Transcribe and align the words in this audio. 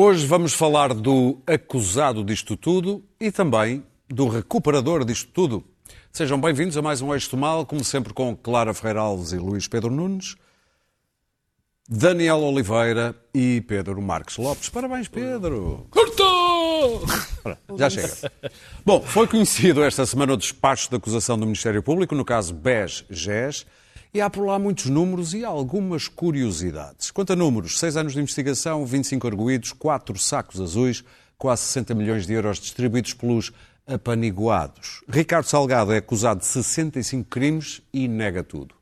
Hoje 0.00 0.24
vamos 0.28 0.54
falar 0.54 0.94
do 0.94 1.42
acusado 1.44 2.22
disto 2.22 2.56
tudo 2.56 3.02
e 3.18 3.32
também 3.32 3.82
do 4.08 4.28
recuperador 4.28 5.04
disto 5.04 5.28
tudo. 5.32 5.64
Sejam 6.12 6.40
bem-vindos 6.40 6.76
a 6.76 6.82
mais 6.82 7.02
um 7.02 7.12
Eixo 7.12 7.36
Mal, 7.36 7.66
como 7.66 7.82
sempre 7.82 8.14
com 8.14 8.36
Clara 8.36 8.72
Ferreira 8.72 9.00
Alves 9.00 9.32
e 9.32 9.38
Luís 9.38 9.66
Pedro 9.66 9.90
Nunes, 9.90 10.36
Daniel 11.88 12.38
Oliveira 12.44 13.12
e 13.34 13.60
Pedro 13.62 14.00
Marques 14.00 14.36
Lopes. 14.36 14.68
Parabéns, 14.68 15.08
Pedro! 15.08 15.88
Cortou! 15.90 17.02
Já 17.76 17.90
chega. 17.90 18.30
Bom, 18.86 19.02
foi 19.02 19.26
conhecido 19.26 19.82
esta 19.82 20.06
semana 20.06 20.34
o 20.34 20.36
despacho 20.36 20.88
de 20.88 20.94
acusação 20.94 21.36
do 21.36 21.44
Ministério 21.44 21.82
Público, 21.82 22.14
no 22.14 22.24
caso 22.24 22.54
BES-GES, 22.54 23.66
e 24.12 24.20
há 24.20 24.30
por 24.30 24.46
lá 24.46 24.58
muitos 24.58 24.86
números 24.86 25.34
e 25.34 25.44
algumas 25.44 26.08
curiosidades. 26.08 27.10
Quanto 27.10 27.32
a 27.32 27.36
números, 27.36 27.78
seis 27.78 27.96
anos 27.96 28.14
de 28.14 28.20
investigação, 28.20 28.84
25 28.84 29.26
arguídos, 29.26 29.72
quatro 29.72 30.18
sacos 30.18 30.60
azuis, 30.60 31.04
quase 31.36 31.62
60 31.62 31.94
milhões 31.94 32.26
de 32.26 32.32
euros 32.32 32.58
distribuídos 32.58 33.14
pelos 33.14 33.52
apaniguados. 33.86 35.02
Ricardo 35.08 35.46
Salgado 35.46 35.92
é 35.92 35.98
acusado 35.98 36.40
de 36.40 36.46
65 36.46 37.28
crimes 37.28 37.80
e 37.92 38.06
nega 38.06 38.42
tudo. 38.42 38.74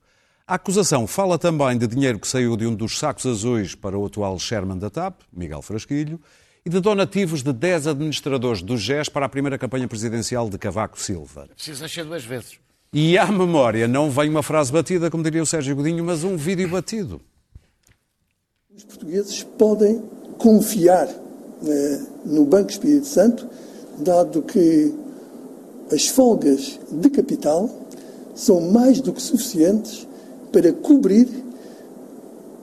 A 0.47 0.55
acusação 0.55 1.07
fala 1.07 1.39
também 1.39 1.77
de 1.77 1.87
dinheiro 1.87 2.21
que 2.21 2.29
saiu 2.29 2.57
de 2.57 2.67
um 2.67 2.75
dos 2.75 2.99
sacos 2.99 3.27
azuis 3.27 3.75
para 3.75 3.99
o 3.99 4.07
atual 4.07 4.39
Sherman 4.39 4.79
da 4.79 4.89
TAP, 4.89 5.23
Miguel 5.33 5.61
Frasquilho, 5.61 6.21
e 6.65 6.71
de 6.71 6.81
donativos 6.81 7.43
de 7.43 7.53
10 7.53 7.89
administradores 7.89 8.63
do 8.63 8.77
GES 8.77 9.09
para 9.09 9.27
a 9.27 9.29
primeira 9.29 9.59
campanha 9.59 9.87
presidencial 9.87 10.51
de 10.51 10.59
Cavaco 10.59 11.01
Silva. 11.01 11.49
Preciso 11.55 11.83
nascer 11.83 12.05
duas 12.05 12.25
vezes. 12.25 12.59
E 12.99 13.19
à 13.19 13.31
memória 13.31 13.87
não 13.87 14.11
vem 14.11 14.31
uma 14.31 14.43
frase 14.43 14.73
batida, 14.73 15.11
como 15.11 15.23
diria 15.23 15.43
o 15.43 15.47
Sérgio 15.47 15.77
Godinho, 15.77 16.03
mas 16.03 16.25
um 16.25 16.35
vídeo 16.35 16.67
batido. 16.67 17.21
Os 18.75 18.85
portugueses 18.85 19.43
podem 19.43 20.03
confiar 20.39 21.07
eh, 21.07 22.01
no 22.25 22.47
Banco 22.47 22.71
Espírito 22.71 23.07
Santo, 23.07 23.47
dado 23.99 24.41
que 24.41 24.95
as 25.93 26.09
folgas 26.09 26.81
de 26.91 27.11
capital 27.11 27.69
são 28.35 28.63
mais 28.63 29.03
do 29.03 29.13
que 29.13 29.21
suficientes 29.21 30.09
para 30.51 30.73
cobrir 30.73 31.29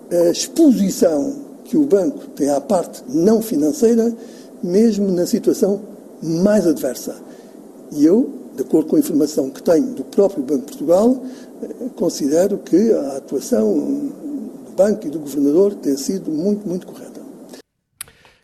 a 0.09 0.31
exposição 0.31 1.43
que 1.63 1.77
o 1.77 1.85
banco 1.85 2.25
tem 2.29 2.49
à 2.49 2.59
parte 2.59 3.03
não 3.07 3.39
financeira, 3.39 4.11
mesmo 4.63 5.11
na 5.11 5.27
situação 5.27 5.79
mais 6.23 6.65
adversa. 6.65 7.21
E 7.91 8.03
eu 8.03 8.42
de 8.55 8.61
acordo 8.61 8.89
com 8.89 8.95
a 8.95 8.99
informação 8.99 9.49
que 9.49 9.61
tenho 9.61 9.93
do 9.93 10.03
próprio 10.03 10.43
Banco 10.43 10.61
de 10.61 10.77
Portugal, 10.77 11.23
eh, 11.61 11.89
considero 11.95 12.57
que 12.57 12.91
a 12.93 13.17
atuação 13.17 13.73
do 13.73 14.71
Banco 14.75 15.07
e 15.07 15.09
do 15.09 15.19
Governador 15.19 15.75
tem 15.75 15.97
sido 15.97 16.31
muito, 16.31 16.67
muito 16.67 16.87
correta. 16.87 17.13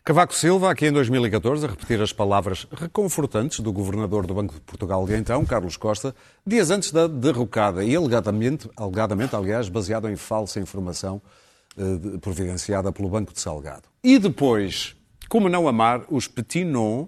Cavaco 0.02 0.34
Silva, 0.34 0.70
aqui 0.70 0.86
em 0.86 0.92
2014, 0.92 1.64
a 1.64 1.68
repetir 1.68 2.00
as 2.00 2.12
palavras 2.12 2.66
reconfortantes 2.72 3.60
do 3.60 3.72
Governador 3.72 4.26
do 4.26 4.34
Banco 4.34 4.54
de 4.54 4.60
Portugal 4.62 5.06
de 5.06 5.14
então, 5.14 5.44
Carlos 5.44 5.76
Costa, 5.76 6.14
dias 6.44 6.70
antes 6.70 6.90
da 6.90 7.06
derrocada 7.06 7.84
e 7.84 7.94
alegadamente, 7.94 8.68
alegadamente 8.76 9.36
aliás, 9.36 9.68
baseado 9.68 10.08
em 10.08 10.16
falsa 10.16 10.58
informação 10.58 11.22
eh, 11.76 12.18
providenciada 12.18 12.90
pelo 12.90 13.08
Banco 13.08 13.32
de 13.32 13.40
Salgado. 13.40 13.84
E 14.02 14.18
depois, 14.18 14.96
como 15.28 15.48
não 15.48 15.68
amar 15.68 16.04
os 16.10 16.26
petit 16.26 16.64
noms 16.64 17.06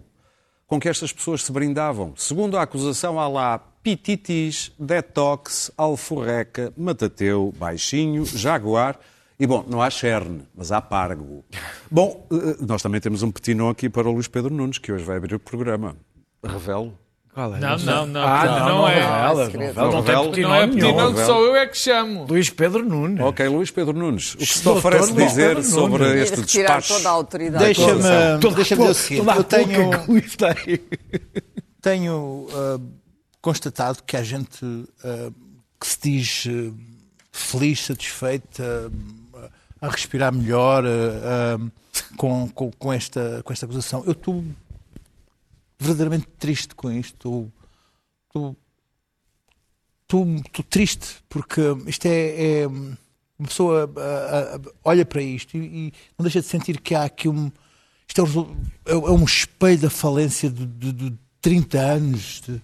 com 0.73 0.81
que 0.81 0.89
estas 0.89 1.13
pessoas 1.13 1.43
se 1.45 1.53
brindavam. 1.53 2.15
Segundo 2.17 2.57
a 2.57 2.63
acusação, 2.63 3.21
há 3.21 3.29
lá 3.29 3.59
pititis, 3.59 4.73
detox, 4.79 5.71
alforreca, 5.77 6.73
matateu, 6.79 7.53
baixinho, 7.59 8.25
jaguar 8.25 8.99
e, 9.39 9.47
bom, 9.47 9.67
não 9.69 9.83
há 9.83 9.91
cherne, 9.91 10.49
mas 10.55 10.73
há 10.73 10.81
pargo. 10.81 11.45
Bom, 11.91 12.27
eh, 12.33 12.57
nós 12.67 12.81
também 12.81 13.03
temos 13.03 13.23
um 13.23 13.31
petinon 13.31 13.69
aqui 13.69 13.91
para 13.91 14.09
o 14.09 14.13
Luís 14.13 14.29
Pedro 14.29 14.55
Nunes, 14.55 14.79
que 14.79 14.91
hoje 14.91 15.05
vai 15.05 15.19
abrir 15.19 15.35
o 15.35 15.39
programa. 15.39 15.95
Revelo. 16.43 16.99
Qual 17.35 17.55
é? 17.55 17.61
Não, 17.61 17.79
não, 17.79 18.07
não. 18.07 18.23
Ah, 18.23 18.45
não, 18.45 18.69
não, 18.69 18.89
é. 18.89 18.95
Revela, 18.95 19.51
não, 19.75 19.93
não, 19.93 20.03
tem 20.03 20.15
revela. 20.15 20.49
não 20.49 20.55
é 20.55 20.67
Petinão 20.67 21.15
que 21.15 21.25
sou 21.25 21.45
eu 21.47 21.57
é 21.57 21.67
que 21.67 21.79
chamo. 21.79 22.27
Luís 22.29 22.51
Pedro 22.51 22.85
Nunes. 22.85 23.21
Ok, 23.21 23.49
Luís 23.49 23.71
Pedro 23.71 23.95
Nunes, 23.95 24.35
o 24.35 24.39
que 24.39 24.47
se 24.47 24.61
te 24.61 24.69
oferece 24.69 25.13
dizer 25.15 25.57
Pedro 25.57 25.63
sobre 25.63 26.05
Nunes. 26.05 26.23
este 26.25 26.41
retirar 26.41 26.79
despacho? 26.79 26.95
toda 26.95 27.09
a 27.09 27.13
autoridade. 27.13 27.65
Deixa-me 27.65 28.55
deixa 28.55 28.77
dizer 28.77 28.91
o 28.91 28.95
seguinte. 28.95 29.27
Eu 29.35 29.45
tenho, 29.45 29.91
tenho 31.81 32.47
ah, 32.53 32.81
constatado 33.41 34.03
que 34.07 34.15
há 34.15 34.23
gente 34.23 34.67
ah, 35.03 35.31
que 35.81 35.87
se 35.87 35.99
diz 36.03 36.45
ah, 36.49 36.75
feliz, 37.33 37.81
satisfeita, 37.81 38.93
a 39.81 39.89
respirar 39.89 40.33
melhor 40.35 40.85
com, 42.17 42.49
com, 42.51 42.71
com 42.71 42.93
esta, 42.93 43.41
com 43.43 43.53
esta 43.53 43.65
acusação. 43.65 44.05
Eu 44.07 44.13
estou 44.13 44.45
verdadeiramente 45.83 46.27
triste 46.39 46.75
com 46.75 46.91
isto. 46.91 47.51
Estou- 48.29 48.57
triste 50.69 51.07
porque 51.29 51.61
isto 51.87 52.07
é, 52.07 52.61
é- 52.63 52.67
uma 52.67 53.49
pessoa 53.49 53.91
ah, 53.97 54.57
ah, 54.57 54.61
olha 54.85 55.05
para 55.07 55.23
isto 55.23 55.57
e, 55.57 55.89
e 55.89 55.93
não 56.19 56.23
deixa 56.23 56.41
de 56.41 56.47
sentir 56.47 56.81
que 56.81 56.95
há 56.95 57.05
aqui 57.05 57.29
um 57.29 57.51
isto 58.07 58.21
é, 58.21 58.25
resol- 58.25 58.57
é- 58.85 58.93
é 58.93 58.97
um 58.97 59.25
espelho 59.25 59.81
da 59.81 59.91
falência 59.91 60.51
de, 60.51 60.67
de, 60.67 60.93
de 60.93 61.15
30 61.41 61.79
anos 61.81 62.43
de, 62.47 62.63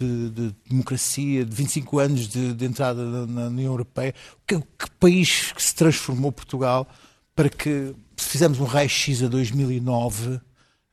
de- 0.00 0.30
de 0.30 0.56
democracia, 0.68 1.44
de 1.44 1.54
25 1.54 1.98
anos 2.00 2.28
de, 2.28 2.52
de 2.52 2.64
entrada 2.64 3.04
na, 3.04 3.26
na 3.26 3.46
União 3.46 3.72
Europeia. 3.72 4.12
Que, 4.46 4.58
que 4.58 4.90
país 4.98 5.52
que 5.52 5.62
se 5.62 5.74
transformou 5.74 6.32
Portugal 6.32 6.86
para 7.34 7.48
que 7.48 7.94
se 8.16 8.28
fizermos 8.28 8.58
um 8.58 8.64
raio-x 8.64 9.22
a 9.22 9.28
2009 9.28 10.40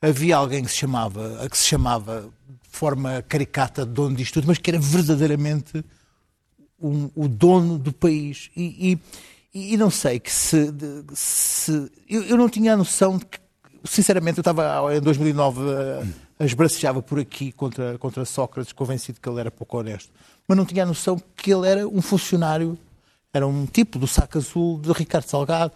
havia 0.02 0.38
alguém 0.38 0.64
que 0.64 0.72
se 0.72 0.78
chamava, 0.78 1.48
que 1.50 1.58
se 1.58 1.66
chamava 1.66 2.30
de 2.48 2.70
forma 2.70 3.24
caricata 3.28 3.86
dono 3.86 4.16
disto 4.16 4.34
tudo, 4.36 4.48
mas 4.48 4.58
que 4.58 4.70
era 4.70 4.80
verdadeiramente 4.80 5.84
um- 6.80 7.10
o 7.16 7.28
dono 7.28 7.78
do 7.78 7.92
país. 7.94 8.50
E, 8.56 9.00
e- 9.54 9.74
e 9.74 9.78
não 9.78 9.90
sei 9.90 10.20
que 10.20 10.32
se. 10.32 10.74
se- 11.14 11.92
eu, 12.10 12.24
eu 12.24 12.38
não 12.38 12.50
tinha 12.50 12.74
a 12.74 12.78
noção 12.78 13.18
de 13.18 13.26
que. 13.26 13.40
Sinceramente, 13.86 14.40
eu 14.40 14.42
estava 14.42 14.96
em 14.96 15.00
2009 15.00 15.62
a, 16.40 16.44
esbracejava 16.46 17.02
por 17.04 17.20
aqui 17.20 17.52
contra, 17.52 17.98
contra 18.00 18.26
Sócrates, 18.26 18.74
convencido 18.74 19.22
que 19.22 19.30
ele 19.30 19.40
era 19.40 19.52
pouco 19.52 19.78
honesto. 19.78 20.12
Mas 20.48 20.58
não 20.58 20.66
tinha 20.66 20.84
a 20.84 20.86
noção 20.88 21.22
que 21.36 21.54
ele 21.54 21.68
era 21.68 21.88
um 21.88 22.02
funcionário, 22.02 22.78
era 23.32 23.46
um 23.48 23.66
tipo 23.68 24.00
do 24.00 24.08
saco 24.08 24.40
azul 24.40 24.80
de 24.80 24.92
Ricardo 24.92 25.26
Salgado, 25.28 25.72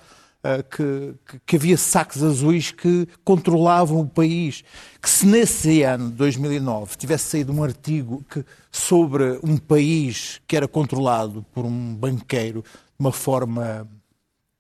que, 0.64 1.14
que- 1.28 1.40
que 1.46 1.56
havia 1.58 1.78
sacos 1.78 2.24
azuis 2.24 2.72
que 2.72 3.08
controlavam 3.24 4.00
o 4.00 4.08
país. 4.08 4.64
Que 5.02 5.10
se 5.10 5.26
nesse 5.26 5.82
ano, 5.84 6.10
2009, 6.12 6.96
tivesse 6.98 7.26
saído 7.30 7.52
um 7.52 7.64
artigo 7.64 8.24
que, 8.30 8.44
sobre 8.72 9.40
um 9.44 9.58
país 9.58 10.40
que 10.48 10.56
era 10.56 10.68
controlado 10.68 11.46
por 11.54 11.66
um 11.66 11.94
banqueiro 11.96 12.62
de 12.64 12.70
uma 13.00 13.12
forma 13.12 13.88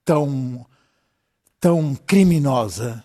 tão, 0.03 0.65
tão 1.59 1.95
criminosa, 2.05 3.03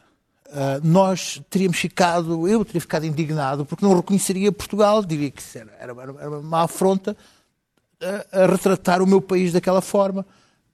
ah, 0.50 0.80
nós 0.82 1.40
teríamos 1.50 1.76
ficado, 1.78 2.46
eu 2.48 2.64
teria 2.64 2.80
ficado 2.80 3.04
indignado, 3.06 3.64
porque 3.66 3.84
não 3.84 3.94
reconheceria 3.94 4.50
Portugal, 4.52 5.04
diria 5.04 5.30
que 5.30 5.42
era, 5.58 5.70
era, 5.78 5.92
era 6.20 6.38
uma 6.38 6.62
afronta 6.62 7.16
a, 8.32 8.42
a 8.42 8.46
retratar 8.46 9.02
o 9.02 9.06
meu 9.06 9.20
país 9.20 9.52
daquela 9.52 9.80
forma. 9.80 10.24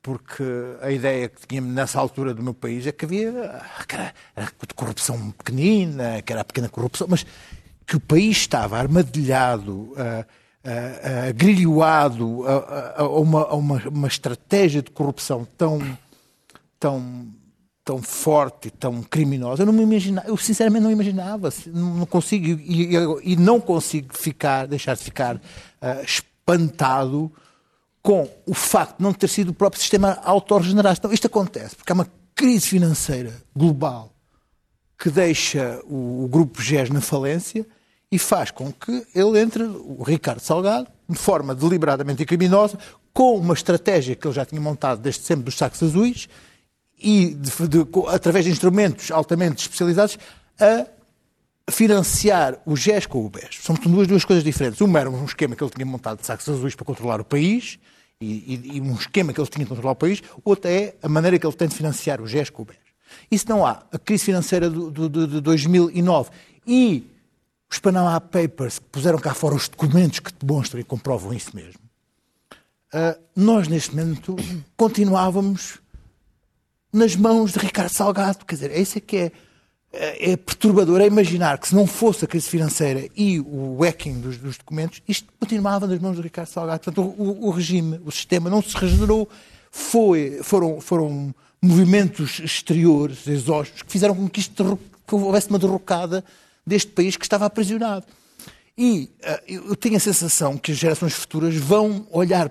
Porque 0.03 0.43
a 0.81 0.91
ideia 0.91 1.29
que 1.29 1.47
tínhamos 1.47 1.75
nessa 1.75 2.01
altura 2.01 2.33
do 2.33 2.43
meu 2.43 2.55
país 2.55 2.87
é 2.87 2.93
que 2.93 3.05
havia 3.05 3.33
que 3.87 3.95
era, 3.95 4.15
era 4.35 4.51
corrupção 4.75 5.31
pequenina, 5.33 6.23
que 6.23 6.33
era 6.33 6.41
a 6.41 6.45
pequena 6.45 6.69
corrupção, 6.71 7.07
mas 7.11 7.27
que 7.87 7.97
o 7.97 8.01
país 8.01 8.39
estava 8.39 8.79
armadilhado, 8.79 9.93
ah, 9.99 10.25
ah, 10.65 10.71
ah, 11.29 11.33
grilhoado 11.33 12.47
a, 12.47 12.53
a- 12.53 13.01
a 13.03 13.09
uma, 13.09 13.43
a 13.43 13.55
uma, 13.55 13.83
uma 13.89 14.09
estratégia 14.09 14.81
de 14.81 14.91
corrupção 14.91 15.47
tão, 15.59 15.81
tão, 16.79 17.27
tão 17.85 18.01
forte 18.01 18.69
e 18.69 18.71
tão 18.71 19.03
criminosa. 19.03 19.63
Eu 19.63 19.67
não 19.67 19.73
me 19.75 19.83
imaginava, 19.83 20.29
eu 20.29 20.37
sinceramente 20.39 20.83
não 20.83 20.91
imaginava, 20.91 21.51
não 21.67 22.07
consigo 22.07 22.47
e, 22.65 22.95
e- 23.33 23.37
não 23.37 23.61
consigo 23.61 24.17
ficar, 24.17 24.67
deixar 24.67 24.97
de 24.97 25.05
ficar 25.05 25.39
ah, 25.83 26.01
espantado 26.03 27.31
com 28.03 28.29
o 28.47 28.55
facto 28.55 28.97
de 28.99 29.03
não 29.03 29.13
ter 29.13 29.29
sido 29.29 29.51
o 29.51 29.55
próprio 29.55 29.81
sistema 29.81 30.19
autorregenerar. 30.25 30.95
Então, 30.99 31.13
isto 31.13 31.27
acontece 31.27 31.77
porque 31.77 31.93
há 31.93 31.95
uma 31.95 32.09
crise 32.35 32.67
financeira 32.69 33.33
global 33.55 34.13
que 34.99 35.11
deixa 35.11 35.81
o, 35.85 36.25
o 36.25 36.29
grupo 36.29 36.63
GES 36.63 36.91
na 36.91 37.01
falência 37.01 37.67
e 38.13 38.19
faz 38.19 38.51
com 38.51 38.73
que 38.73 39.07
ele 39.15 39.39
entre, 39.41 39.63
o 39.65 40.03
Ricardo 40.03 40.41
Salgado, 40.41 40.89
de 41.09 41.17
forma 41.19 41.55
deliberadamente 41.55 42.25
criminosa, 42.25 42.79
com 43.13 43.37
uma 43.37 43.55
estratégia 43.55 44.15
que 44.17 44.27
ele 44.27 44.35
já 44.35 44.45
tinha 44.45 44.61
montado 44.61 45.01
desde 45.01 45.23
sempre 45.23 45.45
dos 45.45 45.57
sacos 45.57 45.83
azuis 45.83 46.29
e 46.99 47.35
de- 47.35 47.69
de- 47.69 47.87
através 48.09 48.45
de 48.45 48.51
instrumentos 48.51 49.11
altamente 49.11 49.63
especializados 49.63 50.19
a 50.59 50.87
financiar 51.71 52.61
o 52.67 52.77
GES 52.77 53.07
com 53.07 53.25
o 53.25 53.29
BES. 53.29 53.61
São 53.63 53.75
duas, 53.75 54.07
duas 54.07 54.25
coisas 54.25 54.45
diferentes. 54.45 54.81
Uma 54.81 55.01
era 55.01 55.11
um 55.11 55.25
esquema 55.25 55.55
que 55.57 55.63
ele 55.63 55.71
tinha 55.71 55.87
montado 55.87 56.21
de 56.21 56.27
sacos 56.27 56.49
azuis 56.49 56.75
para 56.75 56.85
controlar 56.85 57.21
o 57.21 57.25
país 57.25 57.79
e, 58.21 58.77
e- 58.77 58.81
um 58.81 58.95
esquema 58.95 59.33
que 59.33 59.41
ele 59.41 59.49
tinha 59.49 59.65
de 59.65 59.69
controlar 59.69 59.93
o 59.93 59.97
país. 59.97 60.23
Outra 60.45 60.71
é 60.71 60.95
a 61.03 61.09
maneira 61.09 61.39
que 61.39 61.47
ele 61.47 61.57
tem 61.57 61.69
de 61.69 61.75
financiar 61.75 62.21
o 62.21 62.27
GES 62.27 62.51
com 62.51 62.63
o 62.63 62.65
BES. 62.65 62.77
Isso 63.31 63.47
não 63.49 63.67
há. 63.67 63.83
A 63.93 63.99
crise 63.99 64.25
financeira 64.25 64.69
do, 64.71 64.91
do, 64.91 65.09
do, 65.09 65.27
de 65.27 65.41
2009 65.41 66.31
e 66.67 67.05
os 67.71 67.79
Panama 67.79 68.21
Papers 68.21 68.79
que 68.79 68.87
puseram 68.87 69.19
cá 69.19 69.33
fora 69.33 69.55
os 69.55 69.69
documentos 69.69 70.19
que 70.19 70.33
demonstram 70.33 70.81
e 70.81 70.85
comprovam 70.85 71.33
isso 71.33 71.55
mesmo. 71.55 71.81
Uh, 72.93 73.21
nós, 73.37 73.69
neste 73.69 73.95
momento, 73.95 74.35
continuávamos 74.77 75.79
nas 76.93 77.15
mãos 77.15 77.53
de 77.53 77.61
Ricardo 77.61 77.91
Salgado. 77.91 78.45
Quer 78.45 78.55
dizer, 78.57 78.77
isso 78.77 78.99
é 78.99 79.01
que 79.01 79.17
é, 79.17 79.33
é, 79.93 80.33
é 80.33 80.37
perturbador. 80.37 81.01
É 81.01 81.07
imaginar 81.07 81.59
que 81.59 81.69
se 81.69 81.75
não 81.75 81.87
fosse 81.87 82.25
a 82.25 82.29
crise 82.29 82.49
financeira 82.49 83.09
e 83.17 83.41
o 83.41 83.83
hacking 83.83 84.21
dos, 84.21 84.39
dos 84.39 84.57
documentos, 84.57 85.03
isto 85.07 85.33
continuava 85.39 85.87
nas 85.87 85.99
mãos 85.99 86.17
de 86.17 86.23
Ricardo 86.23 86.49
Salgado. 86.49 86.81
Portanto, 86.81 87.15
o, 87.19 87.49
o, 87.49 87.51
regime, 87.51 88.01
o 88.05 88.11
sistema 88.11 88.49
não 88.49 88.63
se 88.63 88.77
regenerou. 88.77 89.29
Foi, 89.71 90.41
foram, 90.43 90.81
foram 90.81 91.35
movimentos 91.63 92.41
exteriores, 92.41 93.27
exógenos, 93.27 93.83
que 93.83 93.93
fizeram 93.93 94.15
com 94.15 94.29
que 94.29 94.41
isto 94.41 94.79
que 95.07 95.15
houvesse 95.15 95.49
uma 95.49 95.59
derrocada 95.59 96.25
deste 96.67 96.93
país 96.93 97.17
que 97.17 97.25
estava 97.25 97.47
aprisionado. 97.47 98.07
E 98.79 99.11
uh, 99.21 99.69
eu 99.69 99.77
tenho 99.77 99.97
a 99.97 100.01
sensação 100.01 100.57
que 100.57 100.73
as 100.73 100.79
gerações 100.79 101.13
futuras 101.13 101.55
vão 101.55 102.07
olhar 102.11 102.51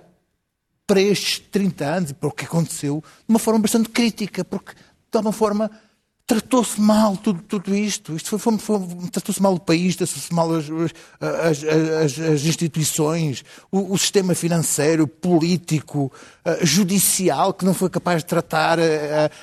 para 0.86 1.02
estes 1.02 1.40
30 1.40 1.86
anos 1.86 2.10
e 2.12 2.14
para 2.14 2.30
o 2.30 2.32
que 2.32 2.46
aconteceu 2.46 3.04
de 3.04 3.30
uma 3.30 3.40
forma 3.40 3.60
bastante 3.60 3.90
crítica, 3.90 4.44
porque 4.44 4.74
de 4.74 5.18
alguma 5.18 5.32
forma 5.32 5.72
tratou-se 6.30 6.80
mal 6.80 7.18
tudo, 7.18 7.42
tudo 7.42 7.76
isto. 7.76 8.16
Isto 8.16 8.38
foi, 8.38 8.38
foi, 8.38 8.60
foi 8.60 9.10
tratou-se 9.12 9.42
mal 9.42 9.56
o 9.56 9.60
país, 9.60 9.96
tratou-se 9.96 10.32
mal 10.32 10.54
as, 10.54 10.66
as, 11.20 11.64
as, 11.64 12.20
as 12.20 12.46
instituições, 12.46 13.44
o, 13.72 13.94
o, 13.94 13.98
sistema 13.98 14.36
financeiro, 14.36 15.08
político, 15.08 16.12
uh, 16.46 16.64
judicial, 16.64 17.52
que 17.52 17.66
não 17.66 17.74
foi 17.74 17.90
capaz 17.90 18.22
de 18.22 18.28
tratar 18.28 18.78
uh, 18.78 18.84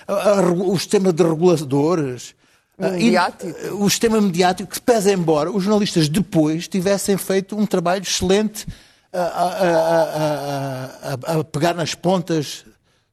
uh, 0.08 0.72
o 0.72 0.78
sistema 0.78 1.12
de 1.12 1.24
reguladores. 1.24 2.36
Mediático. 2.78 3.58
E, 3.66 3.70
o 3.70 3.90
sistema 3.90 4.20
mediático 4.20 4.70
que 4.70 4.80
pesa 4.80 5.12
embora 5.12 5.50
os 5.50 5.64
jornalistas 5.64 6.08
depois 6.08 6.68
tivessem 6.68 7.16
feito 7.16 7.58
um 7.58 7.66
trabalho 7.66 8.02
excelente 8.02 8.64
a, 9.12 9.22
a, 9.22 9.54
a, 11.32 11.40
a, 11.40 11.44
pegar 11.44 11.74
nas 11.74 11.96
pontas 11.96 12.64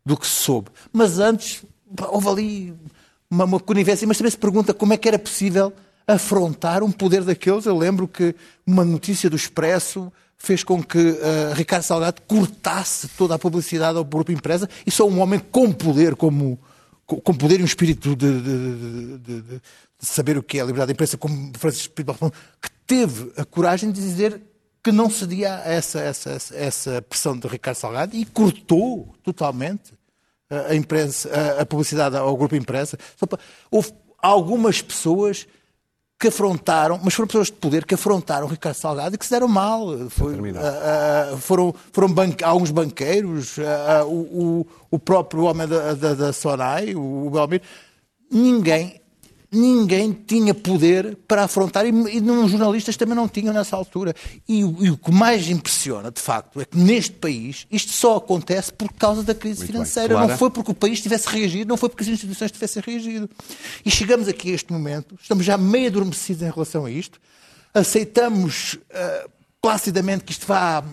do 0.06 0.16
que 0.16 0.28
se 0.28 0.44
soube. 0.44 0.70
Mas 0.92 1.18
antes 1.18 1.64
houve 2.10 2.28
ali 2.28 2.74
uma, 3.34 3.46
uma 3.46 3.60
conivência, 3.60 4.08
mas 4.08 4.18
também 4.18 4.32
se 4.32 4.38
pergunta 4.38 4.74
como 4.74 4.94
é 4.94 4.98
que 4.98 5.08
era 5.08 5.18
possível 5.18 5.74
afrontar 6.08 6.84
um 6.84 6.92
poder 6.92 7.24
daqueles. 7.24 7.66
Eu 7.66 7.78
lembro 7.78 8.08
que 8.08 8.36
uma 8.66 8.86
notícia 8.86 9.30
do 9.30 9.36
Expresso 9.36 10.12
fez 10.38 10.64
com 10.64 10.84
que 10.84 10.98
uh, 10.98 11.54
Ricardo 11.56 11.84
Salgado 11.84 12.22
cortasse 12.28 13.08
toda 13.10 13.36
a 13.36 13.40
publicidade 13.40 13.98
ao 13.98 14.04
grupo 14.04 14.32
empresa 14.32 14.70
e 14.86 14.92
só 14.92 15.08
um 15.08 15.20
homem 15.20 15.40
com 15.40 15.72
poder 15.72 16.16
como 16.16 16.60
com 17.06 17.34
poder 17.34 17.60
e 17.60 17.64
um 17.64 17.66
espírito 17.66 18.16
de, 18.16 18.42
de, 18.42 19.18
de, 19.20 19.42
de, 19.42 19.62
saber 20.00 20.38
o 20.38 20.44
que 20.44 20.58
é 20.58 20.62
a 20.62 20.66
liberdade 20.66 20.88
de 20.88 20.94
imprensa, 20.94 21.18
como 21.18 21.52
Francisco 21.58 21.94
Pinto 21.94 22.14
que 22.62 22.70
teve 22.88 23.32
a 23.36 23.44
coragem 23.44 23.92
de 23.92 24.00
dizer 24.02 24.42
que 24.82 24.92
não 24.92 25.10
cedia 25.10 25.56
a 25.56 25.70
essa, 25.70 26.00
essa, 26.00 26.38
essa 26.54 27.02
pressão 27.02 27.38
de 27.38 27.46
Ricardo 27.48 27.76
Salgado 27.76 28.16
e 28.16 28.24
cortou 28.26 29.14
totalmente 29.22 29.94
a, 30.70 30.76
imprensa, 30.76 31.30
a, 31.60 31.66
publicidade 31.66 32.16
ao 32.16 32.36
grupo 32.36 32.56
imprensa. 32.56 32.98
Houve 33.70 33.94
algumas 34.22 34.82
pessoas 34.82 35.48
que 36.20 36.30
afrontaram, 36.30 37.00
mas 37.04 37.14
foram 37.14 37.28
pessoas 37.28 37.48
de 37.48 37.54
poder 37.54 37.86
que 37.86 37.96
afrontaram 37.96 38.48
Ricardo 38.48 38.76
Salgado 38.76 39.16
e 39.16 39.18
que 39.18 39.26
se 39.26 39.32
deram 39.32 39.48
mal. 39.48 40.10
Foi, 40.10 40.34
uh, 40.34 41.34
uh, 41.34 41.38
foram 41.38 41.76
foram 41.92 42.08
banque, 42.08 42.44
alguns 42.44 42.72
banqueiros, 42.72 43.58
uh, 43.58 44.08
o, 44.08 44.66
o, 44.90 44.98
próprio 44.98 45.44
homem 45.44 45.68
da, 45.68 45.94
da, 45.94 46.14
da 46.14 46.34
Sonai, 46.34 46.96
o, 46.96 47.28
o 47.28 47.30
Belmir. 47.30 47.62
Ninguém 48.32 49.03
ninguém 49.58 50.12
tinha 50.12 50.54
poder 50.54 51.18
para 51.28 51.44
afrontar, 51.44 51.86
e, 51.86 51.90
e 51.90 52.22
os 52.22 52.52
jornalistas 52.52 52.98
também 52.98 53.16
não 53.16 53.28
tinham 53.28 53.54
nessa 53.54 53.76
altura. 53.76 54.14
E, 54.48 54.60
e, 54.60 54.90
o 54.90 54.98
que 54.98 55.12
mais 55.12 55.50
impressiona, 55.50 56.12
de 56.12 56.22
facto, 56.22 56.60
é 56.60 56.66
que 56.66 56.78
neste 56.78 57.14
país 57.14 57.68
isto 57.72 57.92
só 57.92 58.18
acontece 58.18 58.74
por 58.74 58.92
causa 58.94 59.24
da 59.24 59.36
crise 59.36 59.60
Muito 59.60 59.72
financeira. 59.72 60.18
Bem, 60.18 60.28
não 60.28 60.38
foi 60.38 60.50
porque 60.50 60.72
o 60.72 60.76
país 60.76 61.02
tivesse 61.02 61.28
reagido, 61.28 61.70
não 61.70 61.78
foi 61.78 61.90
porque 61.90 62.04
as 62.04 62.10
instituições 62.10 62.52
tivessem 62.52 62.84
reagido. 62.86 63.30
E 63.86 63.92
chegamos 63.92 64.28
aqui 64.28 64.52
a 64.52 64.56
este 64.56 64.72
momento, 64.72 65.18
estamos 65.22 65.46
já 65.46 65.58
meio 65.58 65.88
adormecidos 65.88 66.42
em 66.42 66.50
relação 66.50 66.86
a 66.86 66.92
isto, 66.92 67.20
aceitamos 67.74 68.74
uh, 68.74 69.30
placidamente 69.62 70.24
que 70.24 70.32
isto 70.32 70.46
vá 70.46 70.84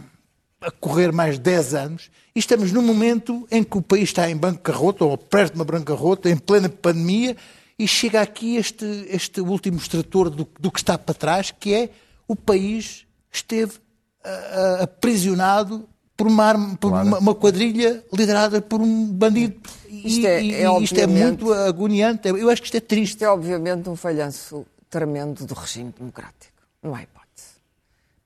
a 0.61 0.71
correr 0.71 1.13
mais 1.13 1.39
10 1.39 1.75
anos 1.75 2.11
e 2.35 2.39
estamos 2.39 2.71
num 2.71 2.83
momento 2.83 3.47
em 3.51 3.65
que 3.65 3.77
o 3.77 3.83
país 3.83 4.05
está 4.05 4.31
em 4.31 4.37
bancarrota, 4.37 5.05
ou 5.05 5.17
perto 5.17 5.55
de 5.55 5.59
uma 5.59 5.65
bancarrota, 5.65 6.31
em 6.31 6.37
plena 6.37 6.69
pandemia, 6.69 7.37
e 7.81 7.88
chega 7.88 8.21
aqui 8.21 8.56
este, 8.56 8.85
este 9.09 9.41
último 9.41 9.79
extrator 9.79 10.29
do, 10.29 10.47
do 10.61 10.71
que 10.71 10.79
está 10.79 10.99
para 10.99 11.15
trás, 11.15 11.50
que 11.50 11.73
é 11.73 11.88
o 12.29 12.37
país 12.37 13.06
esteve 13.32 13.79
uh, 14.23 14.82
aprisionado 14.82 15.88
por, 16.15 16.27
uma, 16.27 16.77
por 16.77 16.91
claro. 16.91 17.09
uma, 17.09 17.19
uma, 17.19 17.35
quadrilha 17.35 18.05
liderada 18.12 18.61
por 18.61 18.82
um 18.82 19.06
bandido. 19.06 19.59
Isto 19.88 20.27
é, 20.27 20.43
e, 20.43 20.55
é 20.56 20.81
isto 20.82 21.00
é 21.00 21.06
muito 21.06 21.50
agoniante. 21.55 22.29
Eu 22.29 22.50
acho 22.50 22.61
que 22.61 22.67
isto 22.67 22.77
é 22.77 22.81
triste. 22.81 23.12
Isto 23.12 23.25
é, 23.25 23.31
obviamente, 23.31 23.88
um 23.88 23.97
falhanço 23.97 24.67
tremendo 24.91 25.47
do 25.47 25.55
regime 25.55 25.94
democrático. 25.99 26.53
Não 26.82 26.94
há 26.94 27.03
hipótese. 27.03 27.49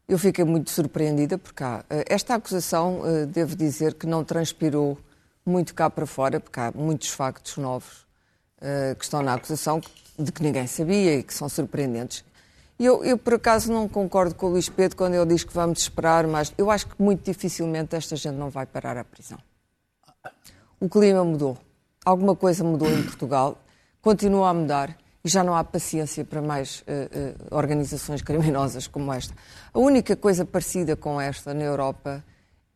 Eu 0.09 0.19
fiquei 0.19 0.45
muito 0.45 0.69
surpreendida 0.69 1.39
porque 1.39 1.63
há, 1.63 1.85
eh, 1.89 2.05
esta 2.09 2.35
acusação, 2.35 3.03
devo 3.29 3.55
dizer, 3.55 3.95
que 3.95 4.07
não 4.07 4.25
transpirou 4.25 4.99
muito 5.47 5.77
cá 5.77 5.89
para 5.89 6.07
fora, 6.07 6.41
porque 6.41 6.59
há 6.59 6.73
muitos 6.75 7.11
factos 7.11 7.57
novos 7.57 8.05
uh, 8.65 8.95
que 8.97 9.05
estão 9.05 9.23
na 9.23 9.35
acusação 9.35 9.81
de 10.19 10.33
que 10.33 10.43
ninguém 10.43 10.67
sabia 10.67 11.17
e 11.17 11.23
que 11.23 11.35
são 11.35 11.49
surpreendentes. 11.49 12.25
Eu, 12.79 13.05
eu, 13.05 13.17
por 13.17 13.35
acaso, 13.35 13.73
não 13.73 13.89
concordo 13.89 14.35
com 14.35 14.47
o 14.47 14.51
Luís 14.51 14.69
Pedro 14.69 14.97
quando 14.97 15.15
ele 15.15 15.27
diz 15.27 15.45
que 15.45 15.53
vamos 15.53 15.81
esperar, 15.81 16.27
mas 16.27 16.53
eu 16.59 16.71
acho 16.71 16.89
que 16.89 17.01
muito 17.01 17.25
dificilmente 17.25 17.95
esta 17.95 18.17
gente 18.17 18.35
não 18.35 18.51
vai 18.51 18.67
parar 18.67 18.97
à 18.97 19.05
prisão. 19.05 19.39
O 20.81 20.89
clima 20.89 21.25
mudou. 21.25 21.57
Alguma 22.05 22.35
coisa 22.35 22.65
mudou 22.65 22.91
em 22.91 23.03
Portugal, 23.03 23.57
continua 24.03 24.51
a 24.51 24.55
mudar 24.55 24.97
e 25.25 25.29
já 25.29 25.43
não 25.43 25.57
há 25.57 25.65
paciência 25.65 26.25
para 26.25 26.43
mais 26.43 26.81
uh, 26.81 26.83
uh, 26.83 27.57
organizações 27.57 28.21
criminosas 28.21 28.87
como 28.87 29.13
esta. 29.13 29.35
A 29.73 29.79
única 29.79 30.15
coisa 30.15 30.45
parecida 30.45 30.97
com 30.97 31.19
esta 31.21 31.55
na 31.55 31.63
Europa 31.63 32.23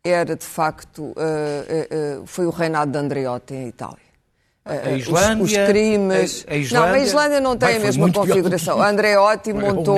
era, 0.02 0.35
de 0.35 0.47
facto, 0.47 1.12
uh, 1.12 2.25
foi 2.25 2.47
o 2.47 2.50
reinado 2.50 2.92
de 2.92 2.99
Andreotti 2.99 3.54
em 3.54 3.68
Itália 3.68 4.07
a 4.68 4.90
Islândia, 4.92 5.44
os, 5.44 5.52
os 5.52 5.56
crimes. 5.66 6.46
A, 6.46 6.52
a 6.52 6.56
Islândia, 6.56 6.87
não, 6.87 6.94
a 6.94 6.98
Islândia 6.98 7.40
não 7.40 7.56
tem 7.56 7.76
a 7.76 7.80
mesma 7.80 8.12
configuração. 8.12 8.82
Andreotti 8.82 9.52
montou 9.54 9.96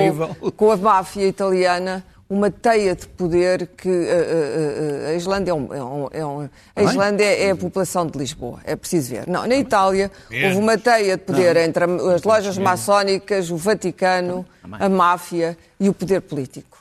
com 0.55 0.71
a 0.71 0.77
máfia 0.77 1.27
italiana 1.27 2.03
uma 2.31 2.49
teia 2.49 2.95
de 2.95 3.05
poder 3.07 3.67
que 3.75 3.89
uh, 3.89 3.91
uh, 3.91 5.05
uh, 5.05 5.09
a 5.09 5.13
Islândia 5.15 5.51
é, 5.51 5.53
um, 5.53 5.73
é, 5.73 5.83
um, 5.83 6.07
é 6.13 6.25
um, 6.25 6.49
a 6.73 6.83
Islândia 6.83 7.25
é 7.25 7.51
a 7.51 7.55
população 7.57 8.07
de 8.07 8.17
Lisboa, 8.17 8.61
é 8.63 8.73
preciso 8.73 9.09
ver. 9.09 9.27
Não, 9.27 9.45
na 9.45 9.55
Itália 9.55 10.09
houve 10.31 10.55
uma 10.55 10.77
teia 10.77 11.17
de 11.17 11.23
poder 11.23 11.57
entre 11.57 11.83
as 11.83 12.23
lojas 12.23 12.57
maçónicas, 12.57 13.51
o 13.51 13.57
Vaticano, 13.57 14.45
a 14.71 14.87
máfia 14.87 15.57
e 15.77 15.89
o 15.89 15.93
poder 15.93 16.21
político. 16.21 16.77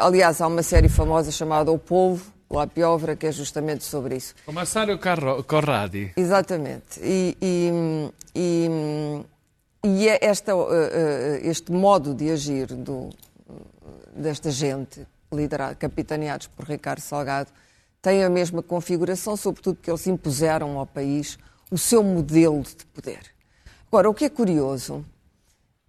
Aliás, 0.00 0.40
há 0.40 0.46
uma 0.46 0.62
série 0.62 0.88
famosa 0.88 1.30
chamada 1.30 1.70
O 1.70 1.78
Povo, 1.78 2.31
La 2.52 2.66
Piovra, 2.66 3.16
que 3.16 3.26
é 3.26 3.32
justamente 3.32 3.84
sobre 3.84 4.16
isso. 4.16 4.34
O 4.46 4.52
Massario 4.52 4.98
Corradi. 5.46 6.12
Exatamente. 6.16 7.00
E, 7.00 7.36
e, 7.40 8.12
e, 8.34 8.68
e 9.84 10.08
é 10.08 10.18
esta, 10.24 10.54
uh, 10.54 10.62
uh, 10.62 10.68
este 11.42 11.72
modo 11.72 12.14
de 12.14 12.30
agir 12.30 12.66
do, 12.66 13.10
desta 14.14 14.50
gente, 14.50 15.06
liderado, 15.32 15.76
capitaneados 15.76 16.46
por 16.46 16.66
Ricardo 16.66 17.00
Salgado, 17.00 17.50
tem 18.00 18.24
a 18.24 18.28
mesma 18.28 18.62
configuração, 18.62 19.36
sobretudo 19.36 19.76
porque 19.76 19.90
eles 19.90 20.06
impuseram 20.06 20.78
ao 20.78 20.86
país 20.86 21.38
o 21.70 21.78
seu 21.78 22.02
modelo 22.02 22.62
de 22.62 22.84
poder. 22.86 23.20
Agora, 23.88 24.10
o 24.10 24.14
que 24.14 24.24
é 24.24 24.28
curioso 24.28 25.04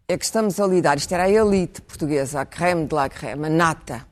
é 0.07 0.17
que 0.17 0.23
estamos 0.23 0.59
a 0.59 0.67
lidar, 0.67 0.97
isto 0.97 1.11
era 1.13 1.23
a 1.23 1.29
elite 1.29 1.81
portuguesa, 1.81 2.41
a 2.41 2.45
creme 2.45 2.85
de 2.85 2.93
la 2.93 3.09
creme, 3.09 3.47
a 3.47 3.49
nata, 3.49 4.05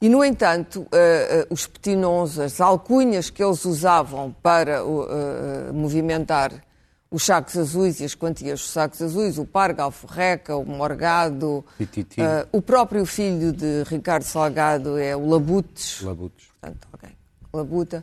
e, 0.00 0.08
no 0.08 0.24
entanto, 0.24 0.80
uh, 0.80 0.84
uh, 0.84 0.88
os 1.50 1.66
petinons, 1.66 2.38
as 2.38 2.60
alcunhas 2.60 3.28
que 3.28 3.42
eles 3.42 3.64
usavam 3.64 4.34
para 4.42 4.84
uh, 4.84 5.74
movimentar 5.74 6.52
os 7.10 7.24
sacos 7.24 7.56
azuis 7.58 8.00
e 8.00 8.04
as 8.04 8.14
quantias 8.14 8.60
dos 8.60 8.70
sacos 8.70 9.02
azuis, 9.02 9.36
o 9.36 9.44
Parga, 9.44 9.86
o 9.86 9.90
Ferreca, 9.90 10.56
o 10.56 10.64
Morgado, 10.64 11.64
o 12.52 12.62
próprio 12.62 13.04
filho 13.04 13.52
de 13.52 13.82
Ricardo 13.82 14.22
Salgado 14.22 14.96
é 14.96 15.16
o 15.16 15.28
Labutes. 15.28 16.02
Labutes. 16.02 16.46
Portanto, 16.60 16.88
ok, 16.92 17.08
Labuta. 17.52 18.02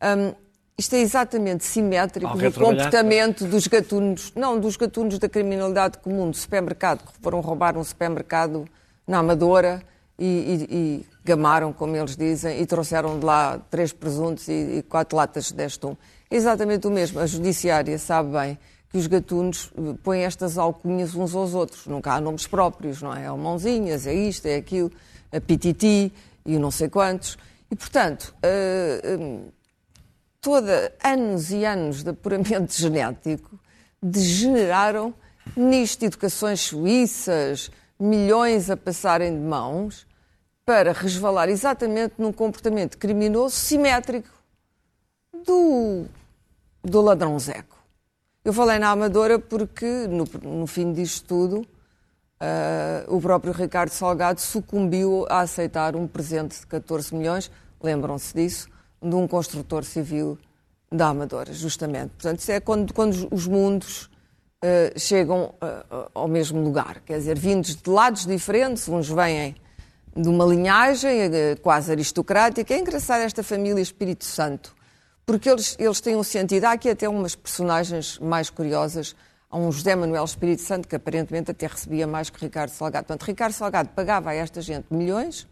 Um, 0.00 0.32
isto 0.76 0.94
é 0.94 1.00
exatamente 1.00 1.64
simétrico 1.64 2.36
do 2.36 2.52
comportamento 2.52 3.44
dos 3.46 3.66
gatunos, 3.66 4.32
não, 4.34 4.58
dos 4.58 4.76
gatunos 4.76 5.18
da 5.18 5.28
criminalidade 5.28 5.98
comum, 5.98 6.30
do 6.30 6.36
supermercado, 6.36 7.04
que 7.06 7.12
foram 7.20 7.40
roubar 7.40 7.76
um 7.76 7.84
supermercado 7.84 8.66
na 9.06 9.18
Amadora 9.18 9.82
e, 10.18 10.24
e, 10.26 10.74
e, 10.76 11.06
gamaram, 11.24 11.72
como 11.72 11.96
eles 11.96 12.16
dizem, 12.16 12.60
e 12.60 12.66
trouxeram 12.66 13.18
de 13.18 13.24
lá 13.24 13.58
três 13.70 13.92
presuntos 13.92 14.46
e, 14.48 14.52
e 14.78 14.82
quatro 14.82 15.16
latas 15.16 15.46
de 15.46 15.54
destum. 15.54 15.96
É 16.30 16.36
exatamente 16.36 16.86
o 16.86 16.90
mesmo. 16.90 17.18
A 17.18 17.26
judiciária 17.26 17.98
sabe 17.98 18.30
bem 18.30 18.58
que 18.90 18.98
os 18.98 19.06
gatunos 19.06 19.72
eh, 19.76 19.94
põem 20.02 20.20
estas 20.22 20.58
alcunhas 20.58 21.14
uns 21.14 21.34
aos 21.34 21.54
outros. 21.54 21.86
Nunca 21.86 22.12
há 22.12 22.20
nomes 22.20 22.46
próprios, 22.46 23.02
não 23.02 23.14
é? 23.14 23.24
É 23.24 23.30
o 23.30 23.38
Mãozinhas, 23.38 24.06
é 24.06 24.14
isto, 24.14 24.46
é 24.46 24.56
aquilo, 24.56 24.92
a 25.32 25.40
Pititi 25.40 26.12
e 26.44 26.58
não 26.58 26.70
sei 26.70 26.88
quantos. 26.88 27.38
E, 27.70 27.74
portanto, 27.74 28.34
uh, 28.38 29.52
toda, 30.40 30.94
anos 31.02 31.50
e 31.50 31.64
anos 31.64 32.04
de 32.04 32.10
apuramento 32.10 32.72
genético 32.76 33.58
degeneraram 34.00 35.14
nisto, 35.56 36.04
educações 36.04 36.60
suíças, 36.60 37.70
milhões 37.98 38.70
a 38.70 38.76
passarem 38.76 39.32
de 39.32 39.40
mãos, 39.40 40.06
para 40.64 40.92
resvalar 40.92 41.48
exatamente 41.48 42.14
num 42.18 42.32
comportamento 42.32 42.96
criminoso 42.96 43.54
simétrico 43.54 44.28
do, 45.46 46.06
do 46.82 47.00
ladrão 47.00 47.38
Zeco. 47.38 47.76
Eu 48.44 48.52
falei 48.52 48.78
na 48.78 48.90
Amadora 48.90 49.38
porque, 49.38 50.06
no, 50.06 50.24
no 50.42 50.66
fim 50.66 50.92
disto 50.92 51.26
tudo, 51.26 51.60
uh, 51.60 53.14
o 53.14 53.20
próprio 53.20 53.52
Ricardo 53.52 53.90
Salgado 53.90 54.40
sucumbiu 54.40 55.26
a 55.28 55.40
aceitar 55.40 55.96
um 55.96 56.06
presente 56.06 56.60
de 56.60 56.66
14 56.66 57.14
milhões, 57.14 57.50
lembram-se 57.82 58.34
disso, 58.34 58.68
de 59.02 59.14
um 59.14 59.26
construtor 59.26 59.84
civil 59.84 60.38
da 60.90 61.08
Amadora, 61.08 61.52
justamente. 61.52 62.10
Portanto, 62.10 62.38
isso 62.38 62.52
é 62.52 62.60
quando, 62.60 62.92
quando 62.92 63.28
os 63.30 63.46
mundos 63.46 64.10
uh, 64.64 64.98
chegam 64.98 65.54
uh, 65.54 66.10
ao 66.14 66.28
mesmo 66.28 66.62
lugar. 66.62 67.00
Quer 67.00 67.18
dizer, 67.18 67.38
vindos 67.38 67.76
de 67.76 67.90
lados 67.90 68.26
diferentes, 68.26 68.88
uns 68.88 69.08
vêm 69.08 69.54
de 70.16 70.28
uma 70.28 70.44
linhagem 70.44 71.30
quase 71.62 71.90
aristocrática. 71.90 72.74
É 72.74 72.78
engraçado 72.78 73.20
esta 73.20 73.42
família 73.42 73.80
Espírito 73.80 74.24
Santo 74.24 74.74
porque 75.26 75.48
eles, 75.48 75.76
eles 75.78 76.00
têm 76.00 76.16
um 76.16 76.22
sentido. 76.22 76.64
Há 76.64 76.72
aqui 76.72 76.90
até 76.90 77.08
umas 77.08 77.34
personagens 77.34 78.18
mais 78.18 78.50
curiosas. 78.50 79.16
Há 79.50 79.56
um 79.56 79.70
José 79.70 79.94
Manuel 79.94 80.24
Espírito 80.24 80.62
Santo 80.62 80.86
que 80.86 80.96
aparentemente 80.96 81.50
até 81.50 81.66
recebia 81.66 82.06
mais 82.06 82.28
que 82.28 82.40
Ricardo 82.40 82.70
Salgado. 82.70 83.06
Portanto, 83.06 83.26
Ricardo 83.26 83.52
Salgado 83.52 83.88
pagava 83.90 84.30
a 84.30 84.34
esta 84.34 84.60
gente 84.60 84.86
milhões 84.90 85.46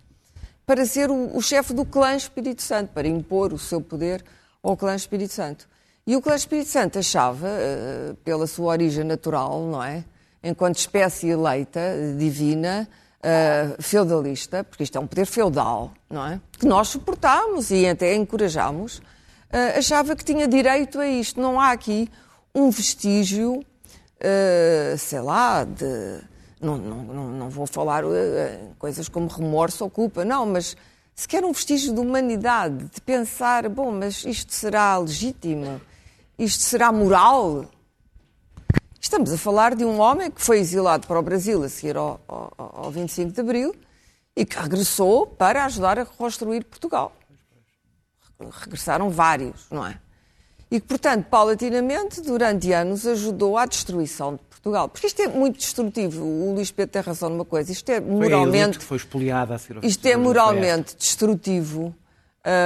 para 0.67 0.85
ser 0.85 1.11
o, 1.11 1.37
o 1.37 1.41
chefe 1.41 1.73
do 1.73 1.85
clã 1.85 2.15
Espírito 2.15 2.63
Santo, 2.63 2.91
para 2.93 3.09
impor 3.09 3.53
o 3.53 3.59
seu 3.59 3.81
poder 3.81 4.25
ao 4.63 4.77
clã 4.77 4.95
Espírito 4.95 5.33
Santo. 5.33 5.69
E 6.07 6.17
o 6.17 6.23
clã 6.23 6.35
Espírito 6.35 6.69
Santo 6.69 6.99
achava, 6.99 7.47
uh, 7.47 8.15
pela 8.17 8.47
sua 8.47 8.73
origem 8.73 9.05
natural, 9.05 9.63
não 9.63 9.83
é? 9.83 10.05
Enquanto 10.43 10.77
espécie 10.77 11.29
eleita, 11.29 11.81
divina, 12.19 12.89
uh, 13.23 13.81
feudalista, 13.81 14.65
porque 14.65 14.83
isto 14.83 14.97
é 14.97 15.01
um 15.01 15.07
poder 15.07 15.27
feudal, 15.27 15.93
não 16.11 16.27
é? 16.27 16.41
Que 16.59 16.67
nós 16.67 16.89
suportámos 16.89 17.71
e 17.71 17.87
até 17.87 18.15
encorajámos 18.15 18.99
uh, 18.99 19.79
achava 19.79 20.17
que 20.17 20.25
tinha 20.25 20.47
direito 20.49 21.01
a 21.01 21.07
isto. 21.07 21.41
Não 21.41 21.61
há 21.61 21.71
aqui 21.71 22.09
um 22.55 22.71
vestígio, 22.71 23.61
uh, 23.61 24.99
sei 24.99 25.21
lá, 25.21 25.65
de. 25.65 26.21
Não, 26.61 26.77
não, 26.77 26.97
não, 27.03 27.29
não 27.29 27.51
vou 27.51 27.67
falar 27.67 28.05
coisas 28.79 29.09
como 29.09 29.27
remorso 29.27 29.83
ou 29.83 29.91
culpa, 29.91 30.25
não, 30.25 30.47
mas 30.47 30.77
sequer 31.13 31.45
um 31.45 31.51
vestígio 31.51 31.93
de 31.93 31.99
humanidade, 31.99 32.85
de 32.85 33.01
pensar, 33.01 33.69
bom, 33.69 33.91
mas 33.91 34.25
isto 34.25 34.53
será 34.55 34.97
legítimo? 34.97 35.81
Isto 36.39 36.63
será 36.63 36.93
moral? 36.93 37.67
Estamos 39.03 39.33
a 39.33 39.37
falar 39.37 39.75
de 39.75 39.85
um 39.85 40.01
homem 40.01 40.31
que 40.31 40.41
foi 40.41 40.61
exilado 40.61 41.07
para 41.07 41.19
o 41.19 41.23
Brasil 41.23 41.63
a 41.63 41.69
seguir 41.69 41.97
ao, 41.97 42.21
ao, 42.27 42.53
ao 42.57 42.91
25 42.91 43.33
de 43.33 43.41
Abril 43.41 43.75
e 44.35 44.47
que 44.47 44.57
regressou 44.57 45.27
para 45.27 45.67
ajudar 45.67 45.99
a 45.99 46.05
reconstruir 46.05 46.65
Portugal 46.65 47.13
regressaram 48.51 49.11
vários, 49.11 49.67
não 49.71 49.87
é? 49.87 49.99
E 50.71 50.81
que, 50.81 50.87
portanto, 50.87 51.27
paulatinamente, 51.27 52.23
durante 52.23 52.73
anos, 52.73 53.07
ajudou 53.07 53.59
à 53.59 53.67
destruição 53.67 54.37
de 54.37 54.43
Portugal. 54.45 54.89
Porque 54.89 55.07
isto 55.07 55.21
é 55.21 55.29
muito 55.29 55.59
destrutivo. 55.59 56.25
O 56.25 56.55
Luís 56.55 56.71
Pedro 56.71 56.93
tem 56.93 57.03
razão 57.03 57.29
numa 57.29 57.45
coisa. 57.45 57.71
Isto 57.71 57.91
é 57.91 58.01
moralmente. 58.01 58.79
Foi, 58.79 58.99
foi 58.99 59.31
a 59.31 59.59
ser 59.59 59.85
Isto 59.85 60.07
é 60.07 60.17
moralmente 60.17 60.97
destrutivo 60.97 61.95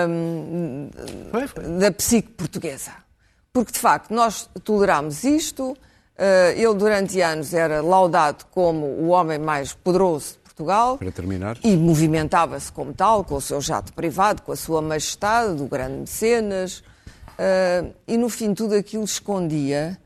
hum, 0.08 0.88
foi, 1.32 1.48
foi. 1.48 1.64
da 1.64 1.90
psique 1.90 2.30
portuguesa. 2.30 2.92
Porque, 3.52 3.72
de 3.72 3.78
facto, 3.78 4.14
nós 4.14 4.48
toleramos 4.62 5.24
isto. 5.24 5.76
Uh, 6.18 6.56
ele, 6.56 6.74
durante 6.74 7.20
anos, 7.20 7.52
era 7.52 7.82
laudado 7.82 8.46
como 8.50 8.86
o 8.86 9.08
homem 9.08 9.38
mais 9.38 9.74
poderoso 9.74 10.38
Portugal. 10.44 10.96
Para 10.96 11.12
terminar. 11.12 11.58
E 11.62 11.76
movimentava-se 11.76 12.72
como 12.72 12.94
tal, 12.94 13.22
com 13.22 13.34
o 13.34 13.40
seu 13.40 13.60
jato 13.60 13.92
privado, 13.92 14.40
com 14.40 14.52
a 14.52 14.56
sua 14.56 14.80
majestade, 14.80 15.56
do 15.56 15.66
grande 15.66 15.98
mecenas. 15.98 16.78
Uh, 16.78 17.92
e 18.08 18.16
no 18.16 18.30
fim 18.30 18.54
tudo 18.54 18.74
aquilo 18.74 19.04
escondia, 19.04 19.98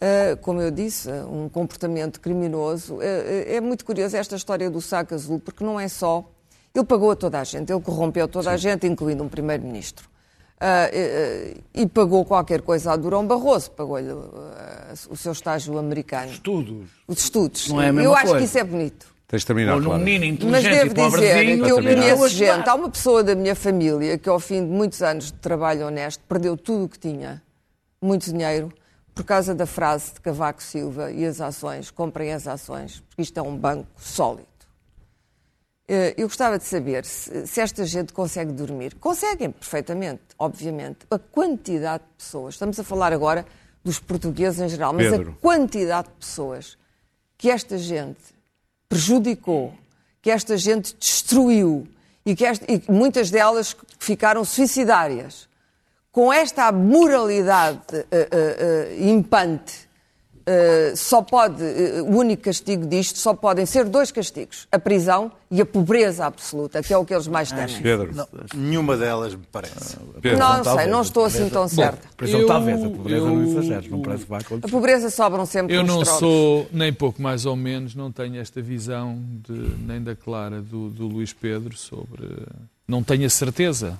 uh, 0.00 0.36
como 0.36 0.60
eu 0.60 0.70
disse, 0.70 1.10
um 1.10 1.48
comportamento 1.48 2.20
criminoso. 2.20 2.98
é 3.02 3.60
muito 3.60 3.84
curioso 3.84 4.16
esta 4.16 4.36
história 4.36 4.70
do 4.70 4.80
saco 4.80 5.14
azul, 5.14 5.40
porque 5.40 5.64
não 5.64 5.80
é 5.80 5.88
só. 5.88 6.24
Ele 6.72 6.84
pagou 6.84 7.10
a 7.10 7.16
toda 7.16 7.40
a 7.40 7.44
gente, 7.44 7.72
ele 7.72 7.80
corrompeu 7.80 8.28
toda 8.28 8.50
Sim. 8.50 8.54
a 8.54 8.56
gente, 8.56 8.86
incluindo 8.86 9.24
um 9.24 9.28
primeiro-ministro. 9.28 10.08
Uh, 10.56 11.62
e 11.74 11.86
pagou 11.86 12.24
qualquer 12.24 12.62
coisa 12.62 12.92
a 12.92 12.96
Durão 12.96 13.26
Barroso, 13.26 13.70
pagou-lhe 13.72 14.10
o 15.10 15.16
seu 15.16 15.32
estágio 15.32 15.76
americano. 15.76 16.32
Estudos. 16.32 16.88
Os 17.06 17.18
estudos. 17.18 17.68
Não 17.68 17.82
é 17.82 17.88
a 17.88 17.92
mesma 17.92 18.08
Eu 18.08 18.12
coisa. 18.14 18.24
acho 18.24 18.38
que 18.38 18.44
isso 18.44 18.58
é 18.58 18.64
bonito. 18.64 19.06
Tens 19.28 19.40
de 19.40 19.46
terminar, 19.46 19.76
Ou 19.76 19.82
claro. 19.82 20.02
menino 20.02 20.24
inteligente 20.24 20.50
Mas 20.50 20.64
devo 20.64 21.18
e 21.18 21.20
dizer 21.20 21.62
que 21.62 21.70
eu 21.70 21.82
conheço 21.82 22.28
gente, 22.28 22.68
há 22.68 22.74
uma 22.74 22.88
pessoa 22.88 23.24
da 23.24 23.34
minha 23.34 23.54
família 23.56 24.16
que 24.16 24.28
ao 24.28 24.38
fim 24.38 24.64
de 24.64 24.70
muitos 24.70 25.02
anos 25.02 25.26
de 25.26 25.32
trabalho 25.34 25.86
honesto 25.86 26.22
perdeu 26.28 26.56
tudo 26.56 26.84
o 26.84 26.88
que 26.88 26.98
tinha, 26.98 27.42
muito 28.00 28.30
dinheiro, 28.30 28.72
por 29.14 29.24
causa 29.24 29.54
da 29.54 29.66
frase 29.66 30.14
de 30.14 30.20
Cavaco 30.20 30.62
Silva 30.62 31.10
e 31.10 31.26
as 31.26 31.40
ações, 31.40 31.90
comprem 31.90 32.32
as 32.32 32.46
ações, 32.46 33.02
porque 33.08 33.22
isto 33.22 33.36
é 33.38 33.42
um 33.42 33.56
banco 33.56 33.88
sólido. 33.96 34.46
Eh, 35.88 36.14
Eu 36.16 36.26
gostava 36.26 36.58
de 36.58 36.64
saber 36.64 37.04
se, 37.04 37.46
se 37.46 37.60
esta 37.60 37.84
gente 37.84 38.12
consegue 38.12 38.52
dormir. 38.52 38.94
Conseguem 38.96 39.50
perfeitamente, 39.50 40.22
obviamente. 40.38 40.98
A 41.10 41.18
quantidade 41.18 42.02
de 42.02 42.24
pessoas, 42.24 42.54
estamos 42.54 42.78
a 42.78 42.84
falar 42.84 43.12
agora 43.12 43.46
dos 43.84 44.00
portugueses 44.00 44.60
em 44.60 44.68
geral, 44.68 44.92
mas 44.92 45.08
Pedro. 45.10 45.30
a 45.30 45.40
quantidade 45.40 46.08
de 46.08 46.14
pessoas 46.14 46.76
que 47.38 47.50
esta 47.50 47.78
gente 47.78 48.20
prejudicou, 48.88 49.74
que 50.20 50.30
esta 50.30 50.56
gente 50.56 50.96
destruiu 50.98 51.86
e 52.24 52.34
que 52.34 52.44
esta, 52.44 52.64
e 52.70 52.82
muitas 52.88 53.30
delas 53.30 53.76
ficaram 54.00 54.44
suicidárias, 54.44 55.48
com 56.10 56.32
esta 56.32 56.72
moralidade 56.72 57.78
uh, 57.92 57.98
uh, 57.98 59.04
uh, 59.04 59.08
impante, 59.08 59.85
só 60.94 61.22
pode, 61.22 61.62
o 62.06 62.16
único 62.16 62.44
castigo 62.44 62.86
disto, 62.86 63.18
só 63.18 63.34
podem 63.34 63.66
ser 63.66 63.84
dois 63.84 64.12
castigos, 64.12 64.68
a 64.70 64.78
prisão 64.78 65.32
e 65.50 65.60
a 65.60 65.66
pobreza 65.66 66.24
absoluta, 66.26 66.82
que 66.82 66.92
é 66.92 66.96
o 66.98 67.04
que 67.04 67.12
eles 67.12 67.26
mais 67.26 67.50
temem. 67.50 67.82
Pedro. 67.82 68.14
Não, 68.14 68.28
nenhuma 68.54 68.96
delas 68.96 69.34
me 69.34 69.42
parece. 69.50 69.96
Pedro. 70.22 70.38
Não, 70.38 70.62
talvez, 70.62 70.82
sei, 70.84 70.86
não 70.92 71.02
estou 71.02 71.24
a 71.24 71.26
assim 71.26 71.36
pobreza- 71.48 71.54
tão 71.54 71.68
certa. 71.68 72.08
Prisão 72.16 72.40
Eu- 72.40 72.46
talvez, 72.46 72.84
a 72.84 72.88
pobreza 72.88 73.16
eu- 73.26 73.26
não 73.34 73.42
exageres, 73.44 73.90
não 73.90 74.00
parece 74.02 74.22
que 74.24 74.30
vai 74.30 74.38
A 74.38 74.42
acontecer. 74.42 74.70
pobreza 74.72 75.10
sobram 75.10 75.46
sempre 75.46 75.74
Eu 75.76 75.82
não 75.84 76.02
trocos. 76.02 76.18
sou 76.20 76.68
nem 76.72 76.92
pouco 76.92 77.20
mais 77.20 77.44
ou 77.44 77.56
menos, 77.56 77.94
não 77.94 78.12
tenho 78.12 78.36
esta 78.40 78.62
visão 78.62 79.20
de, 79.48 79.52
nem 79.84 80.00
da 80.02 80.14
Clara 80.14 80.60
do, 80.62 80.88
do 80.90 81.06
Luís 81.08 81.32
Pedro 81.32 81.76
sobre. 81.76 82.28
Não 82.86 83.02
tenho 83.02 83.26
a 83.26 83.30
certeza 83.30 83.98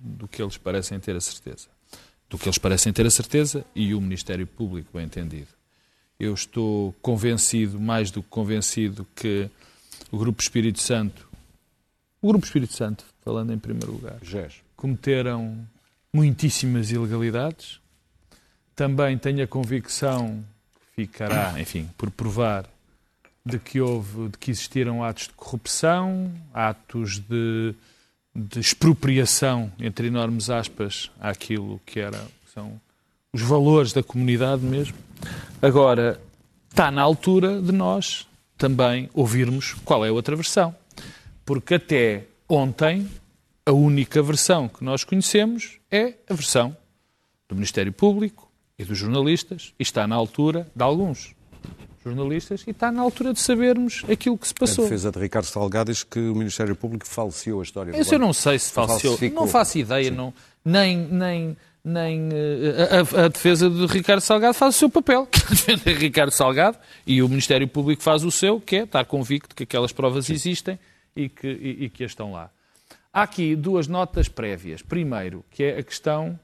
do 0.00 0.26
que 0.28 0.40
eles 0.42 0.56
parecem 0.56 0.98
ter 1.00 1.16
a 1.16 1.20
certeza. 1.20 1.66
Do 2.30 2.38
que 2.38 2.48
eles 2.48 2.56
parecem 2.58 2.92
ter 2.92 3.04
a 3.06 3.10
certeza 3.10 3.64
e 3.74 3.94
o 3.94 4.00
Ministério 4.00 4.46
Público, 4.46 4.88
bem 4.94 5.04
entendido. 5.04 5.48
Eu 6.22 6.34
estou 6.34 6.94
convencido, 7.02 7.80
mais 7.80 8.12
do 8.12 8.22
que 8.22 8.28
convencido, 8.28 9.04
que 9.12 9.50
o 10.08 10.16
Grupo 10.16 10.40
Espírito 10.40 10.80
Santo, 10.80 11.28
o 12.20 12.28
Grupo 12.28 12.46
Espírito 12.46 12.74
Santo, 12.74 13.04
falando 13.24 13.52
em 13.52 13.58
primeiro 13.58 13.90
lugar, 13.90 14.18
Gés. 14.22 14.54
cometeram 14.76 15.66
muitíssimas 16.12 16.92
ilegalidades. 16.92 17.80
Também 18.76 19.18
tenho 19.18 19.42
a 19.42 19.48
convicção 19.48 20.44
que 20.94 21.02
ficará, 21.02 21.54
enfim, 21.60 21.90
por 21.98 22.08
provar 22.08 22.68
de 23.44 23.58
que 23.58 23.80
houve, 23.80 24.28
de 24.28 24.38
que 24.38 24.52
existiram 24.52 25.02
atos 25.02 25.24
de 25.24 25.34
corrupção, 25.34 26.32
atos 26.54 27.18
de, 27.18 27.74
de 28.32 28.60
expropriação, 28.60 29.72
entre 29.76 30.06
enormes 30.06 30.50
aspas, 30.50 31.10
àquilo 31.18 31.80
que 31.84 31.98
era, 31.98 32.24
são 32.54 32.80
os 33.32 33.42
valores 33.42 33.92
da 33.92 34.04
comunidade 34.04 34.62
mesmo. 34.62 34.96
Agora, 35.62 36.20
está 36.68 36.90
na 36.90 37.02
altura 37.02 37.62
de 37.62 37.70
nós 37.70 38.26
também 38.58 39.08
ouvirmos 39.14 39.74
qual 39.84 40.04
é 40.04 40.08
a 40.08 40.12
outra 40.12 40.34
versão. 40.34 40.74
Porque 41.44 41.74
até 41.74 42.24
ontem, 42.48 43.08
a 43.64 43.70
única 43.70 44.20
versão 44.20 44.68
que 44.68 44.82
nós 44.82 45.04
conhecemos 45.04 45.78
é 45.88 46.14
a 46.28 46.34
versão 46.34 46.76
do 47.48 47.54
Ministério 47.54 47.92
Público 47.92 48.50
e 48.76 48.84
dos 48.84 48.98
jornalistas, 48.98 49.72
e 49.78 49.84
está 49.84 50.04
na 50.04 50.16
altura 50.16 50.66
de 50.74 50.82
alguns 50.82 51.32
jornalistas, 52.04 52.64
e 52.66 52.70
está 52.70 52.90
na 52.90 53.00
altura 53.00 53.32
de 53.32 53.38
sabermos 53.38 54.02
aquilo 54.10 54.36
que 54.36 54.48
se 54.48 54.54
A 54.56 54.60
passou. 54.60 54.84
defesa 54.84 55.12
de 55.12 55.18
Ricardo 55.20 55.44
Salgado 55.44 55.92
diz 55.92 56.02
que 56.02 56.18
o 56.18 56.34
Ministério 56.34 56.74
Público 56.74 57.06
falseou 57.06 57.60
a 57.60 57.62
história 57.62 57.92
do 57.92 57.98
Isso 58.00 58.14
eu 58.14 58.18
não 58.18 58.32
sei 58.32 58.58
se 58.58 58.72
falseou. 58.72 59.12
Falsificou. 59.12 59.42
Não 59.42 59.46
faço 59.46 59.78
ideia, 59.78 60.10
não, 60.10 60.34
nem, 60.64 60.96
nem, 60.98 61.56
nem 61.84 62.28
eh, 62.32 62.88
a, 63.16 63.20
a- 63.22 63.24
a 63.24 63.28
defesa 63.28 63.68
de 63.68 63.86
Ricardo 63.86 64.20
Salgado 64.20 64.54
faz 64.54 64.76
o 64.76 64.78
seu 64.78 64.90
papel, 64.90 65.26
que 65.30 65.38
é 65.40 65.48
defender 65.50 65.96
Ricardo 65.98 66.30
Salgado, 66.30 66.78
e 67.06 67.22
o 67.22 67.28
Ministério 67.28 67.66
Público 67.66 68.02
faz 68.02 68.24
o 68.24 68.30
seu, 68.30 68.60
que 68.60 68.76
é 68.76 68.82
estar 68.84 69.04
convicto 69.04 69.54
que 69.54 69.64
aquelas 69.64 69.92
provas 69.92 70.30
existem 70.30 70.78
e 71.16 71.28
que, 71.28 71.46
e, 71.48 71.84
e 71.84 71.90
que 71.90 72.04
as 72.04 72.12
estão 72.12 72.32
lá. 72.32 72.50
Há 73.12 73.22
aqui 73.22 73.54
duas 73.56 73.86
notas 73.88 74.28
prévias. 74.28 74.80
Primeiro, 74.80 75.44
que 75.50 75.64
é 75.64 75.78
a 75.78 75.82
questão 75.82 76.38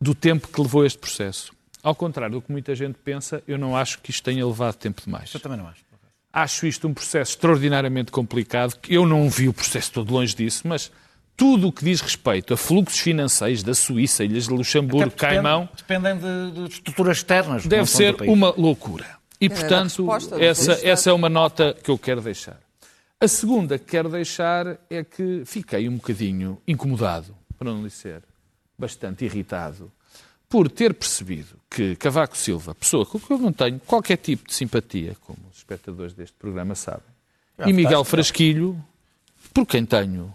do 0.00 0.14
tempo 0.14 0.48
que 0.48 0.60
levou 0.60 0.86
este 0.86 0.98
processo. 0.98 1.52
Ao 1.82 1.94
contrário 1.94 2.36
do 2.36 2.42
que 2.42 2.50
muita 2.50 2.74
gente 2.74 2.98
pensa, 3.04 3.42
eu 3.46 3.58
não 3.58 3.76
acho 3.76 3.98
que 4.00 4.10
isto 4.10 4.22
tenha 4.24 4.46
levado 4.46 4.76
tempo 4.76 5.02
demais. 5.04 5.32
Eu 5.34 5.40
também 5.40 5.58
não 5.58 5.66
acho. 5.68 5.86
Acho 6.32 6.66
isto 6.66 6.86
um 6.88 6.94
processo 6.94 7.32
extraordinariamente 7.32 8.10
complicado. 8.12 8.74
Eu 8.88 9.06
não 9.06 9.28
vi 9.28 9.48
o 9.48 9.52
processo 9.52 9.92
todo 9.92 10.12
longe 10.12 10.34
disso, 10.34 10.66
mas 10.68 10.90
tudo 11.38 11.68
o 11.68 11.72
que 11.72 11.84
diz 11.84 12.00
respeito 12.00 12.52
a 12.52 12.56
fluxos 12.56 12.98
financeiros 12.98 13.62
da 13.62 13.72
Suíça, 13.72 14.24
Ilhas 14.24 14.44
de 14.48 14.50
Luxemburgo, 14.52 15.04
depende- 15.08 15.16
Caimão, 15.20 15.68
Dependem 15.76 16.18
de, 16.18 16.50
de 16.50 16.74
estruturas 16.74 17.18
externas. 17.18 17.64
deve 17.64 17.86
ser 17.88 18.12
do 18.12 18.18
país. 18.18 18.30
uma 18.30 18.50
loucura. 18.56 19.06
E, 19.40 19.48
portanto, 19.48 20.04
essa, 20.40 20.72
essa 20.86 21.10
é 21.10 21.12
uma 21.12 21.28
nota 21.28 21.72
que 21.80 21.88
eu 21.90 21.96
quero 21.96 22.20
deixar. 22.20 22.58
A 23.20 23.28
segunda 23.28 23.78
que 23.78 23.84
quero 23.84 24.08
deixar 24.08 24.76
é 24.90 25.04
que 25.04 25.44
fiquei 25.46 25.88
um 25.88 25.94
bocadinho 25.96 26.58
incomodado, 26.66 27.32
para 27.56 27.72
não 27.72 27.84
lhe 27.84 27.90
ser 27.90 28.20
bastante 28.76 29.24
irritado, 29.24 29.92
por 30.48 30.68
ter 30.68 30.92
percebido 30.92 31.54
que 31.70 31.94
Cavaco 31.96 32.36
Silva, 32.36 32.74
pessoa 32.74 33.06
com 33.06 33.18
que 33.20 33.30
eu 33.32 33.38
não 33.38 33.52
tenho 33.52 33.78
qualquer 33.80 34.16
tipo 34.16 34.48
de 34.48 34.54
simpatia, 34.54 35.16
como 35.24 35.38
os 35.52 35.58
espectadores 35.58 36.14
deste 36.14 36.34
programa 36.36 36.74
sabem, 36.74 37.06
e 37.64 37.72
Miguel 37.72 38.02
Frasquilho, 38.02 38.76
por 39.54 39.66
quem 39.66 39.84
tenho, 39.84 40.32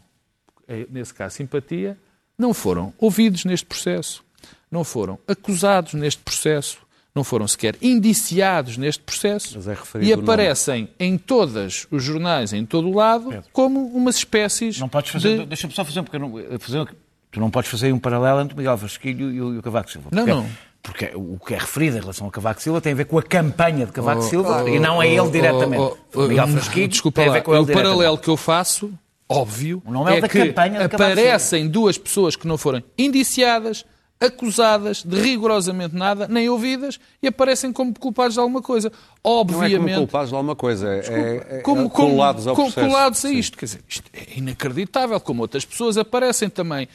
nesse 0.89 1.13
caso, 1.13 1.35
simpatia, 1.35 1.97
não 2.37 2.53
foram 2.53 2.93
ouvidos 2.97 3.45
neste 3.45 3.65
processo, 3.65 4.23
não 4.71 4.83
foram 4.83 5.19
acusados 5.27 5.93
neste 5.93 6.21
processo, 6.21 6.77
não 7.15 7.23
foram 7.23 7.47
sequer 7.47 7.75
indiciados 7.81 8.75
neste 8.77 9.03
processo 9.03 9.59
é 9.69 10.03
e 10.03 10.11
aparecem 10.11 10.89
em 10.99 11.17
todos 11.17 11.87
os 11.91 12.03
jornais, 12.03 12.53
em 12.53 12.65
todo 12.65 12.89
o 12.89 12.95
lado, 12.95 13.43
como 13.51 13.85
umas 13.87 14.15
espécies 14.15 14.79
Não 14.79 14.89
podes 14.89 15.11
fazer. 15.11 15.39
de... 15.39 15.45
Deixa-me 15.45 15.73
só 15.73 15.85
fazer 15.85 15.99
um 15.99 16.03
pequeno. 16.03 16.33
Fazer, 16.59 16.87
tu 17.31 17.39
não 17.39 17.51
podes 17.51 17.69
fazer 17.69 17.93
um 17.93 17.99
paralelo 17.99 18.41
entre 18.41 18.55
o 18.55 18.57
Miguel 18.57 18.77
Vasquilho 18.77 19.31
e 19.31 19.41
o, 19.41 19.53
e 19.53 19.57
o 19.59 19.61
Cavaco 19.61 19.91
Silva. 19.91 20.09
Não, 20.11 20.25
Porque- 20.25 20.31
não. 20.33 20.49
Porque 20.83 21.11
o 21.15 21.39
que 21.39 21.53
é 21.53 21.57
referido 21.57 21.95
em 21.95 22.01
relação 22.01 22.25
ao 22.25 22.31
Cavaco 22.31 22.61
Silva 22.61 22.81
tem 22.81 22.91
a 22.91 22.95
ver 22.95 23.05
com 23.05 23.17
a 23.17 23.23
campanha 23.23 23.85
de 23.85 23.93
Cavaco 23.93 24.19
Oh, 24.19 24.23
Silva 24.23 24.69
e 24.69 24.79
não 24.79 25.01
é 25.01 25.07
ele 25.07 25.31
diretamente. 25.31 25.81
Oh, 25.81 25.97
oh, 26.13 26.25
o 26.25 26.27
Miguel 26.27 26.43
oh, 26.43 26.47
Frasquilho 26.49 26.87
Desculpa 26.89 27.21
tem 27.21 27.29
a 27.29 27.33
ver 27.33 27.41
com 27.41 27.55
ele 27.55 27.71
o 27.71 27.73
paralelo 27.73 28.17
que 28.17 28.27
eu 28.27 28.35
faço, 28.35 28.91
óbvio, 29.29 29.81
O 29.85 29.91
nome 29.91 30.11
é 30.11 30.17
é 30.17 30.21
da 30.21 30.27
que 30.29 30.45
campanha 30.47 30.85
aparecem 30.85 31.67
duas 31.67 31.97
pessoas 31.97 32.35
que 32.35 32.47
não 32.47 32.57
foram 32.57 32.83
indiciadas, 32.97 33.85
acusadas 34.19 35.03
de 35.03 35.19
rigorosamente 35.19 35.95
nada, 35.95 36.27
nem 36.29 36.47
ouvidas, 36.47 36.97
e 37.21 37.27
aparecem 37.27 37.73
como 37.73 37.93
culpados 37.97 38.35
de 38.35 38.39
alguma 38.39 38.61
coisa. 38.61 38.89
Não 38.89 38.95
é 38.95 39.21
como 39.21 39.39
Obviamente, 39.41 39.97
culpados 39.97 40.29
de 40.29 40.35
alguma 40.35 40.55
coisa, 40.55 40.87
é, 40.87 40.99
é, 40.99 41.57
é 41.57 41.61
como, 41.61 41.89
como- 41.89 42.11
colados 42.11 42.47
ao 42.47 42.55
processo. 42.55 42.79
colados 42.87 43.25
a 43.25 43.29
Sim. 43.29 43.35
isto. 43.37 43.57
Quer 43.57 43.65
dizer, 43.65 43.81
isto 43.87 44.09
é 44.13 44.37
inacreditável, 44.37 45.19
como 45.19 45.41
outras 45.41 45.65
pessoas 45.65 45.97
aparecem 45.97 46.49
também. 46.49 46.87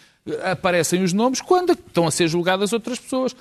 Aparecem 0.42 1.02
os 1.02 1.12
nomes 1.12 1.40
quando 1.40 1.72
estão 1.72 2.06
a 2.06 2.10
ser 2.10 2.28
julgadas 2.28 2.72
outras 2.72 2.98
pessoas. 2.98 3.34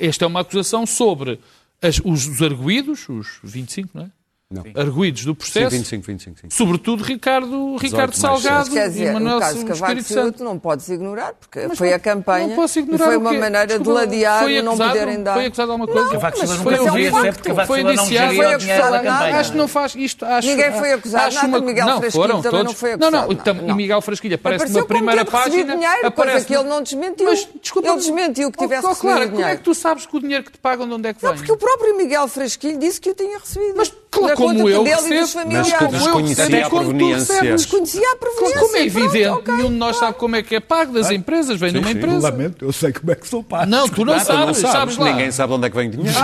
Esta 0.00 0.24
é 0.24 0.28
uma 0.28 0.40
acusação 0.40 0.84
sobre 0.86 1.38
as- 1.80 2.00
os, 2.04 2.26
os 2.26 2.42
arguídos, 2.42 3.08
os 3.08 3.38
25, 3.42 3.90
não 3.94 4.04
é? 4.04 4.10
Não. 4.52 4.62
Arguídos 4.82 5.24
do 5.24 5.30
Sim, 5.32 5.34
processo. 5.34 5.70
25, 5.70 6.06
25, 6.06 6.40
sim. 6.40 6.46
Sobretudo 6.50 7.02
Ricardo, 7.02 7.76
Ricardo 7.76 8.14
Salgado 8.16 8.70
quer 8.70 8.86
e 8.86 8.88
dizer, 8.90 9.12
Manuel 9.12 9.36
o 9.36 9.40
caso 9.40 9.58
Espírito 9.58 9.78
Cavaco 9.80 10.02
Santo. 10.02 10.44
não 10.44 10.58
podes 10.58 10.88
ignorar, 10.88 11.32
porque 11.34 11.66
Mas 11.68 11.78
foi 11.78 11.88
não- 11.90 11.96
a 11.96 11.98
campanha 11.98 12.46
não 12.48 12.54
posso 12.56 12.78
ignorar 12.78 13.04
e 13.04 13.06
foi 13.08 13.16
uma 13.16 13.32
maneira 13.32 13.66
Desculpa, 13.66 13.90
de 13.90 13.96
ladear 14.06 14.50
e 14.50 14.62
não 14.62 14.76
poderem 14.76 15.22
dar. 15.22 15.34
Foi 15.34 15.46
acusado 15.46 15.66
de 15.68 15.72
alguma 15.72 15.86
coisa? 15.92 16.10
Cavaco 16.10 16.38
mas 16.38 16.48
Silva 16.50 16.62
foi 16.62 16.74
um 17.08 17.12
facto. 17.12 17.66
Foi 17.66 17.82
não 17.82 17.92
indiciado. 17.92 18.26
Foi 18.34 18.56
dinheiro 18.56 18.56
acusado 18.56 18.90
nada. 18.92 19.02
campanha. 19.10 19.36
Acho 19.40 19.52
que 19.52 19.58
não 19.58 19.68
faz 19.68 19.94
isto. 19.96 20.24
Acho, 20.24 20.48
Ninguém 20.48 20.72
foi 20.72 20.92
acusado 20.92 21.24
acho 21.26 21.36
nada, 21.36 21.48
uma- 21.48 21.60
Miguel 21.60 21.86
não, 21.86 22.00
Frasquilho 22.00 22.22
foram 22.22 22.42
também 22.42 22.50
todos. 22.50 22.64
não 22.72 22.78
foi 22.78 22.90
Não, 22.96 23.08
acusado 23.08 23.28
não, 23.28 23.34
tam- 23.36 23.54
nada, 23.54 23.64
e 23.64 23.68
não. 23.68 23.74
Miguel 23.76 24.00
Frasquilho 24.02 24.34
aparece 24.34 24.62
Apareceu 24.64 24.80
na 24.82 24.86
primeira 24.86 25.24
página. 25.24 25.74
dinheiro, 25.76 26.06
aparece 26.06 26.32
coisa 26.32 26.46
que 26.46 26.54
ele 26.54 26.68
não 26.68 26.82
desmentiu. 26.82 27.26
Mas, 27.26 27.48
desculpa, 27.62 27.88
ele 27.88 27.96
desmentiu 27.96 28.50
que 28.50 28.58
Oh, 28.58 28.62
tivesse 28.62 28.84
oh, 28.86 28.88
recebido 28.90 29.12
Clara, 29.12 29.24
como 29.26 29.34
é 29.34 29.38
dinheiro. 29.42 29.58
que 29.58 29.64
tu 29.64 29.74
sabes 29.74 30.06
que 30.06 30.16
o 30.16 30.20
dinheiro 30.20 30.44
que 30.44 30.52
te 30.52 30.58
pagam 30.58 30.86
de 30.86 30.94
onde 30.94 31.08
é 31.08 31.14
que 31.14 31.20
vem? 31.20 31.30
Não, 31.30 31.36
porque 31.36 31.52
o 31.52 31.56
próprio 31.56 31.96
Miguel 31.96 32.28
Frasquilho 32.28 32.78
disse 32.78 33.00
que 33.00 33.10
o 33.10 33.14
tinha 33.14 33.38
recebido. 33.38 33.74
Mas 33.76 33.92
claro, 34.12 34.36
como 34.36 34.48
conta 34.58 34.70
eu 34.70 34.84
dele 34.84 34.88
e 34.90 34.92
recebo, 34.94 35.20
dos 35.20 35.34
mas 35.34 35.72
Como 35.72 35.84
eu 35.84 35.98
desconhecia 35.98 36.66
a 36.66 36.70
proveniência. 36.70 37.34
recebes. 37.34 37.62
Desconhecia 37.62 38.12
a 38.12 38.16
proveniência. 38.16 38.60
Como 38.60 38.76
é 38.76 38.86
evidente, 38.86 39.28
ok. 39.28 39.54
nenhum 39.54 39.68
de 39.70 39.74
nós 39.76 39.96
sabe 39.96 40.18
como 40.18 40.36
é 40.36 40.42
que 40.42 40.54
é 40.54 40.60
pago 40.60 40.92
das 40.92 41.10
empresas, 41.10 41.58
vem 41.58 41.72
de 41.72 41.78
uma 41.78 41.90
empresa. 41.90 42.30
Lamento, 42.30 42.64
eu 42.64 42.72
sei 42.72 42.92
como 42.92 43.10
é 43.10 43.14
que 43.14 43.26
são 43.26 43.42
pagos. 43.42 43.68
Não, 43.68 43.88
tu 43.88 44.04
não 44.04 44.20
sabes, 44.20 44.58
sabes 44.58 44.96
lá. 44.96 45.10
ninguém 45.10 45.30
sabe 45.32 45.48
de 45.52 45.56
onde 45.56 45.66
é 45.66 45.70
que 45.70 45.76
vem 45.76 45.88
o 45.88 45.90
dinheiro. 45.90 46.18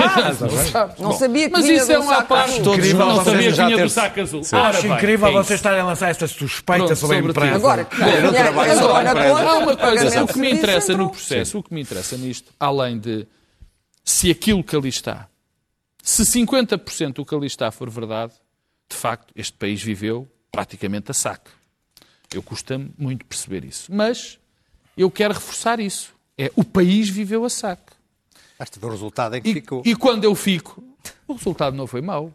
Não 0.98 1.12
sabia 1.12 1.46
que 1.46 1.53
Mas 1.53 1.64
vinha 1.64 1.77
isso 1.77 1.92
é 1.92 1.98
um. 1.98 2.07
Todos 2.62 2.79
Incrível 2.79 3.07
não 3.07 3.24
sabia 3.24 3.48
que 3.48 3.55
já 3.55 3.64
vinha 3.66 3.77
ter- 3.77 3.83
do 3.85 3.90
saco 3.90 4.20
azul. 4.20 4.42
Acho 4.53 4.87
incrível 4.87 5.29
é 5.29 5.33
vocês 5.33 5.59
estarem 5.59 5.81
a 5.81 5.85
lançar 5.85 6.11
estas 6.11 6.31
suspeitas 6.31 6.87
Pronto, 6.87 6.96
sobre 6.96 7.16
a 7.16 7.20
empresa. 7.20 7.55
Agora, 7.55 7.88
Eu 8.22 8.33
trabalho 8.33 8.72
empresa. 9.11 9.48
Há 9.48 9.59
uma 9.59 9.77
coisa, 9.77 10.24
o 10.24 10.27
que 10.29 10.38
me 10.38 10.53
interessa 10.53 10.96
no 10.96 11.11
processo, 11.11 11.59
o 11.59 11.62
que 11.62 11.74
me 11.74 11.81
interessa 11.81 12.16
nisto, 12.16 12.53
além 12.59 12.98
de 12.98 13.27
se 14.05 14.31
aquilo 14.31 14.62
que 14.62 14.74
ali 14.77 14.88
está, 14.88 15.27
se 16.02 16.22
50% 16.22 17.14
do 17.14 17.24
que 17.24 17.34
ali 17.34 17.46
está 17.46 17.70
for 17.70 17.88
verdade, 17.90 18.32
de 18.88 18.96
facto, 18.96 19.32
este 19.37 19.52
país 19.52 19.82
viveu 19.82 20.26
praticamente 20.50 21.11
a 21.11 21.14
saque. 21.14 21.50
Eu 22.32 22.42
custa-me 22.42 22.90
muito 22.98 23.24
perceber 23.24 23.64
isso. 23.64 23.92
Mas 23.92 24.38
eu 24.96 25.11
quero 25.11 25.34
reforçar 25.34 25.80
isso. 25.80 26.14
É 26.37 26.50
o 26.54 26.64
país 26.64 27.08
viveu 27.08 27.44
a 27.44 27.50
saque. 27.50 27.92
Basta 28.58 28.78
ver 28.80 28.87
o 28.87 28.90
resultado 28.90 29.34
em 29.37 29.42
que 29.42 29.50
E, 29.50 29.54
ficou. 29.54 29.82
e 29.84 29.94
quando 29.96 30.24
eu 30.24 30.34
fico, 30.34 30.82
o 31.26 31.34
resultado 31.34 31.76
não 31.76 31.87
foi 31.87 32.00
mau. 32.00 32.32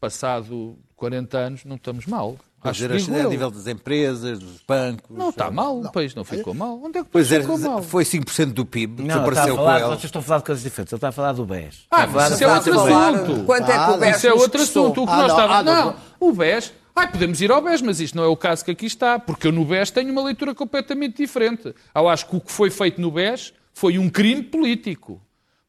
Passado 0.00 0.78
40 0.96 1.38
anos, 1.38 1.64
não 1.64 1.76
estamos 1.76 2.06
mal. 2.06 2.36
Acho 2.62 2.88
dizer, 2.88 3.04
que 3.12 3.20
a 3.20 3.28
nível 3.28 3.50
das 3.50 3.66
empresas, 3.68 4.40
dos 4.40 4.60
bancos. 4.66 5.16
Não 5.16 5.28
está 5.28 5.50
mal, 5.52 5.78
o 5.78 5.92
país 5.92 6.14
não 6.16 6.24
ficou 6.24 6.52
mal. 6.52 6.80
Onde 6.82 6.98
é 6.98 7.02
que 7.02 7.08
o 7.08 7.12
país 7.12 7.30
é, 7.30 7.40
ficou 7.40 7.58
mal? 7.58 7.80
foi 7.82 8.02
5% 8.02 8.46
do 8.52 8.66
PIB, 8.66 9.02
Não, 9.02 9.08
está 9.08 9.14
a 9.14 9.18
desapareceu 9.24 9.56
com 9.56 9.62
falar, 9.62 9.78
ele. 9.80 9.88
vocês 9.88 10.04
estão 10.04 10.20
a 10.20 10.24
falar 10.24 10.38
de 10.38 10.44
coisas 10.46 10.64
diferentes. 10.64 10.92
Ele 10.92 10.96
está 10.96 11.08
a 11.08 11.12
falar 11.12 11.32
do 11.34 11.44
BES. 11.46 11.86
Ah, 11.90 12.02
a 12.02 12.08
falar 12.08 12.22
mas 12.24 12.32
isso 12.32 12.44
é 12.44 12.52
outro 12.52 12.74
Falar 12.74 13.14
assunto. 13.14 13.44
Quanto 13.44 13.70
é 13.70 13.72
que 13.72 13.78
o 13.78 13.94
Ah, 13.94 13.96
BES 13.98 14.16
Isso 14.16 14.26
é 14.26 14.32
outro 14.32 14.62
assunto. 14.62 15.02
O 15.02 15.06
que 15.06 15.12
Ah, 15.12 15.16
nós 15.16 15.28
não, 15.28 15.36
estávamos. 15.44 15.72
ah, 15.72 15.84
Não, 15.84 16.28
o 16.28 16.32
BES. 16.32 16.72
Ai, 16.96 17.10
podemos 17.12 17.40
ir 17.42 17.52
ao 17.52 17.60
BES, 17.62 17.82
mas 17.82 18.00
isto 18.00 18.16
não 18.16 18.24
é 18.24 18.26
o 18.28 18.36
caso 18.36 18.64
que 18.64 18.70
aqui 18.72 18.86
está, 18.86 19.18
porque 19.18 19.46
eu 19.46 19.52
no 19.52 19.64
BES 19.64 19.90
tenho 19.92 20.10
uma 20.10 20.24
leitura 20.24 20.54
completamente 20.54 21.18
diferente. 21.18 21.72
Eu 21.94 22.08
acho 22.08 22.26
que 22.26 22.36
o 22.36 22.40
que 22.40 22.50
foi 22.50 22.70
feito 22.70 23.00
no 23.00 23.10
BES 23.12 23.52
foi 23.72 23.98
um 23.98 24.08
crime 24.08 24.42
político, 24.42 25.20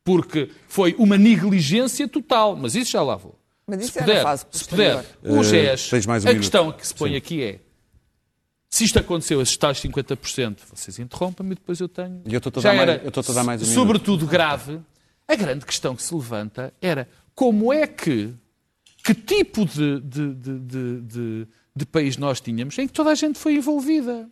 porque 0.04 0.50
foi 0.70 0.96
uma 0.98 1.18
negligência 1.18 2.08
total, 2.08 2.56
mas 2.56 2.74
isso 2.76 2.92
já 2.92 3.04
lá 3.04 3.18
vou. 3.18 3.38
Mas 3.68 3.82
isso 3.82 3.92
se 3.94 3.98
era 4.00 4.08
puder, 4.08 4.24
fase 4.24 4.46
se 4.52 4.66
puder, 4.68 5.04
posterior. 5.04 5.40
o 5.40 5.44
GES, 5.44 5.90
tens 5.90 6.06
mais 6.06 6.24
um 6.24 6.28
a 6.28 6.30
minuto. 6.30 6.42
questão 6.44 6.72
que 6.72 6.88
se 6.88 6.94
põe 6.96 7.16
aqui 7.16 7.44
é, 7.44 7.60
se 8.70 8.84
isto 8.86 8.98
aconteceu, 9.00 9.42
esses 9.42 9.58
tais 9.58 9.78
50%, 9.82 10.58
vocês 10.74 11.00
interrompem-me 11.00 11.52
e 11.54 11.56
depois 11.56 11.80
eu 11.80 11.88
tenho... 11.90 12.22
E 12.26 12.34
eu 12.34 12.38
estou-te 12.38 12.60
a 12.60 12.62
Já 12.62 12.70
dar 12.72 12.76
mais- 12.78 12.90
era, 12.90 13.02
eu 13.04 13.08
estou-te 13.10 13.32
a 13.32 13.34
dar 13.34 13.44
mais 13.44 13.62
um 13.62 13.66
minuto. 13.66 13.80
Sobretudo 13.80 14.26
grave, 14.28 14.80
a 15.28 15.36
grande 15.36 15.66
questão 15.66 15.96
que 15.96 16.04
se 16.04 16.14
levanta 16.14 16.74
era 16.82 17.08
como 17.36 17.72
é 17.74 17.86
que, 17.88 18.34
que 19.04 19.14
tipo 19.14 19.66
de, 19.66 20.00
de, 20.02 20.34
de, 20.34 20.60
de, 20.60 21.02
de- 21.02 21.48
de 21.76 21.86
país 21.86 22.18
nós 22.18 22.40
tínhamos 22.42 22.78
em 22.78 22.88
que 22.88 22.94
toda 22.94 23.12
a 23.12 23.16
gente 23.16 23.38
foi 23.38 23.56
envolvida. 23.56 24.28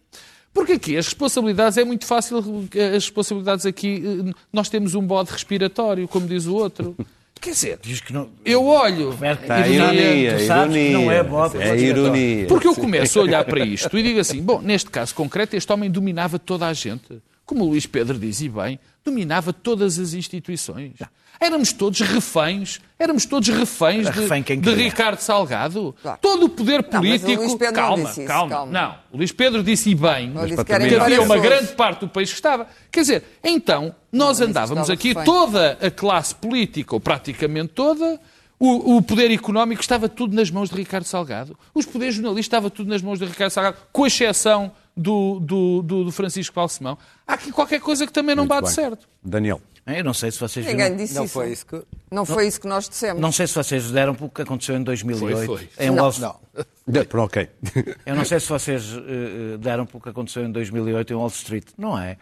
Porque 0.53 0.73
aqui 0.73 0.97
as 0.97 1.05
responsabilidades 1.05 1.77
é 1.77 1.83
muito 1.83 2.05
fácil, 2.05 2.37
as 2.37 3.03
responsabilidades 3.03 3.65
aqui, 3.65 4.01
eh, 4.29 4.33
nós 4.53 4.69
temos 4.69 4.95
um 4.95 5.05
bode 5.05 5.31
respiratório, 5.31 6.07
como 6.07 6.25
diz 6.27 6.45
o 6.45 6.55
outro. 6.55 6.95
Quer 7.45 7.51
dizer, 7.51 7.79
Diz 7.79 8.01
que 8.01 8.11
não... 8.11 8.27
eu 8.43 8.65
olho. 8.65 9.11
Roberto, 9.11 9.43
do 9.43 9.47
nada, 9.47 9.67
ironia, 9.67 10.35
tu 10.35 10.45
sabes 10.47 10.73
que 10.73 10.79
ironia. 10.79 10.97
não 10.97 11.11
é 11.11 11.23
bode 11.23 11.61
É 11.61 11.77
ironia. 11.77 12.47
Porque 12.47 12.67
eu 12.67 12.73
começo 12.73 13.19
a 13.19 13.21
olhar 13.21 13.45
para 13.45 13.63
isto 13.63 13.95
e 13.95 14.01
digo 14.01 14.19
assim: 14.19 14.41
bom, 14.41 14.59
neste 14.59 14.89
caso 14.89 15.13
concreto, 15.13 15.55
este 15.55 15.71
homem 15.71 15.91
dominava 15.91 16.39
toda 16.39 16.65
a 16.65 16.73
gente. 16.73 17.21
Como 17.45 17.63
o 17.63 17.69
Luís 17.69 17.85
Pedro 17.85 18.17
diz 18.17 18.41
e 18.41 18.49
bem, 18.49 18.79
dominava 19.03 19.53
todas 19.53 19.99
as 19.99 20.15
instituições. 20.15 20.93
Éramos 21.39 21.73
todos 21.73 21.99
reféns, 22.01 22.79
éramos 22.97 23.25
todos 23.25 23.49
reféns 23.49 24.09
de, 24.09 24.21
refém 24.21 24.41
de. 24.41 24.73
Ricardo 24.73 25.19
Salgado. 25.19 25.95
Claro. 26.01 26.19
Todo 26.21 26.45
o 26.45 26.49
poder 26.49 26.79
o 26.79 26.83
político. 26.83 27.43
Não 27.43 27.73
calma, 27.73 28.03
disse 28.05 28.21
isso, 28.21 28.27
calma, 28.27 28.49
calma. 28.49 28.71
Não, 28.71 28.95
o 29.11 29.17
Luís 29.17 29.31
Pedro 29.31 29.63
disse 29.63 29.89
e 29.89 29.95
bem 29.95 30.33
disse 30.47 30.63
que 30.63 30.73
havia 30.73 31.21
uma 31.21 31.37
grande 31.37 31.73
parte 31.73 32.01
do 32.01 32.07
país 32.07 32.29
que 32.29 32.35
estava. 32.35 32.67
Quer 32.91 33.01
dizer, 33.01 33.23
então, 33.43 33.93
nós 34.11 34.39
Não, 34.39 34.47
andávamos 34.47 34.89
aqui, 34.89 35.09
refém. 35.09 35.23
toda 35.23 35.77
a 35.81 35.91
classe 35.91 36.33
política, 36.35 36.95
ou 36.95 36.99
praticamente 36.99 37.69
toda, 37.73 38.19
o, 38.57 38.95
o 38.97 39.01
poder 39.01 39.31
económico 39.31 39.81
estava 39.81 40.07
tudo 40.07 40.35
nas 40.35 40.49
mãos 40.49 40.69
de 40.69 40.75
Ricardo 40.75 41.03
Salgado. 41.03 41.57
Os 41.73 41.85
poderes 41.85 42.15
jornalistas 42.15 42.45
estava 42.45 42.69
tudo 42.69 42.89
nas 42.89 43.01
mãos 43.01 43.19
de 43.19 43.25
Ricardo 43.25 43.51
Salgado, 43.51 43.77
com 43.91 44.07
exceção 44.07 44.71
do, 44.95 45.39
do, 45.41 45.81
do, 45.81 46.03
do 46.05 46.11
Francisco 46.11 46.55
Balsemão. 46.55 46.97
Há 47.27 47.33
aqui 47.33 47.51
qualquer 47.51 47.81
coisa 47.81 48.07
que 48.07 48.13
também 48.13 48.33
não 48.35 48.43
Muito 48.43 48.49
bate 48.51 48.65
bem. 48.67 48.73
certo. 48.73 49.07
Daniel. 49.21 49.61
Eu 49.87 50.03
não 50.03 50.13
sei 50.13 50.31
se 50.31 50.39
vocês 50.39 50.65
Ninguém 50.65 50.85
viram... 50.85 50.97
disse 50.97 51.13
Não 51.13 51.25
isso. 51.25 51.33
foi 51.33 51.51
isso 51.51 51.65
que. 51.65 51.83
Não 52.09 52.25
foi 52.25 52.47
isso 52.47 52.59
que 52.59 52.67
nós 52.67 52.89
dissemos. 52.89 53.21
Não 53.21 53.31
sei 53.31 53.45
se 53.45 53.53
vocês 53.53 53.91
deram 53.91 54.15
pelo 54.15 54.29
que 54.31 54.41
aconteceu 54.41 54.75
em 54.75 54.83
2008. 54.83 55.45
Foi, 55.45 55.67
foi. 55.67 55.69
Em 55.85 55.91
Não. 55.91 56.03
Wall. 56.03 56.13
Não. 56.19 57.23
Ok. 57.23 57.49
Eu 58.05 58.15
não 58.15 58.25
sei 58.25 58.39
se 58.39 58.49
vocês 58.49 58.93
eh, 58.93 59.53
eh, 59.53 59.57
deram 59.57 59.85
pelo 59.85 60.01
que 60.01 60.09
aconteceu 60.09 60.43
em 60.43 60.51
2008 60.51 61.13
em 61.13 61.15
Wall 61.15 61.27
Street. 61.27 61.65
Não 61.77 61.99
é? 61.99 62.17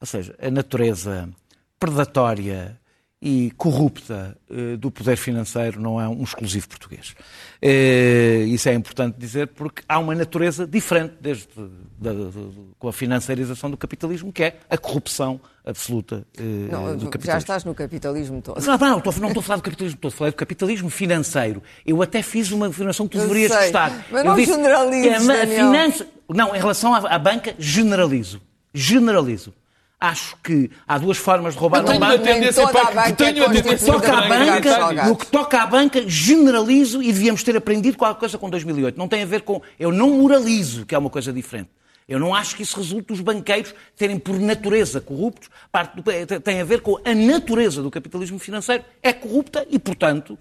Ou 0.00 0.06
seja, 0.06 0.36
a 0.40 0.48
natureza 0.50 1.28
predatória 1.80 2.78
e 3.20 3.50
corrupta 3.56 4.36
eh, 4.48 4.76
do 4.76 4.92
poder 4.92 5.16
financeiro 5.16 5.80
não 5.80 6.00
é 6.00 6.08
um 6.08 6.22
exclusivo 6.22 6.68
português. 6.68 7.16
Eh, 7.60 8.44
Isso 8.46 8.68
é 8.68 8.74
importante 8.74 9.16
dizer 9.18 9.48
porque 9.48 9.82
há 9.88 9.98
uma 9.98 10.14
natureza 10.14 10.64
diferente 10.66 11.14
desde 11.20 11.48
da- 12.00 12.12
da- 12.12 12.30
com 12.78 12.86
a 12.88 12.92
financiarização 12.92 13.70
do 13.72 13.76
capitalismo, 13.76 14.32
que 14.32 14.44
é 14.44 14.56
a 14.70 14.78
corrupção 14.78 15.40
absoluta 15.66 16.24
eh, 16.38 16.42
Não, 16.70 16.96
do 16.96 17.04
já 17.06 17.10
capitalismo. 17.10 17.38
estás 17.38 17.64
no 17.64 17.74
capitalismo 17.74 18.40
todo. 18.40 18.64
Não, 18.64 18.78
não, 18.78 18.98
estou- 18.98 19.12
não 19.20 19.28
estou 19.28 19.40
a 19.40 19.42
falar 19.42 19.56
do 19.56 19.62
capitalismo, 19.62 19.96
estou 19.96 20.08
a 20.08 20.12
falar 20.12 20.30
do 20.30 20.36
capitalismo 20.36 20.88
financeiro. 20.88 21.60
Eu 21.84 22.00
até 22.00 22.22
fiz 22.22 22.52
uma 22.52 22.68
afirmação 22.68 23.08
que 23.08 23.16
tu 23.16 23.22
Eu 23.22 23.26
deverias 23.26 23.50
sei, 23.50 23.62
gostar. 23.62 24.06
mas 24.12 24.20
Eu 24.22 24.30
não 24.30 24.36
disse 24.36 24.52
generalizes, 24.52 25.26
que 25.26 25.32
a 25.32 25.46
finança- 25.46 26.06
Não, 26.28 26.54
em 26.54 26.58
relação 26.58 26.94
à, 26.94 26.98
à 26.98 27.18
banca, 27.18 27.52
generalizo. 27.58 28.40
Generalizo. 28.72 29.52
Acho 30.00 30.36
que 30.44 30.70
há 30.86 30.96
duas 30.96 31.16
formas 31.18 31.54
de 31.54 31.58
roubar 31.60 31.84
uma 31.84 31.98
banca. 31.98 32.18
tendência 32.22 32.64
a 32.64 32.68
para 32.68 33.02
que 33.06 33.12
tenho 33.14 33.42
é 33.42 33.46
a 33.46 33.50
tendência 33.50 33.92
constituída 33.92 33.92
toca 34.00 34.12
à 34.16 34.20
Ricardo 34.54 34.94
banca, 34.94 35.08
no 35.08 35.16
que 35.16 35.26
toca 35.26 35.60
à 35.62 35.66
banca, 35.66 36.04
generalizo 36.08 37.02
e 37.02 37.12
devíamos 37.12 37.42
ter 37.42 37.56
aprendido 37.56 37.98
qualquer 37.98 38.20
coisa 38.20 38.38
com 38.38 38.48
2008. 38.48 38.96
Não 38.96 39.08
tem 39.08 39.22
a 39.22 39.26
ver 39.26 39.42
com. 39.42 39.60
Eu 39.78 39.90
não 39.90 40.10
moralizo, 40.10 40.86
que 40.86 40.94
é 40.94 40.98
uma 40.98 41.10
coisa 41.10 41.32
diferente. 41.32 41.70
Eu 42.08 42.18
não 42.18 42.34
acho 42.34 42.56
que 42.56 42.62
isso 42.62 42.76
resulte 42.78 43.08
dos 43.08 43.20
banqueiros 43.20 43.74
terem 43.96 44.18
por 44.18 44.38
natureza 44.38 44.98
corruptos. 45.00 45.50
Parte 45.70 45.96
do- 46.00 46.40
tem 46.40 46.60
a 46.60 46.64
ver 46.64 46.80
com 46.80 46.96
a 47.04 47.14
natureza 47.14 47.82
do 47.82 47.90
capitalismo 47.90 48.38
financeiro. 48.38 48.82
É 49.02 49.12
corrupta 49.12 49.66
e, 49.68 49.78
portanto, 49.78 50.38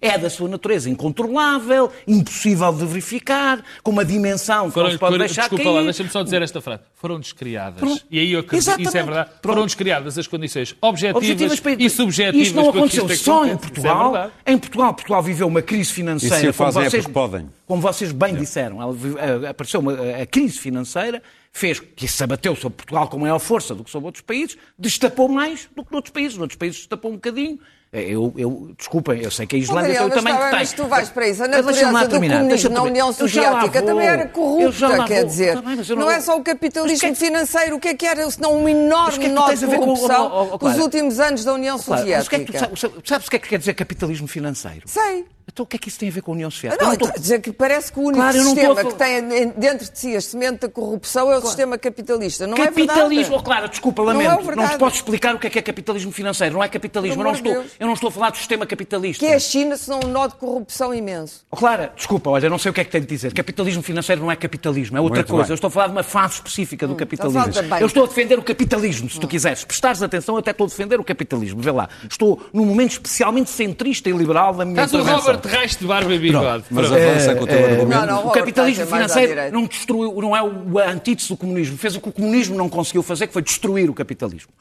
é 0.00 0.16
da 0.18 0.30
sua 0.30 0.48
natureza 0.48 0.88
incontrolável, 0.88 1.90
impossível 2.06 2.72
de 2.72 2.86
verificar, 2.86 3.62
com 3.82 3.90
uma 3.90 4.04
dimensão 4.04 4.66
que 4.68 4.74
Foram, 4.74 4.86
não 4.86 4.92
se 4.92 4.98
pode 4.98 5.12
foram- 5.14 5.26
deixar 5.26 5.42
desculpa 5.42 5.64
cair. 5.64 5.74
lá, 5.74 5.82
deixa-me 5.82 6.08
só 6.10 6.22
dizer 6.22 6.42
esta 6.42 6.60
frase. 6.60 6.82
Foram 6.94 7.18
descriadas. 7.20 7.78
Pronto. 7.80 8.02
E 8.10 8.18
aí 8.20 8.32
eu 8.32 8.40
acredito, 8.40 8.60
isso 8.60 8.70
é 8.70 8.74
Exatamente. 8.74 9.04
verdade. 9.06 9.30
Pronto. 9.42 9.54
Foram 9.54 9.66
descriadas 9.66 10.18
as 10.18 10.26
condições 10.26 10.74
objetivas, 10.80 11.16
Objetivas 11.22 11.60
para- 11.60 11.72
e 11.82 11.90
subjetivas 11.90 12.46
Isto 12.46 12.56
não 12.56 12.68
aconteceu 12.70 13.08
só 13.16 13.44
em 13.44 13.50
é 13.50 13.56
Portugal. 13.56 14.12
verdade. 14.12 14.32
em 14.46 14.58
Portugal, 14.58 14.94
Portugal 14.94 15.22
viveu 15.22 15.46
uma 15.46 15.62
crise 15.62 15.90
E 15.90 15.94
financeira. 15.94 16.36
se 16.38 16.48
o 16.48 16.54
como 16.54 16.68
é 16.68 16.72
vocês, 16.72 17.02
porque 17.04 17.12
podem. 17.12 17.48
Como 17.66 17.82
vocês 17.82 18.12
bem 18.12 18.34
disseram, 18.34 18.80
ela 18.80 18.92
vive- 18.92 19.18
eh, 19.18 19.48
apareceu 19.48 19.80
uma, 19.80 19.92
a 20.22 20.26
crise 20.26 20.58
financeira, 20.58 21.20
fez 21.52 21.80
que 21.80 22.06
se 22.06 22.22
abateu 22.22 22.54
sobre 22.54 22.76
Portugal 22.76 23.08
com 23.08 23.18
maior 23.18 23.38
força 23.40 23.74
do 23.74 23.82
que 23.82 23.90
sobre 23.90 24.06
outros 24.06 24.22
países, 24.22 24.56
destapou 24.78 25.28
mais 25.28 25.68
do 25.74 25.84
que 25.84 25.90
noutros 25.92 26.12
países. 26.12 26.36
Noutros 26.38 26.56
países 26.58 26.78
destapou 26.78 27.10
um 27.10 27.14
bocadinho. 27.14 27.58
Eh, 27.96 28.10
Eu, 28.12 28.32
eu, 28.36 28.70
desculpem, 28.76 29.22
eu 29.22 29.30
sei 29.30 29.46
que 29.46 29.56
a 29.56 29.58
Oh, 29.58 29.62
Islândia 29.62 29.94
Daniel, 29.94 30.10
tem 30.10 30.20
o 30.20 30.22
mas 30.22 30.24
tamanho 30.24 30.36
que 30.44 30.50
tem. 30.50 30.58
mas 30.58 30.72
tu 30.74 30.84
vais 30.84 31.08
para 31.08 31.28
isso. 31.28 31.42
A 31.44 31.48
natureza 31.48 31.86
do 32.06 32.10
comunismo 32.10 32.70
na 32.70 32.82
União 32.82 33.12
Soviética 33.12 33.82
também 33.82 34.06
era 34.06 34.26
corrupta, 34.28 35.04
quer 35.04 35.24
dizer. 35.24 35.54
Tá 35.54 35.62
mas 35.64 35.88
eu 35.88 35.96
não... 35.96 36.04
não- 36.04 36.10
é 36.10 36.20
só 36.20 36.36
o 36.36 36.42
capitalismo 36.42 37.08
que- 37.08 37.14
financeiro. 37.14 37.76
O 37.76 37.80
que 37.80 37.88
é 37.88 37.94
que 37.94 38.06
era, 38.06 38.30
senão 38.30 38.52
uma 38.58 38.70
enorme, 38.70 39.24
é 39.26 39.28
com- 39.30 39.76
corrupção 39.78 40.30
oh, 40.32 40.36
oh, 40.36 40.42
oh, 40.42 40.50
dos 40.50 40.58
Clara. 40.58 40.82
últimos 40.82 41.18
anos 41.20 41.44
da 41.44 41.54
União 41.54 41.76
é 41.76 41.78
Soviética? 41.78 42.58
sabes, 42.58 42.84
sabes 43.04 43.26
o 43.26 43.30
que 43.30 43.36
é 43.36 43.38
que 43.38 43.48
quer 43.48 43.58
dizer 43.58 43.74
capitalismo 43.74 44.28
financeiro? 44.28 44.82
Sei. 44.86 45.24
Então 45.48 45.62
o 45.64 45.66
que 45.66 45.76
é 45.76 45.78
que 45.78 45.88
isso 45.88 45.98
tem 45.98 46.08
a 46.08 46.12
ver 46.12 46.22
com 46.22 46.32
a 46.32 46.34
União 46.34 46.50
Soviética? 46.50 46.82
Não, 46.84 46.90
Eu 46.90 46.94
estou 46.94 47.08
estou- 47.08 47.22
dizer 47.22 47.40
que 47.40 47.52
parece 47.52 47.92
que 47.92 47.98
o 48.00 48.02
único 48.02 48.16
Claro, 48.16 48.36
não 48.36 48.42
estou 48.54 48.54
sistema 48.56 48.80
a 48.80 48.84
que 48.84 48.94
tem 48.98 49.42
em- 49.42 49.48
dentro 49.56 49.90
de 49.92 49.98
si 49.98 50.16
a 50.16 50.20
semente 50.20 50.58
da 50.60 50.68
corrupção 50.68 51.30
é 51.32 51.38
o 51.38 51.40
sistema 51.40 51.78
capitalista. 51.78 52.46
Não 52.46 52.56
é 52.58 52.64
Capitalismo, 52.66 53.14
verdade? 53.14 53.34
oh, 53.34 53.42
claro, 53.42 53.68
desculpa, 53.68 54.02
Não 54.02 54.10
é 54.10 54.14
lamento. 54.14 54.30
Não, 54.38 54.42
verdade. 54.42 54.72
te 54.72 54.78
posso 54.78 54.96
explicar 54.96 55.34
o 55.34 55.38
que 55.38 55.46
é 55.46 55.50
que 55.50 55.58
é 55.58 55.62
capitalismo 55.62 56.10
financeiro. 56.10 56.52
Não 56.54 56.62
é 56.64 56.68
capitalismo. 56.68 57.20
Eu 57.20 57.24
não, 57.24 57.32
estou, 57.32 57.52
Deus. 57.52 57.66
eu 57.78 57.86
não 57.86 57.94
estou 57.94 58.08
a 58.08 58.10
falar 58.10 58.30
do 58.30 58.36
sistema 58.38 58.66
capitalista. 58.66 59.24
Que 59.24 59.30
é 59.32 59.36
a 59.36 59.38
China, 59.38 59.76
senão 59.76 60.00
um 60.04 60.08
nó 60.08 60.26
de 60.26 60.34
corrupção 60.34 60.92
imenso. 60.92 61.44
Oh, 61.50 61.56
Clara, 61.56 61.92
desculpa, 61.94 62.28
olha, 62.30 62.46
eu 62.46 62.50
não 62.50 62.58
sei 62.58 62.70
o 62.70 62.74
que 62.74 62.80
é 62.80 62.84
que 62.84 62.90
tenho 62.90 63.04
de 63.04 63.10
dizer. 63.10 63.32
Capitalismo 63.32 63.82
financeiro 63.82 64.20
não 64.20 64.32
é 64.32 64.36
capitalismo, 64.36 64.96
é 64.96 65.00
outra 65.00 65.18
Muito 65.20 65.28
coisa. 65.30 65.44
bem. 65.44 65.50
Eu 65.52 65.54
estou 65.54 65.68
a 65.68 65.70
falar 65.70 65.86
de 65.86 65.92
uma 65.92 66.02
fase 66.02 66.34
específica 66.34 66.86
do 66.88 66.96
capitalismo. 66.96 67.40
falar 67.40 67.52
da 67.52 67.62
banca. 67.62 67.80
Eu 67.82 67.86
estou 67.86 68.02
a 68.04 68.06
defender 68.08 68.36
o 68.38 68.42
capitalismo, 68.42 69.08
se 69.08 69.20
tu 69.20 69.28
quiseres. 69.28 69.60
Se 69.60 69.66
prestares 69.66 70.02
atenção, 70.02 70.34
eu 70.34 70.40
até 70.40 70.50
estou 70.50 70.66
a 70.66 70.68
defender 70.68 70.98
o 70.98 71.04
capitalismo. 71.04 71.62
Vê 71.62 71.70
lá. 71.70 71.88
Estou 72.10 72.40
num 72.52 72.64
momento 72.66 72.90
especialmente 72.92 73.48
centrista 73.50 74.10
e 74.10 74.12
liberal 74.12 74.52
da 74.52 74.64
minha 74.64 74.82
Estás 74.82 74.92
o 74.92 74.96
intervenção. 74.96 75.35
Robert 75.36 75.52
Reich 75.60 75.78
de 75.78 75.86
barba 75.86 76.14
e 76.14 76.18
bigode. 76.18 76.64
Mas 76.70 76.92
avança 76.92 77.34
com 77.34 77.44
o 77.44 77.46
teu 77.46 77.64
argumento. 77.64 77.88
Não, 77.88 78.06
não, 78.06 78.26
O 78.28 78.30
capitalismo 78.32 78.82
é 78.82 78.86
financeiro 78.86 79.52
não 79.52 79.66
destruiu, 79.66 80.20
não 80.20 80.36
é 80.36 80.42
o 80.42 80.78
antítese 80.78 81.28
do 81.28 81.36
comunismo. 81.36 81.76
Fez 81.78 81.96
o 81.96 82.00
que 82.00 82.08
o 82.08 82.12
comunismo 82.12 82.56
não 82.56 82.68
conseguiu 82.68 83.02
fazer, 83.02 83.26
que 83.26 83.32
foi 83.32 83.42
destruir 83.42 83.88
o 83.90 83.94
capitalismo. 83.94 84.52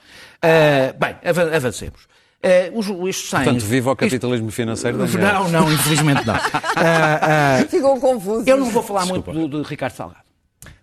Ah, 0.42 0.94
bem, 1.00 1.16
avan- 1.24 1.56
avancemos. 1.56 2.02
Ah, 2.44 2.70
os, 2.74 2.88
estes 3.10 3.30
cem- 3.30 3.44
Portanto, 3.44 3.62
viva 3.66 3.90
o 3.90 3.94
isto- 3.94 3.98
capitalismo 4.06 4.52
financeiro, 4.52 4.98
Daniel. 5.00 5.20
Não, 5.34 5.50
não, 5.50 5.74
infelizmente 5.74 6.26
não. 6.28 6.36
Ah, 6.36 7.60
ah, 7.62 7.66
Ficou 7.70 8.00
confuso. 8.00 8.44
eu 8.48 8.58
não 8.58 8.70
vou 8.70 8.84
falar 8.84 9.06
muito 9.06 9.32
do, 9.32 9.48
do 9.48 9.62
Ricardo 9.64 9.94
Salgado. 9.96 10.24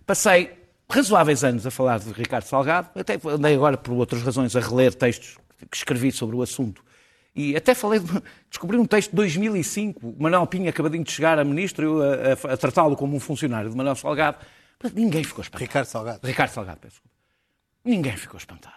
Passei 0.05 0.51
razoáveis 0.89 1.43
anos 1.43 1.65
a 1.65 1.71
falar 1.71 1.99
de 1.99 2.11
Ricardo 2.11 2.43
Salgado, 2.45 2.89
até 2.95 3.17
andei 3.25 3.55
agora, 3.55 3.77
por 3.77 3.93
outras 3.93 4.21
razões, 4.21 4.55
a 4.55 4.59
reler 4.59 4.93
textos 4.93 5.37
que 5.71 5.77
escrevi 5.77 6.11
sobre 6.11 6.35
o 6.35 6.41
assunto. 6.41 6.83
E 7.35 7.55
até 7.55 7.73
falei, 7.73 7.99
de, 7.99 8.11
descobri 8.49 8.77
um 8.77 8.85
texto 8.85 9.09
de 9.11 9.15
2005, 9.15 10.07
o 10.07 10.15
Manuel 10.21 10.45
Pinho 10.47 10.69
acabadinho 10.69 11.03
de 11.03 11.11
chegar 11.11 11.39
a 11.39 11.43
ministro, 11.43 11.85
eu 11.85 12.01
a, 12.03 12.49
a- 12.49 12.53
a 12.53 12.57
tratá-lo 12.57 12.95
como 12.95 13.15
um 13.15 13.19
funcionário 13.19 13.69
de 13.69 13.75
Manuel 13.75 13.95
Salgado. 13.95 14.37
Mas 14.81 14.93
ninguém 14.93 15.23
ficou 15.23 15.41
espantado. 15.41 15.63
Ricardo 15.63 15.85
Salgado. 15.87 16.19
Ricardo 16.27 16.51
Salgado, 16.51 16.79
peço 16.81 16.93
desculpa. 16.95 17.13
Ninguém 17.85 18.15
ficou 18.17 18.37
espantado. 18.37 18.75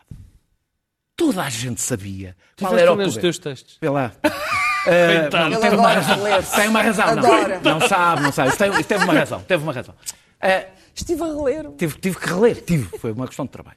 Toda 1.16 1.42
a 1.42 1.48
gente 1.48 1.80
sabia 1.80 2.36
qual 2.58 2.70
Tiveste 2.72 2.82
era 2.82 2.92
o 2.92 2.94
ler 2.96 3.06
os 3.06 3.14
poder. 3.14 3.20
teus 3.22 3.38
textos. 3.38 3.78
Lá. 3.82 4.12
Coitado. 4.84 5.50
Não, 5.50 5.60
teve 5.60 5.76
uma 5.76 5.92
razão. 5.92 6.18
Tem 6.54 6.68
uma 6.68 6.82
razão, 6.82 7.06
não. 7.16 7.60
Não 7.80 7.88
sabe, 7.88 8.22
não 8.22 8.32
sabe. 8.32 8.50
Isto 8.50 8.84
teve 8.84 9.04
uma 9.04 9.12
razão, 9.14 9.40
teve 9.42 9.62
uma 9.62 9.72
razão. 9.72 9.94
Ah, 10.40 10.64
Estive 10.94 11.22
a 11.22 11.26
reler. 11.26 11.70
tive, 11.76 11.98
tive 11.98 12.18
que 12.18 12.26
reler, 12.26 12.62
tive, 12.64 12.98
foi 12.98 13.12
uma 13.12 13.26
questão 13.26 13.44
de 13.46 13.50
trabalho. 13.50 13.76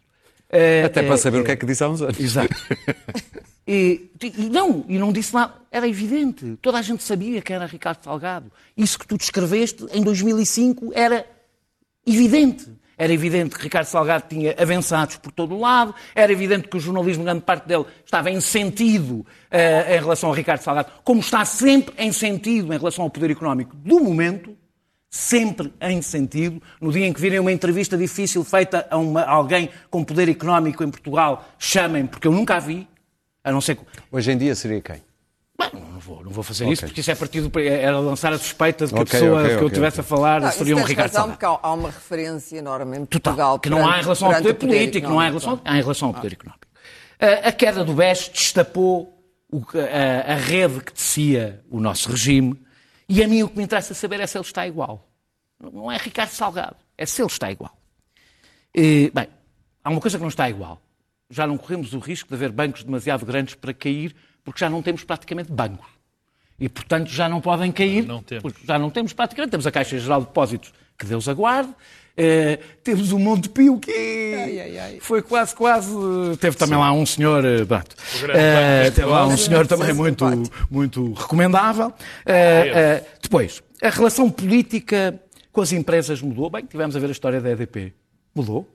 Ah, 0.52 0.86
Até 0.86 1.02
para 1.04 1.18
saber 1.18 1.40
ah, 1.40 1.42
o 1.42 1.44
que 1.46 1.52
é 1.52 1.56
que 1.56 1.66
disse 1.66 1.84
há 1.84 1.90
uns 1.90 2.02
anos. 2.02 2.20
Exato. 2.20 2.54
E, 3.72 4.10
e 4.24 4.50
não, 4.50 4.84
e 4.88 4.98
não 4.98 5.12
disse 5.12 5.32
nada. 5.32 5.54
Era 5.72 5.88
evidente. 5.88 6.58
Toda 6.60 6.80
a 6.80 6.82
gente 6.82 7.04
sabia 7.04 7.40
que 7.40 7.54
era 7.54 7.68
Ricardo 7.68 8.04
Salgado. 8.04 8.52
Isso 8.76 8.98
que 8.98 9.06
tu 9.08 9.16
descreveste 9.16 9.86
em 9.94 10.02
2005 10.02 10.92
era 10.96 11.24
evidente. 12.06 12.68
Era 12.98 13.14
evidente 13.14 13.56
que 13.56 13.62
Ricardo 13.64 13.86
Salgado 13.86 14.26
tinha 14.28 14.54
avançados 14.58 15.16
por 15.18 15.32
todo 15.32 15.56
o 15.56 15.60
lado, 15.62 15.96
era 16.14 16.34
evidente 16.34 16.68
que 16.68 16.76
o 16.76 16.80
jornalismo, 16.82 17.24
grande 17.24 17.42
parte 17.42 17.66
dele, 17.66 17.86
estava 18.04 18.30
em 18.30 18.42
sentido 18.42 19.26
eh, 19.50 19.96
em 19.96 20.00
relação 20.00 20.34
a 20.34 20.36
Ricardo 20.36 20.62
Salgado, 20.62 20.92
como 21.04 21.22
está 21.22 21.46
sempre 21.46 21.94
em 21.98 22.12
sentido 22.12 22.74
em 22.74 22.78
relação 22.78 23.06
ao 23.06 23.10
poder 23.10 23.32
económico 23.32 23.74
do 23.78 24.02
momento, 24.02 24.54
sempre 25.10 25.74
em 25.80 26.02
sentido. 26.02 26.62
No 26.82 26.92
dia 26.92 27.08
em 27.08 27.14
que 27.14 27.22
virem 27.22 27.40
uma 27.40 27.54
entrevista 27.54 27.98
difícil 27.98 28.44
feita 28.44 28.86
a, 28.90 28.98
uma- 28.98 29.24
alguém 29.24 29.70
com 29.90 30.04
poder 30.04 30.28
económico 30.28 30.84
em 30.84 30.90
Portugal, 30.92 31.48
chamem, 31.58 32.06
porque 32.06 32.28
eu 32.28 32.34
nunca 32.34 32.56
a 32.58 32.60
vi, 32.60 32.86
a 33.44 33.52
não 33.52 33.62
ser 33.62 33.76
que. 33.76 33.84
Hoje 34.12 34.32
em 34.32 34.38
dia 34.38 34.56
seria 34.56 34.82
quem? 34.82 35.02
Bem, 35.58 35.70
não 35.92 36.00
vou, 36.00 36.24
não 36.24 36.32
vou 36.32 36.44
fazer 36.44 36.68
isso, 36.70 36.86
porque 36.86 37.02
isso 37.02 37.12
é 37.12 37.16
partido 37.16 37.52
era 37.60 38.00
lançar 38.00 38.32
a 38.32 38.38
suspeita 38.38 38.86
de 38.88 38.94
que 38.94 39.00
a 39.00 39.02
Ok, 39.02 39.20
pessoa 39.20 39.42
ok, 39.44 39.58
que 39.58 39.64
eu 39.64 39.68
estivesse 39.68 40.00
a 40.00 40.04
falar 40.04 40.40
Não, 40.42 40.52
seria 40.52 40.76
um 40.78 40.84
Ricardo 40.84 41.12
razão, 41.12 41.28
Salgado. 41.28 41.58
porque 41.58 41.68
há, 41.68 41.74
uma 41.74 41.90
referência 41.92 42.58
enorme 42.58 42.98
em 42.98 43.06
Total, 43.06 43.34
Portugal. 43.34 43.60
que 43.60 43.70
não 43.70 43.86
há 43.90 44.00
em 44.00 44.02
relação 44.02 44.30
ao 44.30 44.36
poder 44.36 44.54
político, 44.54 45.10
não 45.10 45.20
há 45.20 45.26
em 45.26 45.30
relação, 45.30 45.62
há 45.66 45.78
em 45.78 45.82
relação 45.82 46.08
ao 46.08 46.14
poder 46.14 46.34
económico. 46.34 46.66
A, 47.20 47.50
a 47.50 47.52
queda 47.52 47.84
do 47.84 47.94
BES 47.94 48.30
destapou 48.30 49.22
o 49.52 49.62
a, 49.76 50.32
a 50.34 50.36
rede 50.36 50.80
que 50.82 50.94
tecia 50.94 51.62
o 51.70 51.82
nosso 51.82 52.10
regime 52.10 52.58
e 53.10 53.22
a 53.22 53.28
mim 53.28 53.44
o 53.44 53.50
que 53.50 53.58
me 53.58 53.64
interessa 53.64 53.94
saber 53.94 54.20
é 54.22 54.28
se 54.28 54.38
ele 54.38 54.46
está 54.46 54.66
igual. 54.66 55.10
Não 55.60 55.92
é 55.92 55.98
Ricardo 55.98 56.30
Salgado, 56.30 56.78
é 56.98 57.06
se 57.06 57.22
ele 57.22 57.28
está 57.28 57.52
igual. 57.52 57.76
E, 58.74 59.12
bem, 59.14 59.28
há 59.84 59.90
uma 59.90 60.00
coisa 60.00 60.18
que 60.18 60.22
não 60.22 60.30
está 60.30 60.50
igual. 60.50 60.80
Já 61.30 61.46
não 61.46 61.58
corremos 61.58 61.94
o 61.94 62.00
risco 62.00 62.30
de 62.30 62.36
haver 62.36 62.52
bancos 62.52 62.84
demasiado 62.84 63.26
grandes 63.26 63.56
para 63.56 63.74
cair, 63.74 64.16
porque 64.44 64.60
já 64.60 64.70
não 64.70 64.82
temos 64.82 65.04
praticamente 65.04 65.52
bancos. 65.52 65.88
E, 66.60 66.68
portanto, 66.68 67.10
já 67.10 67.30
não 67.30 67.40
podem 67.40 67.72
cair. 67.72 68.06
Não 68.06 68.22
temos. 68.22 68.42
porque 68.42 68.66
Já 68.66 68.78
não 68.78 68.90
temos 68.90 69.14
praticamente. 69.14 69.52
Temos 69.52 69.68
a 69.68 69.72
Caixa 69.72 69.98
Geral 69.98 70.22
de 70.22 70.28
Depósitos, 70.28 70.74
que 70.98 71.06
Deus 71.06 71.28
aguarde. 71.30 71.74
Eh, 72.18 72.60
temos 72.84 73.14
o 73.14 73.20
Monte 73.20 73.48
Pio, 73.48 73.80
que 73.80 75.00
foi 75.00 75.22
quase, 75.22 75.56
quase. 75.56 75.90
Teve 76.42 76.58
também 76.58 76.78
lá 76.78 76.92
um 76.92 77.06
senhor. 77.06 77.46
eh, 77.46 77.64
pronto. 77.64 77.96
banco 78.88 78.92
teve 78.92 79.08
lá 79.08 79.26
um 79.26 79.38
senhor 79.38 79.66
também 79.68 79.94
muito, 79.94 80.26
muito 80.70 81.14
recomendável. 81.14 81.94
Eh, 82.26 82.72
eh, 82.76 83.06
depois, 83.22 83.64
a 83.82 83.90
relação 83.90 84.30
política 84.30 85.18
com 85.54 85.62
as 85.62 85.72
empresas 85.72 86.22
mudou. 86.22 86.50
Bem, 86.50 86.66
tivemos 86.66 86.94
a 86.94 87.00
ver 87.00 87.08
a 87.08 87.12
história 87.12 87.40
da 87.40 87.52
EDP. 87.52 87.94
Mudou? 88.36 88.68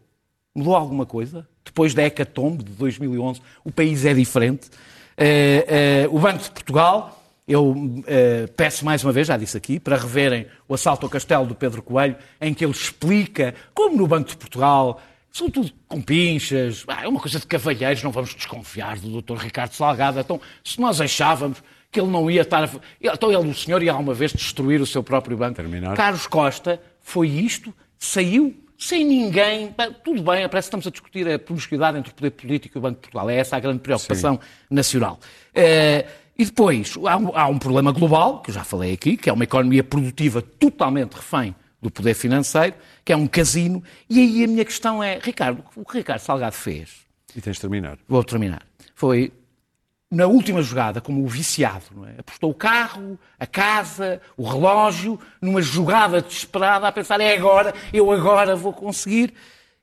Mudou 0.55 0.75
alguma 0.77 1.05
coisa? 1.05 1.47
Depois 1.65 1.95
da 1.95 2.03
hecatombe 2.05 2.63
de 2.63 2.73
2011, 2.73 3.41
o 3.65 3.73
país 3.73 4.05
é 4.05 4.15
diferente. 4.15 4.71
Eh, 5.17 5.65
eh, 6.05 6.09
o 6.11 6.19
Banco 6.19 6.43
de 6.45 6.51
Portugal, 6.51 7.21
eu 7.49 7.75
eh, 8.07 8.47
peço 8.57 8.85
mais 8.85 9.03
uma 9.03 9.13
vez, 9.13 9.27
já 9.27 9.37
disse 9.37 9.57
aqui, 9.57 9.81
para 9.81 9.97
reverem 9.97 10.47
o 10.69 10.75
assalto 10.75 11.07
ao 11.07 11.11
castelo 11.11 11.45
do 11.47 11.55
Pedro 11.57 11.83
Coelho, 11.83 12.17
em 12.41 12.55
que 12.55 12.65
ele 12.65 12.73
explica 12.73 13.55
como 13.75 13.97
no 13.97 14.07
Banco 14.07 14.29
de 14.31 14.37
Portugal 14.37 15.01
são 15.33 15.51
tudo 15.51 15.73
com 15.89 16.01
pinchas, 16.01 16.85
ah, 16.87 17.03
é 17.03 17.09
uma 17.09 17.19
coisa 17.19 17.41
de 17.41 17.47
cavalheiros, 17.47 18.05
não 18.05 18.13
vamos 18.13 18.33
desconfiar 18.33 18.97
do 19.01 19.21
Dr. 19.21 19.37
Ricardo 19.37 19.73
Salgado. 19.73 20.21
Então, 20.21 20.41
se 20.63 20.81
nós 20.81 21.01
achávamos 21.01 21.61
que 21.91 22.01
ele 22.01 22.11
não 22.11 22.31
ia 22.31 22.43
estar. 22.43 22.63
a- 22.63 22.71
Então, 23.03 23.33
ele, 23.33 23.51
o 23.51 23.55
senhor 23.55 23.83
ia 23.83 23.91
alguma 23.91 24.15
vez 24.15 24.33
destruir 24.33 24.81
o 24.81 24.87
seu 24.87 25.03
próprio 25.03 25.37
banco. 25.37 25.57
Terminar. 25.57 25.97
Carlos 25.97 26.29
Costa 26.29 26.81
foi 27.01 27.27
isto, 27.29 27.75
saiu 27.99 28.55
sem 28.79 29.05
ninguém. 29.05 29.75
Tudo 30.03 30.23
bem, 30.23 30.49
parece 30.49 30.51
que 30.51 30.77
estamos 30.77 30.87
a 30.87 30.91
discutir 30.91 31.29
a 31.29 31.39
promiscuidade 31.39 31.99
entre 31.99 32.13
o 32.13 32.15
poder 32.15 32.31
político 32.31 32.77
e 32.77 32.79
o 32.79 32.83
Banco 32.83 32.97
de 32.97 33.01
Portugal. 33.03 33.31
É 33.31 33.37
essa 33.37 33.57
a 33.57 33.61
grande 33.61 33.81
preocupação 33.81 34.39
nacional. 34.71 35.19
Eh, 35.55 36.07
e 36.37 36.45
depois, 36.45 36.95
há 37.07 37.17
um, 37.17 37.37
há 37.37 37.47
um 37.47 37.59
problema 37.59 37.93
global, 37.93 38.43
que 38.43 38.51
eu 38.51 38.55
já 38.55 38.65
falei 38.65 38.93
aqui, 38.93 39.17
que 39.17 39.31
é 39.31 39.33
uma 39.33 39.45
economia 39.45 39.85
produtiva 39.85 40.43
totalmente 40.43 41.13
refém 41.15 41.55
do 41.81 41.91
poder 41.91 42.15
financeiro, 42.15 42.75
que 43.05 43.13
é 43.13 43.17
um 43.17 43.27
casino. 43.27 43.83
E 44.11 44.19
aí 44.19 44.45
a 44.45 44.49
minha 44.49 44.65
questão 44.65 45.03
é, 45.03 45.19
Ricardo, 45.23 45.63
o 45.77 45.85
que 45.85 45.95
o 45.95 45.99
Ricardo 45.99 46.21
Salgado 46.21 46.55
fez 46.55 46.91
E 47.37 47.41
tens 47.41 47.57
de 47.57 47.61
terminar. 47.61 47.99
vou 48.09 48.25
terminar, 48.25 48.63
foi 48.95 49.33
na 50.15 50.27
última 50.27 50.63
jogada, 50.63 51.01
como 51.01 51.23
o 51.25 51.27
viciado, 51.29 52.07
é? 52.07 52.21
apostou 52.21 52.51
o 52.51 52.55
carro, 52.55 53.19
a 53.39 53.47
casa, 53.47 54.21
o 54.37 54.49
relógio, 54.49 55.19
numa 55.41 55.61
jogada 55.61 56.23
desesperada, 56.23 56.87
a 56.89 56.93
pensar, 56.93 57.21
é 57.21 57.37
agora, 57.37 57.75
eu 57.93 58.11
agora 58.11 58.55
vou 58.57 58.73
conseguir. 58.73 59.35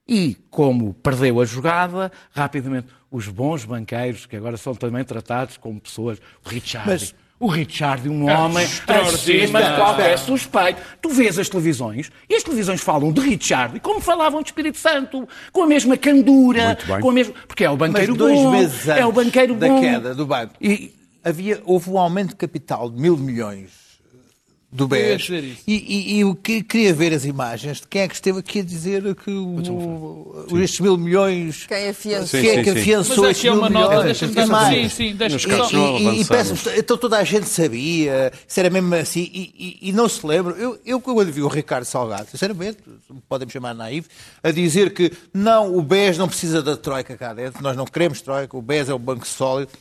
E, 0.08 0.36
como 0.50 0.94
perdeu 0.96 1.40
a 1.40 1.46
jogada, 1.46 2.12
rapidamente, 2.32 2.88
os 3.10 3.28
bons 3.28 3.66
banqueiros, 3.66 4.26
que 4.26 4.36
agora 4.36 4.58
são 4.58 4.74
também 4.74 5.04
tratados 5.04 5.58
como 5.58 5.80
pessoas, 5.80 6.18
o 6.46 6.50
Richard, 6.50 6.90
Mas- 6.90 7.16
o 7.42 7.48
Richard, 7.48 8.08
um 8.08 8.30
homem 8.30 8.66
acima 8.88 9.62
de 9.64 9.76
qualquer 9.76 10.18
suspeito. 10.20 10.80
Tu 11.02 11.10
vês 11.10 11.38
as 11.40 11.50
televisões, 11.50 12.12
e 12.30 12.36
as 12.36 12.44
televisões 12.44 12.80
falam 12.82 13.12
de 13.12 13.20
Richard, 13.20 13.80
como 13.80 14.00
falavam 14.00 14.42
de 14.42 14.50
Espírito 14.50 14.78
Santo, 14.78 15.28
com 15.52 15.64
a 15.64 15.68
mesma 15.68 15.98
candura, 15.98 16.68
Muito 16.68 16.86
bem. 16.86 17.00
com 17.02 17.10
a 17.10 17.14
mesma... 17.14 17.34
porque 17.48 17.64
é 17.66 17.70
o 17.70 17.76
Mas 17.78 17.92
banqueiro 17.92 18.16
dois 18.16 18.38
bom, 18.40 18.52
meses 18.52 18.88
é 18.88 19.04
o 19.06 19.10
antes 19.10 19.26
banqueiro 19.26 19.56
da 19.56 19.68
bom. 19.68 19.82
queda 19.82 20.14
do 20.16 20.26
banco, 20.26 20.54
E, 20.62 20.94
havia, 21.24 21.60
houve 21.66 21.90
um 21.90 21.98
aumento 21.98 22.30
de 22.30 22.36
capital 22.36 22.90
de 22.90 23.02
mil 23.02 23.18
milhões 23.18 23.81
do 24.72 24.88
BES. 24.88 25.28
E, 25.30 25.60
e, 25.68 26.18
e 26.20 26.24
o 26.26 26.34
que 26.34 26.64
queria 26.64 26.94
ver 26.94 27.14
as 27.14 27.26
imagens 27.26 27.82
de 27.82 27.88
quem 27.88 28.04
é 28.04 28.08
que 28.08 28.16
esteve 28.16 28.40
aqui 28.40 28.60
a 28.60 28.64
dizer 28.64 29.04
que 29.16 29.30
o, 29.30 30.46
estes 30.62 30.80
mil 30.80 30.98
milhões. 30.98 31.66
Quem 31.68 31.90
afiançou? 31.90 32.40
Sim, 32.40 32.42
Quem 32.42 32.58
é 32.60 32.64
que 32.64 32.70
afiançou 32.70 33.18
Mas 33.26 33.32
estes 33.32 33.40
aqui 33.40 33.48
é 33.48 33.52
mil 33.52 33.60
uma 33.60 33.70
nota, 33.70 33.88
milhões? 33.90 34.06
deixa-me 34.06 34.34
dar- 34.34 34.48
mais. 34.48 34.94
sim, 34.94 35.14
sim, 35.14 35.18
E, 35.74 36.04
e, 36.18 36.22
e 36.22 36.26
peço, 36.26 36.54
então 36.78 36.98
toda 36.98 37.18
a 37.18 37.24
gente 37.24 37.50
sabia, 37.50 38.32
se 38.48 38.60
era 38.60 38.70
mesmo 38.70 38.96
assim, 38.96 39.30
e, 39.34 39.78
e- 39.84 39.90
e 39.90 39.92
não 39.92 40.08
se 40.08 40.26
lembra. 40.26 40.54
Eu, 40.54 40.80
eu 40.86 41.02
quando 41.02 41.32
vi 41.32 41.42
o 41.42 41.48
Ricardo 41.48 41.84
Salgado, 41.86 42.30
sinceramente, 42.32 42.78
podem 43.28 43.46
me 43.46 43.52
chamar 43.52 43.74
naivo, 43.74 44.08
a 44.42 44.52
dizer 44.52 44.94
que 44.94 45.12
não, 45.34 45.76
o 45.76 45.82
BES 45.82 46.18
não 46.18 46.28
precisa 46.30 46.62
da 46.62 46.78
Troika 46.78 47.18
cá 47.18 47.34
dentro, 47.34 47.62
nós 47.62 47.76
não 47.76 47.86
queremos 47.86 48.22
Troika, 48.22 48.56
o 48.56 48.62
BES 48.62 48.88
é 48.90 48.94
um 48.96 49.00
banco 49.00 49.28
sólido. 49.28 49.72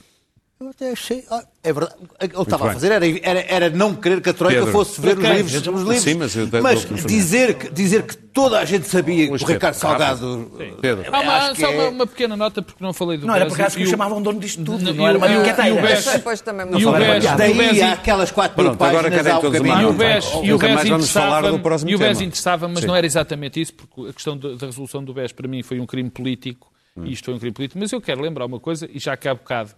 Eu 0.63 0.69
até 0.69 0.91
achei, 0.91 1.25
ah, 1.31 1.43
é 1.65 1.73
verdade, 1.73 1.95
o 2.03 2.29
que 2.29 2.41
estava 2.43 2.65
a 2.65 2.67
bem. 2.67 2.75
fazer 2.75 2.93
era, 2.93 3.07
era, 3.23 3.41
era 3.49 3.71
não 3.71 3.95
querer 3.95 4.21
que 4.21 4.29
a 4.29 4.35
Troika 4.35 4.59
Pedro. 4.59 4.73
fosse 4.73 5.01
ver 5.01 5.17
os 5.17 5.25
livros, 5.25 5.55
os 5.55 5.65
livros. 5.65 6.01
Sim, 6.03 6.15
mas 6.17 6.37
mas 6.63 7.05
dizer, 7.07 7.55
que, 7.55 7.71
dizer 7.73 8.03
que 8.03 8.15
toda 8.15 8.59
a 8.59 8.65
gente 8.67 8.87
sabia 8.87 9.27
que 9.27 9.43
o. 9.43 9.47
Ricardo 9.47 9.73
Salgado... 9.73 10.53
Pedro. 10.83 11.07
Há 11.11 11.21
uma, 11.21 11.55
só 11.55 11.71
uma, 11.71 11.83
é- 11.85 11.89
uma 11.89 12.07
pequena 12.07 12.37
nota, 12.37 12.61
porque 12.61 12.85
não 12.85 12.93
falei 12.93 13.17
do 13.17 13.27
não 13.27 13.35
era 13.35 13.47
BES 13.47 13.55
por 13.55 13.61
acaso 13.63 13.77
que 13.79 13.85
o 13.85 13.87
o- 13.87 13.91
chamavam 13.91 14.21
dono 14.21 14.39
disto 14.39 14.63
tudo, 14.63 14.85
Não, 14.85 14.93
não 14.93 15.09
era 15.09 15.17
uma 15.17 15.29
e 15.29 15.39
o- 15.39 15.47
e. 15.47 15.81
BES 15.81 16.05
depois 16.13 16.41
também 16.43 16.67
E 16.67 16.71
BES, 16.71 17.25
e 17.25 17.37
Daí 17.39 17.55
BES 17.55 17.81
há 17.83 17.93
aquelas 17.93 18.31
quatro 18.31 18.63
mil 18.63 18.77
páginas. 18.77 19.27
E 19.27 19.85
o 19.87 19.93
BES, 19.95 20.25
e 20.43 20.53
o 20.53 20.59
BES 20.59 20.75
mais 20.75 20.89
vamos 20.91 21.11
falar 21.11 21.27
interessava, 21.39 21.51
do 21.53 21.59
próximo 21.61 21.91
e 21.91 21.95
o 21.95 21.99
BES 21.99 22.21
interessava, 22.21 22.69
mas 22.69 22.85
não 22.85 22.95
era 22.95 23.07
exatamente 23.07 23.59
isso, 23.59 23.73
porque 23.73 24.11
a 24.11 24.13
questão 24.13 24.37
da, 24.37 24.51
da 24.57 24.67
resolução 24.67 25.03
do 25.03 25.15
BES 25.15 25.33
para 25.33 25.49
mim 25.49 25.63
foi 25.63 25.81
um 25.81 25.87
crime 25.87 26.11
político, 26.11 26.71
e 27.03 27.13
isto 27.13 27.25
foi 27.25 27.33
um 27.33 27.39
crime 27.39 27.55
político, 27.55 27.79
mas 27.81 27.91
eu 27.93 28.01
quero 28.03 28.21
lembrar 28.21 28.45
uma 28.45 28.61
coisa, 28.61 28.87
e 28.93 28.99
já 28.99 29.17
que 29.17 29.27
há 29.27 29.33
bocado, 29.35 29.71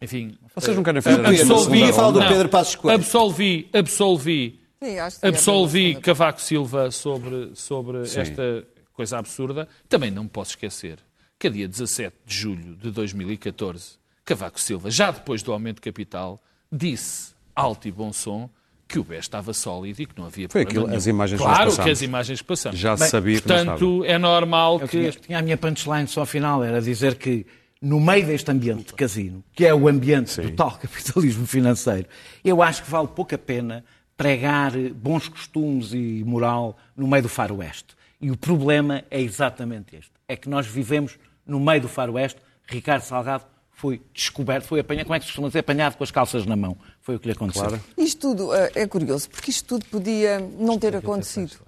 enfim... 0.00 0.36
Vocês 0.54 0.76
não 0.76 0.82
querem 0.82 1.00
fazer 1.00 1.24
absolvi- 1.26 1.78
ia 1.80 1.92
falar 1.92 2.10
do. 2.12 2.20
Pedro 2.20 2.48
Passos 2.48 2.74
Coelho. 2.76 2.98
Absolvi, 2.98 3.68
absolvi, 3.72 4.60
Sim, 4.82 4.94
que 4.96 5.10
sim, 5.10 5.26
absolvi 5.26 5.90
é 5.92 5.94
Cavaco 6.00 6.40
Silva 6.40 6.90
sobre, 6.90 7.50
sobre 7.54 8.02
esta 8.02 8.64
coisa 8.92 9.18
absurda. 9.18 9.66
Também 9.88 10.10
não 10.10 10.24
me 10.24 10.28
posso 10.30 10.50
esquecer 10.52 10.98
que 11.38 11.46
a 11.46 11.50
dia 11.50 11.68
17 11.68 12.14
de 12.26 12.34
julho 12.36 12.76
de 12.76 12.90
2014, 12.90 13.92
Cavaco 14.24 14.60
Silva, 14.60 14.90
já 14.90 15.10
depois 15.10 15.42
do 15.42 15.52
aumento 15.52 15.76
de 15.76 15.82
capital, 15.82 16.40
disse 16.70 17.32
alto 17.54 17.88
e 17.88 17.92
bom 17.92 18.12
som 18.12 18.48
que 18.86 18.98
o 18.98 19.04
BES 19.04 19.18
estava 19.20 19.52
sólido 19.52 20.00
e 20.00 20.06
que 20.06 20.16
não 20.18 20.26
havia 20.26 20.48
Foi 20.48 20.62
aquilo- 20.62 20.86
as 20.86 21.04
nenhum. 21.04 21.16
imagens 21.16 21.40
que 21.40 21.46
nós 21.46 21.56
Claro 21.58 21.82
que 21.84 21.90
as 21.90 22.02
imagens 22.02 22.40
que 22.40 22.46
passamos. 22.46 22.78
Já 22.78 22.96
se 22.96 23.08
sabia 23.08 23.40
que 23.40 23.46
não 23.48 23.56
Portanto, 23.56 24.04
é 24.06 24.16
normal 24.16 24.78
Eu 24.80 24.88
que... 24.88 24.98
tinha, 24.98 25.10
tinha 25.12 25.38
a 25.38 25.42
minha 25.42 25.56
punchline 25.58 26.06
só 26.08 26.20
ao 26.20 26.26
final, 26.26 26.64
era 26.64 26.80
dizer 26.80 27.16
que 27.16 27.44
no 27.80 28.00
meio 28.00 28.26
deste 28.26 28.50
ambiente 28.50 28.86
de 28.86 28.94
casino, 28.94 29.44
que 29.52 29.64
é 29.64 29.74
o 29.74 29.88
ambiente 29.88 30.40
do 30.40 30.50
tal 30.52 30.72
capitalismo 30.78 31.46
financeiro, 31.46 32.08
eu 32.44 32.62
acho 32.62 32.82
que 32.82 32.90
vale 32.90 33.08
pouco 33.08 33.34
a 33.34 33.38
pena 33.38 33.84
pregar 34.16 34.72
bons 34.94 35.28
costumes 35.28 35.92
e 35.92 36.24
moral 36.26 36.76
no 36.96 37.06
meio 37.06 37.22
do 37.22 37.28
faroeste. 37.28 37.96
E 38.20 38.30
o 38.32 38.36
problema 38.36 39.04
é 39.10 39.20
exatamente 39.20 39.94
este. 39.94 40.10
É 40.26 40.36
que 40.36 40.48
nós 40.48 40.66
vivemos 40.66 41.16
no 41.46 41.60
meio 41.60 41.82
do 41.82 41.88
faroeste. 41.88 42.40
Ricardo 42.66 43.02
Salgado 43.02 43.44
foi 43.70 44.02
descoberto, 44.12 44.64
foi 44.64 44.80
apanhado, 44.80 45.06
como 45.06 45.14
é 45.14 45.20
que 45.20 45.24
se 45.24 45.30
costuma 45.30 45.46
dizer, 45.46 45.60
apanhado 45.60 45.96
com 45.96 46.02
as 46.02 46.10
calças 46.10 46.44
na 46.44 46.56
mão. 46.56 46.76
Foi 47.00 47.14
o 47.14 47.20
que 47.20 47.26
lhe 47.26 47.32
aconteceu. 47.32 47.68
Claro. 47.68 47.84
Isto 47.96 48.20
tudo 48.20 48.52
eh, 48.52 48.72
é 48.74 48.86
curioso, 48.88 49.30
porque 49.30 49.52
isto 49.52 49.68
tudo 49.68 49.86
podia 49.86 50.40
não 50.40 50.76
ter 50.76 50.96
acontecido. 50.96 51.58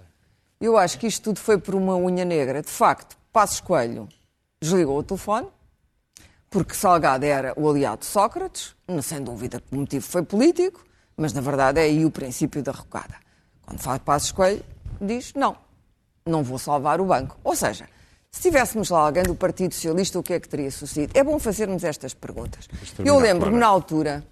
Eu 0.60 0.76
acho 0.76 0.98
que 0.98 1.06
isto 1.06 1.22
tudo 1.22 1.38
foi 1.38 1.56
por 1.56 1.76
uma 1.76 1.96
unha 1.96 2.24
negra. 2.24 2.62
De 2.62 2.68
facto, 2.68 3.16
Passos 3.32 3.60
Coelho 3.60 4.08
desligou 4.60 4.98
o 4.98 5.02
telefone, 5.04 5.46
porque 6.50 6.74
Salgado 6.74 7.24
era 7.24 7.54
o 7.56 7.70
aliado 7.70 8.00
de 8.00 8.06
Sócrates, 8.06 8.74
sem 9.02 9.22
dúvida 9.22 9.60
que 9.60 9.74
o 9.74 9.78
motivo 9.78 10.04
foi 10.04 10.22
político, 10.24 10.84
mas 11.16 11.32
na 11.32 11.40
verdade 11.40 11.78
é 11.78 11.84
aí 11.84 12.04
o 12.04 12.10
princípio 12.10 12.62
da 12.62 12.72
rocada. 12.72 13.14
Quando 13.64 13.78
faz 13.80 14.02
Passos 14.02 14.32
Coelho, 14.32 14.64
diz 15.00 15.32
não, 15.34 15.56
não 16.26 16.42
vou 16.42 16.58
salvar 16.58 17.00
o 17.00 17.04
banco. 17.04 17.38
Ou 17.44 17.54
seja, 17.54 17.88
se 18.32 18.42
tivéssemos 18.42 18.90
lá 18.90 19.06
alguém 19.06 19.22
do 19.22 19.34
Partido 19.34 19.72
Socialista, 19.74 20.18
o 20.18 20.22
que 20.24 20.32
é 20.34 20.40
que 20.40 20.48
teria 20.48 20.70
sucedido? 20.70 21.12
É 21.16 21.22
bom 21.22 21.38
fazermos 21.38 21.84
estas 21.84 22.14
perguntas. 22.14 22.68
Eu 22.98 23.18
lembro-me 23.18 23.58
na 23.58 23.66
altura, 23.68 24.24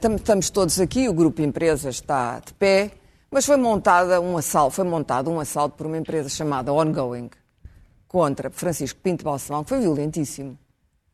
tam- 0.00 0.16
estamos 0.16 0.50
todos 0.50 0.80
aqui, 0.80 1.08
o 1.08 1.12
grupo 1.12 1.40
Empresas 1.40 1.94
está 1.96 2.40
de 2.40 2.52
pé, 2.54 2.90
mas 3.30 3.44
foi 3.46 3.56
montada 3.56 4.20
um 4.20 4.36
assalto, 4.36 4.74
foi 4.74 4.84
montado 4.84 5.30
um 5.30 5.38
assalto 5.38 5.76
por 5.76 5.86
uma 5.86 5.98
empresa 5.98 6.28
chamada 6.28 6.72
Ongoing 6.72 7.30
contra 8.08 8.50
Francisco 8.50 8.98
Pinto 9.00 9.22
Balsemão, 9.24 9.62
que 9.62 9.68
foi 9.68 9.80
violentíssimo. 9.80 10.58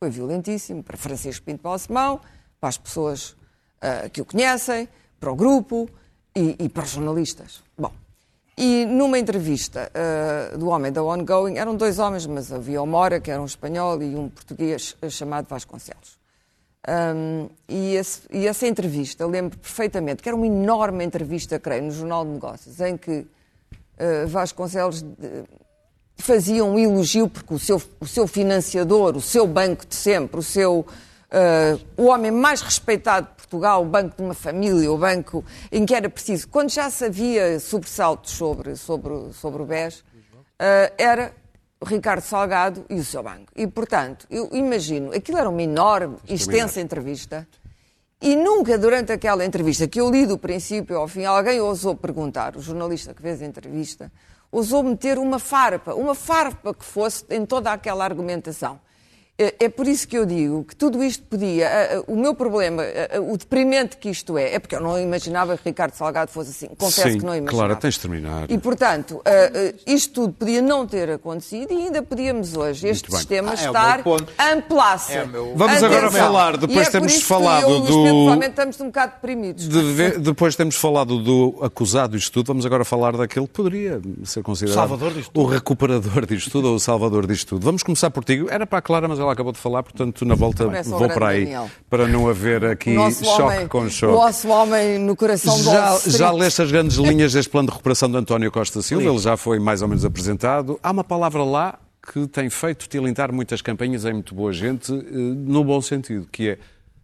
Foi 0.05 0.11
violentíssimo 0.11 0.83
para 0.83 0.99
Francisco 0.99 1.47
Pinto 1.47 1.63
Balsemão, 1.63 2.21
para 2.61 2.69
as 2.69 2.77
pessoas 2.77 3.35
ah, 3.81 4.07
que 4.11 4.21
o 4.21 4.25
conhecem, 4.27 4.87
para 5.19 5.33
o 5.33 5.35
grupo 5.35 5.89
e, 6.37 6.57
e 6.59 6.69
para 6.69 6.83
os 6.85 6.91
jornalistas. 6.91 7.63
Bom, 7.79 7.91
e 8.55 8.85
numa 8.85 9.19
entrevista 9.19 9.91
ah, 9.95 10.55
do 10.59 10.69
homem 10.69 10.93
da 10.93 11.03
Ongoing, 11.03 11.57
eram 11.57 11.75
dois 11.75 11.99
homens, 11.99 12.27
mas 12.27 12.53
havia 12.53 12.83
o 12.83 12.87
Mora, 12.87 13.19
que 13.19 13.31
era 13.31 13.41
um 13.41 13.47
espanhol, 13.47 14.03
e 14.03 14.15
um 14.15 14.29
português 14.29 14.95
ah, 15.01 15.09
chamado 15.09 15.47
Vasconcelos. 15.49 16.19
Um, 16.87 17.49
e, 17.67 17.95
esse- 17.95 18.29
e 18.31 18.47
essa 18.47 18.67
entrevista, 18.67 19.27
lembro 19.27 19.57
perfeitamente, 19.59 20.23
que 20.23 20.29
era 20.29 20.37
uma 20.37 20.47
enorme 20.47 21.03
entrevista, 21.03 21.59
creio, 21.59 21.85
no 21.85 21.91
Jornal 21.93 22.27
de 22.27 22.33
Negócios, 22.33 22.79
em 22.79 22.95
que 22.99 23.21
uh, 23.21 24.29
Vasconcelos 24.29 25.03
fazia 26.17 26.65
um 26.65 26.79
elogio, 26.79 27.29
porque 27.29 27.53
o 27.55 27.59
seu, 27.59 27.81
o 28.01 28.07
seu 28.07 28.27
financiador, 28.27 29.17
o 29.17 29.21
seu 29.21 29.47
banco 29.47 29.85
de 29.87 29.95
sempre, 29.95 30.39
o 30.39 30.43
seu. 30.43 30.81
uh, 30.81 31.81
o 31.97 32.07
homem 32.07 32.31
mais 32.31 32.61
respeitado 32.63 33.27
de 33.29 33.35
Portugal, 33.37 33.83
o 33.83 33.87
banco 33.87 34.17
de 34.17 34.23
uma 34.23 34.35
família, 34.35 34.91
o 34.91 34.97
banco 34.99 35.45
em 35.71 35.85
que 35.85 35.95
era 35.95 36.09
preciso. 36.09 36.49
Quando 36.49 36.71
já 36.71 36.89
se 36.91 37.05
havia 37.05 37.59
sobressaltos 37.61 38.33
sobre, 38.33 38.77
sobre, 38.77 39.13
o- 39.13 39.33
sobre 39.33 39.63
o 39.63 39.67
BES, 39.67 39.99
uh, 40.01 40.05
era 40.97 41.33
o 41.81 41.85
Ricardo 41.85 42.23
Salgado 42.23 42.85
e 42.89 42.95
o 42.95 43.05
seu 43.05 43.23
banco. 43.23 43.53
E, 43.55 43.67
portanto, 43.67 44.27
eu 44.31 44.49
imagino, 44.53 45.13
aquilo 45.13 45.37
era 45.39 45.49
uma 45.51 45.63
enorme, 45.63 46.17
extensa 46.27 46.81
entrevista. 46.81 47.47
E 48.23 48.35
nunca 48.37 48.79
durante 48.79 49.13
aquela 49.13 49.45
entrevista, 49.45 49.87
que 49.87 50.01
eu 50.01 50.09
li 50.11 50.25
do 50.25 50.39
princípio 50.39 50.97
ao 50.97 51.07
fim, 51.07 51.25
alguém 51.27 51.61
ousou 51.61 51.95
perguntar, 51.95 52.57
o 52.57 52.61
jornalista 52.63 53.13
que 53.13 53.21
fez 53.21 53.43
a 53.43 53.45
entrevista, 53.45 54.11
ousou 54.55 54.85
meter 54.85 55.19
uma 55.19 55.41
farpa, 55.41 55.95
uma 55.95 56.15
farpa 56.15 56.73
que 56.73 56.85
fosse 56.85 57.25
em 57.29 57.45
toda 57.45 57.73
aquela 57.73 58.05
argumentação. 58.05 58.79
É 59.37 59.65
é 59.65 59.69
por 59.69 59.89
isso 59.89 60.07
que 60.07 60.17
eu 60.17 60.25
digo 60.25 60.63
que 60.63 60.77
tudo 60.77 61.03
isto 61.03 61.25
podia. 61.25 61.69
O 62.07 62.15
meu 62.15 62.35
problema, 62.37 62.85
o 63.29 63.37
deprimente 63.37 63.97
que 63.97 64.09
isto 64.09 64.39
é, 64.39 64.55
é 64.55 64.59
porque 64.61 64.77
eu 64.77 64.81
não 64.81 64.97
imaginava 65.01 65.57
que 65.57 65.63
Ricardo 65.65 65.93
Salgado 65.95 66.31
fosse 66.31 66.51
assim. 66.51 66.69
Confesso 66.79 67.09
Sim, 67.11 67.19
que 67.19 67.25
não 67.25 67.35
imaginava. 67.35 67.51
claro, 67.67 67.77
tens 67.81 67.95
de 67.95 68.01
terminar. 68.01 68.49
E, 68.49 68.57
portanto, 68.59 69.21
isto 69.85 70.13
tudo 70.15 70.33
podia 70.35 70.63
não 70.63 70.87
ter 70.87 71.11
acontecido 71.11 71.73
e 71.73 71.83
ainda 71.87 72.01
podíamos 72.01 72.57
hoje, 72.57 72.87
este 72.87 73.09
bem. 73.11 73.17
sistema, 73.19 73.51
Ah, 73.51 73.55
é 73.61 73.65
o 73.65 73.67
estar 73.67 74.03
ponto. 74.05 74.33
amplace. 74.39 75.13
É 75.15 75.25
o 75.25 75.29
meu- 75.29 75.53
Vamos 75.57 75.83
agora 75.83 76.11
falar, 76.13 76.57
depois 76.57 76.87
E 76.87 76.89
é 76.89 76.91
temos 76.93 77.13
por 77.13 77.19
isso 77.19 77.27
falado 77.27 77.65
que 77.67 77.71
eu, 77.73 77.77
o 77.77 77.81
do- 77.81 77.87
provavelmente 77.87 78.51
estamos 78.51 78.81
um 78.81 78.87
bocado 78.87 79.13
deprimidos. 79.15 79.69
De 79.69 79.83
ver- 79.95 80.19
depois 80.21 80.55
temos 80.55 80.77
falado 80.77 81.19
do 81.21 81.59
acusado 81.61 82.17
disto 82.17 82.33
tudo, 82.33 82.47
vamos 82.47 82.65
agora 82.65 82.85
falar 82.85 83.17
daquele 83.17 83.47
que 83.49 83.53
poderia 83.53 84.01
ser 84.23 84.45
considerado 84.45 84.77
Salvador 84.77 85.13
disto 85.13 85.31
o 85.41 85.45
recuperador 85.45 86.25
disto 86.25 86.51
tudo 86.53 86.69
ou 86.69 86.75
o 86.77 86.79
salvador 86.81 87.27
disto 87.27 87.49
tudo. 87.49 87.65
Vamos 87.65 87.83
começar 87.83 88.11
por 88.11 88.23
ti. 88.25 88.45
Era 88.49 88.65
para 88.65 88.79
a 88.79 88.83
Clara, 88.83 89.09
mas 89.09 89.24
ela 89.25 89.33
ela 89.33 89.33
acabou 89.33 89.53
de 89.53 89.59
falar, 89.59 89.83
portanto, 89.83 90.25
na 90.25 90.35
volta 90.35 90.67
Parece 90.67 90.91
vou 90.91 91.09
para 91.09 91.29
aí, 91.29 91.45
Daniel. 91.45 91.71
para 91.91 92.07
não 92.07 92.29
haver 92.29 92.65
aqui 92.65 92.91
O 92.91 92.95
nosso 92.95 93.25
choque 93.25 93.43
homem, 93.43 93.69
com 93.69 93.81
o 93.81 93.91
choque. 93.91 94.13
nosso 94.13 94.49
homem 94.49 94.99
no 94.99 95.17
coração 95.17 95.57
do 95.57 95.65
Já, 95.65 95.97
Street. 95.97 96.17
já 96.17 96.31
leste 96.33 96.63
as 96.63 96.71
grandes 96.71 96.97
linhas 96.99 97.33
deste 97.33 97.51
plano 97.51 97.69
de 97.69 97.73
recuperação 97.73 98.11
de 98.11 98.17
António 98.17 98.51
Costa 98.53 98.81
Silva, 98.83 99.05
ele 99.05 99.19
já 99.19 99.37
foi 99.37 99.59
mais 99.59 99.83
ou 99.83 99.89
menos 99.89 100.05
apresentado. 100.05 100.79
Há 100.83 100.91
uma 100.91 101.05
palavra 101.05 101.43
lá 101.43 101.79
que 102.13 102.27
tem 102.27 102.51
feito 102.51 102.89
tilintar 102.89 103.33
muitas 103.33 103.63
campanhas 103.63 104.05
em 104.05 104.13
muito 104.13 104.35
boa 104.35 104.53
gente, 104.53 104.93
eh, 104.93 105.01
no 105.11 105.65
bom 105.65 105.81
sentido, 105.81 106.29
que 106.31 106.51
é 106.51 106.59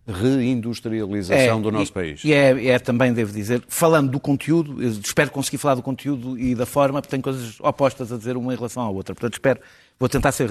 reindustrialização 0.06 1.62
do 1.62 1.70
nosso 1.70 1.90
e, 1.90 1.94
país. 1.94 2.24
E 2.24 2.32
é, 2.32 2.66
é 2.68 2.78
também, 2.78 3.12
devo 3.12 3.32
dizer, 3.32 3.62
falando 3.68 4.10
do 4.10 4.20
conteúdo, 4.20 4.82
espero 4.82 5.30
conseguir 5.30 5.58
falar 5.58 5.74
do 5.76 5.82
conteúdo 5.82 6.38
e 6.38 6.54
da 6.54 6.66
forma, 6.66 7.00
porque 7.00 7.10
tenho 7.10 7.22
coisas 7.22 7.58
opostas 7.60 8.12
a 8.12 8.16
dizer 8.18 8.36
uma 8.36 8.52
em 8.52 8.56
relação 8.56 8.82
à 8.82 8.90
outra. 8.90 9.14
Portanto, 9.14 9.34
espero, 9.34 9.60
vou 10.00 10.08
tentar 10.08 10.32
ser 10.32 10.46
eh, 10.46 10.48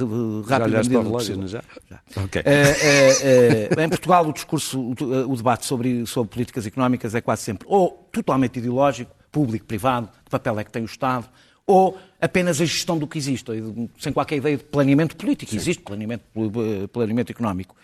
Já 0.47 0.57
rápido. 0.59 0.59
na 0.59 0.65
olhaste 0.65 0.89
para 0.91 0.99
o 1.01 1.43
é 1.43 1.47
já? 1.47 1.63
Ok. 2.23 2.41
Eh, 2.45 2.77
eh, 2.81 3.69
eh, 3.75 3.83
em 3.83 3.89
Portugal, 3.89 4.27
o 4.29 4.31
discurso, 4.31 4.79
o, 4.79 4.91
o 5.31 5.35
debate 5.35 5.65
sobre, 5.65 6.05
sobre 6.05 6.31
políticas 6.31 6.67
económicas 6.67 7.15
é 7.15 7.19
quase 7.19 7.41
sempre 7.41 7.67
ou 7.69 8.07
totalmente 8.12 8.59
ideológico, 8.59 9.12
público, 9.31 9.65
privado, 9.65 10.07
que 10.23 10.29
papel 10.29 10.59
é 10.59 10.63
que 10.63 10.71
tem 10.71 10.83
o 10.83 10.85
Estado, 10.85 11.27
ou 11.65 11.97
apenas 12.21 12.62
a 12.62 12.65
gestão 12.65 12.97
do 12.97 13.07
que 13.07 13.17
existe, 13.17 13.51
sem 13.99 14.12
qualquer 14.13 14.38
ideia 14.38 14.57
de 14.57 14.63
planeamento 14.63 15.15
político. 15.15 15.55
Existe 15.55 15.81
planeamento, 15.83 16.23
planeamento 16.91 17.31
económico 17.31 17.75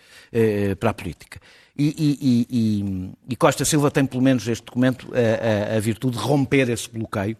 para 0.80 0.90
a 0.90 0.94
política. 0.94 1.40
E, 1.78 1.84
e- 1.88 2.46
e- 2.50 3.12
e- 3.30 3.36
Costa 3.36 3.64
Silva 3.64 3.90
tem, 3.90 4.04
pelo 4.06 4.22
menos, 4.22 4.46
este 4.48 4.64
documento, 4.64 5.08
a, 5.14 5.74
a- 5.74 5.76
a 5.76 5.80
virtude 5.80 6.16
de 6.16 6.22
romper 6.22 6.68
esse 6.70 6.88
bloqueio 6.90 7.36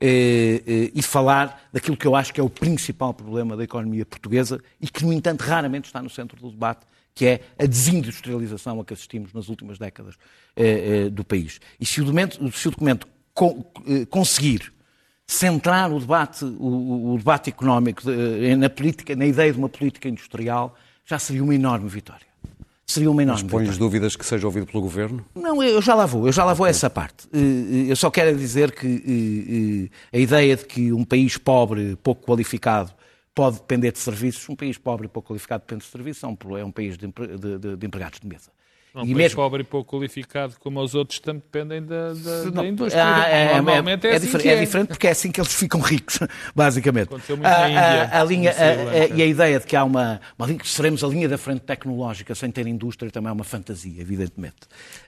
e 0.00 1.02
falar 1.02 1.68
daquilo 1.72 1.96
que 1.96 2.06
eu 2.06 2.14
acho 2.16 2.32
que 2.32 2.40
é 2.40 2.42
o 2.42 2.48
principal 2.50 3.12
problema 3.12 3.56
da 3.56 3.64
economia 3.64 4.06
portuguesa 4.06 4.60
e 4.80 4.88
que, 4.88 5.04
no 5.04 5.12
entanto, 5.12 5.42
raramente 5.42 5.86
está 5.86 6.00
no 6.02 6.08
centro 6.08 6.40
do 6.40 6.50
debate, 6.50 6.86
que 7.14 7.26
é 7.26 7.40
a 7.58 7.66
desindustrialização 7.66 8.80
a 8.80 8.84
que 8.84 8.94
assistimos 8.94 9.32
nas 9.32 9.48
últimas 9.48 9.78
décadas 9.78 10.14
eh, 10.56 11.06
eh, 11.06 11.10
do 11.10 11.24
país. 11.24 11.60
E 11.78 11.84
se 11.84 12.00
o 12.00 12.04
documento, 12.04 12.52
se 12.52 12.68
o 12.68 12.70
documento 12.70 13.06
con- 13.34 13.64
eh, 13.86 14.06
conseguir 14.06 14.72
centrar 15.26 15.92
o 15.92 16.00
debate, 16.00 16.44
o, 16.44 17.12
o- 17.14 17.18
debate 17.18 17.50
económico 17.50 18.02
na 18.58 18.70
política, 18.70 19.14
na 19.14 19.26
ideia 19.26 19.52
de 19.52 19.58
uma 19.58 19.68
política 19.68 20.08
industrial, 20.08 20.74
já 21.04 21.18
seria 21.18 21.42
uma 21.42 21.54
enorme 21.54 21.88
vitória. 21.88 22.29
Seria 22.90 23.10
uma 23.10 23.22
enorme 23.22 23.42
vitória. 23.44 23.66
Pões 23.66 23.78
dúvidas 23.78 24.16
que 24.16 24.26
seja 24.26 24.46
ouvido 24.46 24.66
pelo 24.66 24.82
Governo? 24.82 25.24
Não, 25.34 25.62
eu 25.62 25.80
já 25.80 25.94
lá 25.94 26.06
vou, 26.06 26.26
eu 26.26 26.32
já 26.32 26.44
lá 26.44 26.54
vou 26.54 26.66
a 26.66 26.68
essa 26.70 26.90
parte. 26.90 27.28
Eh, 27.32 27.38
eh, 27.38 27.92
Eu 27.92 27.96
só 27.96 28.10
quero 28.10 28.36
dizer 28.36 28.72
que 28.72 29.90
eh, 30.12 30.16
a 30.16 30.20
ideia 30.20 30.56
de 30.56 30.64
que 30.64 30.92
um 30.92 31.04
país 31.04 31.36
pobre, 31.36 31.96
pouco 32.02 32.26
qualificado, 32.26 32.92
pode 33.34 33.58
depender 33.58 33.92
de 33.92 33.98
serviços, 33.98 34.48
um 34.48 34.56
país 34.56 34.76
pobre 34.76 35.06
e 35.06 35.08
pouco 35.08 35.28
qualificado 35.32 35.62
depende 35.62 35.84
de 35.84 35.90
serviços, 35.90 36.24
é 36.24 36.26
um, 36.26 36.56
é 36.58 36.64
um 36.64 36.72
país 36.72 36.98
de, 36.98 37.06
de- 37.06 37.58
de- 37.58 37.76
de 37.76 37.86
empregados 37.86 38.18
de 38.18 38.26
mesa. 38.26 38.50
Um 38.92 39.04
e 39.04 39.14
país 39.14 39.32
pobre 39.34 39.60
e 39.62 39.64
pouco 39.64 39.96
qualificado 39.96 40.54
como 40.58 40.80
os 40.82 40.96
outros 40.96 41.20
também 41.20 41.40
dependem 41.40 41.80
da, 41.84 42.12
da, 42.12 42.50
da 42.50 42.66
indústria. 42.66 43.04
Ah, 43.04 43.28
é, 43.28 43.54
Normalmente 43.54 44.06
é, 44.06 44.10
é 44.10 44.16
assim 44.16 44.26
difer- 44.26 44.40
que 44.42 44.48
é 44.48 44.56
diferente 44.60 44.88
porque 44.88 45.06
é 45.06 45.10
assim 45.10 45.30
que 45.30 45.40
eles 45.40 45.54
ficam 45.54 45.80
ricos, 45.80 46.18
basicamente. 46.56 47.04
Aconteceu 47.04 47.36
muito 47.36 47.48
na 47.48 47.56
A- 47.56 47.64
a- 47.64 47.68
Índia, 47.70 48.10
a 48.20 48.24
linha- 48.24 48.50
no 48.50 48.56
Sri 48.56 48.64
a- 48.64 48.70
a- 48.72 48.84
Lanka. 49.02 49.14
e 49.14 49.22
a 49.22 49.26
ideia 49.26 49.60
de 49.60 49.66
que 49.66 49.76
há 49.76 49.84
uma, 49.84 50.20
uma 50.36 50.46
linha, 50.46 50.58
que 50.58 50.68
seremos 50.68 51.04
a 51.04 51.06
linha 51.06 51.28
da 51.28 51.38
frente 51.38 51.60
tecnológica 51.60 52.34
sem 52.34 52.50
ter 52.50 52.66
indústria 52.66 53.10
também 53.12 53.28
é 53.30 53.32
uma 53.32 53.44
fantasia, 53.44 54.00
evidentemente. 54.02 54.56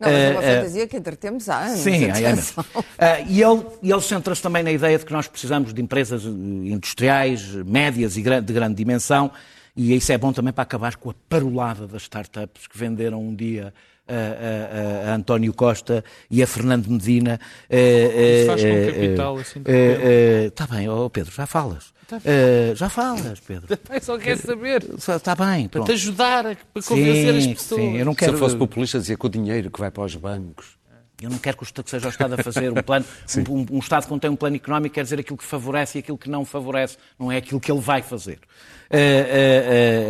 Não, 0.01 0.09
mas 0.09 0.17
é 0.17 0.31
uma 0.31 0.41
Ah, 0.41 0.43
ah, 0.43 0.57
fantasia 0.57 0.87
que 0.87 0.97
entretemos 0.97 1.49
há 1.49 1.59
anos. 1.59 1.81
Sim, 1.81 2.05
é, 2.05 2.23
é 2.23 2.35
mesmo. 2.37 2.65
Ah, 2.99 3.21
e 3.21 3.43
ele, 3.43 3.67
e 3.83 3.91
ele 3.91 4.01
centra-se 4.01 4.41
também 4.41 4.63
na 4.63 4.71
ideia 4.71 4.97
de 4.97 5.05
que 5.05 5.13
nós 5.13 5.27
precisamos 5.27 5.75
de 5.75 5.83
empresas 5.83 6.25
eh, 6.25 6.29
industriais, 6.29 7.43
médias 7.67 8.17
e 8.17 8.23
de 8.23 8.53
grande 8.53 8.75
dimensão, 8.77 9.31
e 9.77 9.95
isso 9.97 10.13
é 10.13 10.19
bom 10.19 10.33
também 10.33 10.53
para 10.53 10.63
acabar 10.63 10.97
com 10.97 11.11
a 11.11 11.15
parolada 11.29 11.87
das 11.87 12.03
startups 12.03 12.67
que 12.67 12.77
venderam 12.79 13.21
um 13.23 13.35
dia 13.35 13.73
a, 14.09 15.09
a- 15.09 15.11
a- 15.11 15.15
António 15.15 15.53
Costa 15.55 16.05
e 16.31 16.43
a 16.43 16.47
Fernando 16.47 16.89
Medina. 16.89 17.39
Isso 17.71 18.47
faz 18.47 18.63
com 18.63 18.87
capital, 18.87 19.37
assim, 19.39 19.63
de 19.63 20.47
Está 20.49 20.67
bem, 20.67 20.89
ó 20.89 21.09
Pedro, 21.09 21.33
já 21.35 21.47
falas. 21.47 21.93
Eh, 22.25 22.75
já 22.77 22.91
falas, 22.91 23.41
Pedro. 23.41 23.67
Só 24.03 24.19
quer 24.19 24.37
saber. 24.37 24.85
Está 24.99 25.35
bem, 25.35 25.67
pronto. 25.67 25.87
Para 25.87 25.95
te 25.95 25.97
ajudar 25.97 26.47
a 26.47 26.57
convencer 26.87 27.35
as 27.35 27.45
Sim, 27.45 27.55
pessoas. 27.55 27.81
sim, 27.81 27.97
eu 27.97 28.05
não 28.05 28.13
Se 28.13 28.19
quero... 28.19 28.33
eu 28.35 28.39
fosse 28.39 28.55
populista, 28.57 28.99
dizia 28.99 29.17
que 29.17 29.25
o 29.25 29.31
dinheiro 29.31 29.71
que 29.71 29.81
vai 29.81 29.91
para 29.91 30.03
os 30.03 30.15
bancos. 30.15 30.77
Eu 31.25 31.31
não 31.31 31.39
quero 31.39 31.57
que 31.57 31.91
seja 31.91 32.07
o 32.07 32.11
Estado 32.11 32.35
a 32.35 32.39
fazer 32.43 32.71
um 32.71 32.83
plano. 32.83 33.05
um, 33.49 33.67
um- 33.77 33.79
Estado 33.79 34.05
que 34.05 34.11
não 34.11 34.19
tem 34.19 34.31
um 34.31 34.37
plano 34.37 34.57
económico 34.57 34.95
quer 34.95 35.03
dizer 35.05 35.19
aquilo 35.21 35.37
que 35.37 35.45
favorece 35.45 35.99
e 35.99 36.01
aquilo 36.01 36.19
que 36.19 36.29
não 36.31 36.45
favorece, 36.45 36.97
não 37.19 37.31
é 37.31 37.37
aquilo 37.37 37.61
que 37.61 37.71
ele 37.71 37.81
vai 37.81 38.03
fazer. 38.03 38.39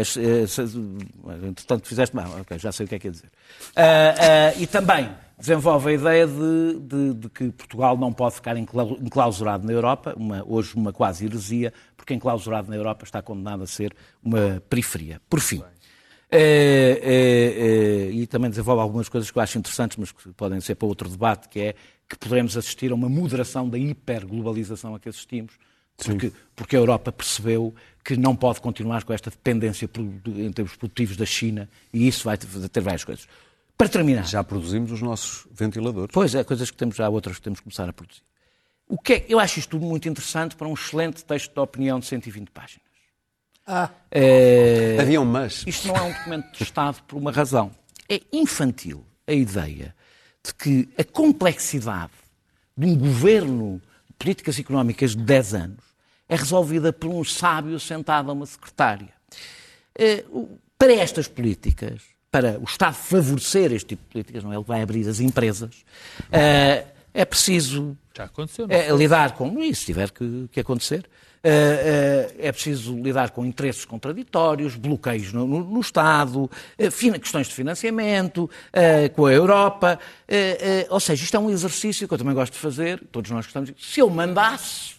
As- 0.01 0.16
eh, 0.16 0.46
se- 0.46 0.62
entretanto, 1.48 1.87
fizeste 1.87 2.14
mal, 2.14 2.27
ok, 2.40 2.59
já 2.59 2.72
sei 2.72 2.87
o 2.87 2.88
que 2.88 2.94
é 2.94 2.98
que 2.98 3.07
ia 3.09 3.11
dizer. 3.12 3.31
Eh, 3.77 4.14
eh, 4.18 4.55
e 4.59 4.66
também 4.66 5.09
desenvolve 5.38 5.90
a 5.90 5.92
ideia 5.92 6.27
de, 6.27 6.79
de- 6.81 7.14
de 7.14 7.29
que 7.29 7.51
Portugal 7.51 7.96
não 7.96 8.12
pode 8.12 8.35
ficar 8.37 8.57
enclau- 8.57 8.96
enclausurado 9.01 9.66
na 9.66 9.72
Europa, 9.72 10.14
uma- 10.16 10.44
hoje 10.46 10.75
uma 10.75 10.92
quase 10.92 11.25
heresia, 11.25 11.72
porque 11.96 12.14
enclausurado 12.14 12.68
na 12.70 12.77
Europa 12.77 13.05
está 13.05 13.20
condenado 13.22 13.62
a 13.62 13.66
ser 13.66 13.94
uma 14.22 14.62
periferia. 14.68 15.20
Por 15.29 15.40
fim. 15.40 15.62
Eh, 16.35 16.99
eh, 17.03 18.09
eh, 18.09 18.11
e 18.11 18.27
também 18.27 18.49
desenvolve 18.49 18.81
algumas 18.81 19.07
coisas 19.07 19.31
que 19.31 19.37
eu 19.37 19.42
acho 19.42 19.59
interessantes, 19.59 19.99
mas 19.99 20.11
que 20.11 20.33
podem 20.33 20.61
ser 20.61 20.77
para 20.77 20.88
outro 20.88 21.07
debate, 21.07 21.47
que 21.47 21.61
é 21.61 21.75
que 22.09 22.16
poderemos 22.16 22.57
assistir 22.57 22.90
a 22.90 22.95
uma 22.95 23.09
moderação 23.09 23.68
da 23.68 23.77
hiperglobalização 23.77 24.95
a 24.95 25.01
que 25.01 25.11
assistimos, 25.11 25.53
porque, 25.97 26.33
porque 26.57 26.75
a 26.75 26.79
Europa 26.79 27.12
percebeu 27.12 27.75
que 28.03 28.16
não 28.16 28.35
pode 28.35 28.62
continuar 28.62 29.05
com 29.05 29.12
esta 29.12 29.29
dependência 29.29 29.88
em 30.27 30.53
termos 30.53 30.75
produtivos 30.75 31.18
da 31.18 31.27
China, 31.27 31.68
e 31.92 32.09
isso 32.09 32.25
vai 32.25 32.38
ter 32.38 32.81
várias 32.81 33.05
coisas. 33.05 33.29
Para 33.77 33.88
terminar, 33.88 34.27
Já 34.27 34.42
produzimos 34.42 34.90
os 34.90 35.03
nossos 35.03 35.47
ventiladores. 35.53 36.12
Pois 36.12 36.35
é, 36.35 36.42
coisas 36.45 36.71
que 36.71 36.77
temos 36.77 36.97
já, 36.97 37.09
outras 37.11 37.37
que 37.37 37.42
temos 37.42 37.61
que 37.61 37.64
começar 37.64 37.88
a 37.88 37.92
produzir. 37.92 38.23
O 38.88 38.99
que 38.99 39.12
é, 39.14 39.27
eu 39.29 39.38
acho 39.38 39.59
isto 39.59 39.71
tudo 39.71 39.85
muito 39.85 40.09
interessante 40.09 40.57
para 40.57 40.66
um 40.66 40.75
excelente 40.75 41.25
texto 41.25 41.53
de 41.53 41.61
opinião 41.61 42.01
de 42.01 42.07
120 42.07 42.51
páginas. 42.51 42.82
Eh, 44.11 44.98
Havia 45.01 45.20
um 45.20 45.25
mas. 45.25 45.64
isto 45.66 45.88
não 45.88 45.96
é 45.96 46.03
um 46.03 46.12
documento 46.12 46.53
de 46.53 46.62
Estado 46.62 47.03
por 47.07 47.16
uma 47.16 47.31
razão. 47.33 47.70
É 48.09 48.20
infantil 48.33 49.05
a 49.27 49.33
ideia 49.33 49.94
de 50.44 50.53
que 50.55 50.88
a 50.98 51.05
complexidade 51.05 52.12
de 52.77 52.87
um 52.87 52.96
governo 52.96 53.81
de 54.09 54.12
políticas 54.18 54.59
económicas 54.59 55.14
de 55.14 55.22
10 55.22 55.55
anos 55.55 55.85
é 56.29 56.35
resolvida 56.37 56.92
por 56.92 57.09
um 57.09 57.22
sábio 57.22 57.79
sentado 57.79 58.31
a 58.31 58.35
uma 58.35 58.46
secretária. 58.46 59.12
O- 60.31 60.59
Para 60.79 60.94
estas 60.94 61.29
políticas, 61.29 62.01
para 62.31 62.59
o 62.59 62.64
Estado 62.64 62.94
favorecer 62.94 63.70
este 63.72 63.88
tipo 63.90 64.03
de 64.05 64.09
políticas, 64.11 64.42
não 64.42 64.53
é? 64.53 64.57
Ele 64.57 64.64
vai 64.64 64.83
abrir 64.83 65.07
as 65.09 65.20
empresas, 65.20 65.85
eh, 66.33 66.87
é 67.14 67.25
preciso 67.25 67.96
Já 68.16 68.25
aconteceu, 68.25 68.66
não 68.66 68.75
é, 68.75 68.90
lidar 68.90 69.35
com 69.37 69.62
isso, 69.62 69.81
se 69.83 69.87
tiver 69.87 70.11
que, 70.11 70.48
que 70.51 70.59
acontecer. 70.59 71.09
É, 71.44 72.31
é, 72.40 72.46
é 72.48 72.52
preciso 72.52 72.94
lidar 73.02 73.31
com 73.31 73.44
interesses 73.44 73.85
contraditórios, 73.85 74.76
bloqueios 74.76 75.33
no, 75.33 75.44
no- 75.44 75.64
no 75.64 75.81
Estado, 75.81 76.48
eh, 76.78 76.88
questões 77.18 77.48
de 77.48 77.55
financiamento, 77.55 78.48
eh, 78.72 79.09
com 79.09 79.26
a 79.26 79.33
Europa. 79.33 79.98
eh, 80.28 80.57
eh, 80.61 80.87
ou 80.88 81.00
seja, 81.00 81.24
isto 81.24 81.37
é 81.37 81.40
um 81.40 81.50
exercício 81.50 82.07
que 82.07 82.14
eu 82.14 82.18
também 82.18 82.33
gosto 82.33 82.52
de 82.52 82.61
fazer, 82.61 83.02
todos 83.11 83.28
nós 83.33 83.44
gostamos. 83.44 83.70
de- 83.70 83.85
Se 83.85 83.98
eu 83.98 84.09
mandasse. 84.09 84.94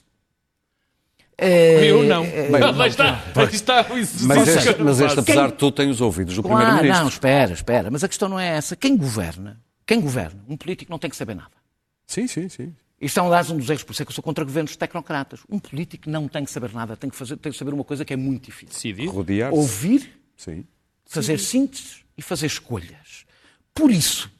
eh, 1.37 1.85
Eu 1.85 2.03
não. 2.03 2.23
eh, 2.25 2.49
Lá 2.49 2.87
está, 2.87 3.23
aí 3.35 3.45
está 3.55 3.85
o 3.89 3.97
exercício 3.97 4.27
Mas 4.27 4.47
este, 4.47 4.77
não 4.79 4.85
mas 4.85 4.99
este 4.99 5.19
apesar 5.21 5.47
de 5.47 5.53
tudo, 5.57 5.71
tem 5.75 5.89
os 5.89 6.01
ouvidos 6.01 6.35
do 6.35 6.43
Claro, 6.43 6.57
não, 6.59 6.65
Primeiro-Ministro. 6.65 7.07
espera, 7.09 7.53
espera. 7.53 7.89
Mas 7.89 8.03
a 8.03 8.07
questão 8.09 8.27
não 8.27 8.39
é 8.39 8.49
essa. 8.57 8.75
Quem 8.75 8.97
governa, 8.97 9.59
quem 9.85 10.01
governa, 10.01 10.43
um 10.49 10.57
político 10.57 10.91
não 10.91 10.99
tem 10.99 11.09
que 11.09 11.15
saber 11.15 11.35
nada. 11.35 11.51
Sim, 12.05 12.27
sim, 12.27 12.49
sim. 12.49 12.75
Isto 12.99 13.19
é 13.19 13.23
um, 13.23 13.27
aliás, 13.27 13.49
um 13.49 13.57
dos 13.57 13.69
erros, 13.69 13.83
por 13.83 13.91
isso 13.91 14.01
é 14.01 14.05
que 14.05 14.11
eu 14.11 14.15
sou 14.15 14.23
contra 14.23 14.43
governos 14.45 14.75
tecnocratas. 14.75 15.41
Um 15.49 15.59
político 15.59 16.09
não 16.09 16.27
tem 16.27 16.45
que 16.45 16.51
saber 16.51 16.71
nada, 16.73 16.95
tem 16.95 17.09
que, 17.09 17.15
fazer, 17.15 17.37
tem 17.37 17.51
que 17.51 17.57
saber 17.57 17.73
uma 17.73 17.83
coisa 17.83 18.05
que 18.05 18.13
é 18.13 18.15
muito 18.15 18.45
difícil. 18.45 18.73
Decidir. 18.73 19.07
Rodear-se. 19.07 19.57
Ouvir, 19.57 20.21
Sim. 20.37 20.65
fazer 21.05 21.39
sínteses 21.39 22.05
e 22.17 22.21
fazer 22.21 22.47
escolhas. 22.47 23.25
Por 23.73 23.91
isso, 23.91 24.31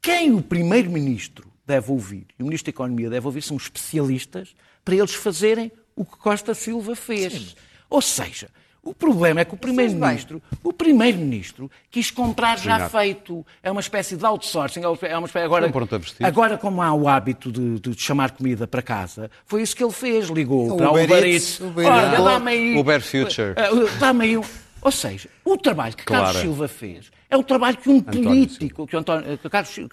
quem 0.00 0.32
o 0.32 0.40
Primeiro-Ministro 0.40 1.52
deve 1.66 1.90
ouvir 1.90 2.26
e 2.38 2.42
o 2.42 2.46
Ministro 2.46 2.72
da 2.72 2.76
Economia 2.76 3.10
deve 3.10 3.26
ouvir 3.26 3.42
são 3.42 3.56
especialistas 3.56 4.54
para 4.84 4.94
eles 4.94 5.14
fazerem 5.14 5.70
o 5.94 6.04
que 6.04 6.16
Costa 6.16 6.54
Silva 6.54 6.96
fez. 6.96 7.54
Ou 7.90 8.00
seja, 8.00 8.48
o 8.90 8.94
problema 8.94 9.40
é 9.40 9.44
que 9.44 9.54
o 9.54 9.56
Primeiro-Ministro, 9.56 10.42
o 10.62 10.72
Primeiro-Ministro 10.72 11.70
quis 11.90 12.10
comprar 12.10 12.58
já 12.58 12.88
feito. 12.88 13.44
É 13.62 13.70
uma 13.70 13.80
espécie 13.80 14.16
de 14.16 14.24
outsourcing. 14.24 14.80
É 14.82 15.16
uma 15.18 15.26
espécie, 15.26 15.44
agora, 15.44 15.66
Um 15.66 15.72
pronto 15.72 15.94
a 15.94 15.98
vestir. 15.98 16.24
agora, 16.24 16.56
como 16.58 16.82
há 16.82 16.92
o 16.92 17.08
hábito 17.08 17.50
de, 17.52 17.78
de 17.80 18.00
chamar 18.00 18.30
comida 18.32 18.66
para 18.66 18.82
casa, 18.82 19.30
foi 19.46 19.62
isso 19.62 19.74
que 19.76 19.82
ele 19.84 19.92
fez. 19.92 20.28
Ligou 20.28 20.72
O 20.72 20.76
para 20.76 20.88
o 20.88 20.92
Uber 20.92 21.04
Uber 21.04 21.24
Eats. 21.24 21.60
Uber 21.60 21.86
Olha, 21.86 22.06
Eats. 22.12 22.24
dá-me 22.24 22.50
aí. 22.50 22.76
Uber 22.78 23.00
Future. 23.02 23.52
Eh, 23.56 23.98
Dá-me 23.98 24.24
aí 24.24 24.36
um... 24.38 24.42
Ou 24.80 24.92
seja, 24.92 25.28
o 25.44 25.56
trabalho 25.56 25.94
que 25.96 26.04
Carlos 26.04 26.30
Clara. 26.30 26.40
Silva 26.46 26.68
fez 26.68 27.10
é 27.28 27.36
o 27.36 27.42
trabalho 27.42 27.76
que 27.76 27.90
um 27.90 27.98
António 27.98 28.22
político, 28.22 28.86
que 28.86 28.94
o 28.94 28.98
António, 29.00 29.36
que 29.36 29.48
Carlos, 29.50 29.76
eh, 29.76 29.84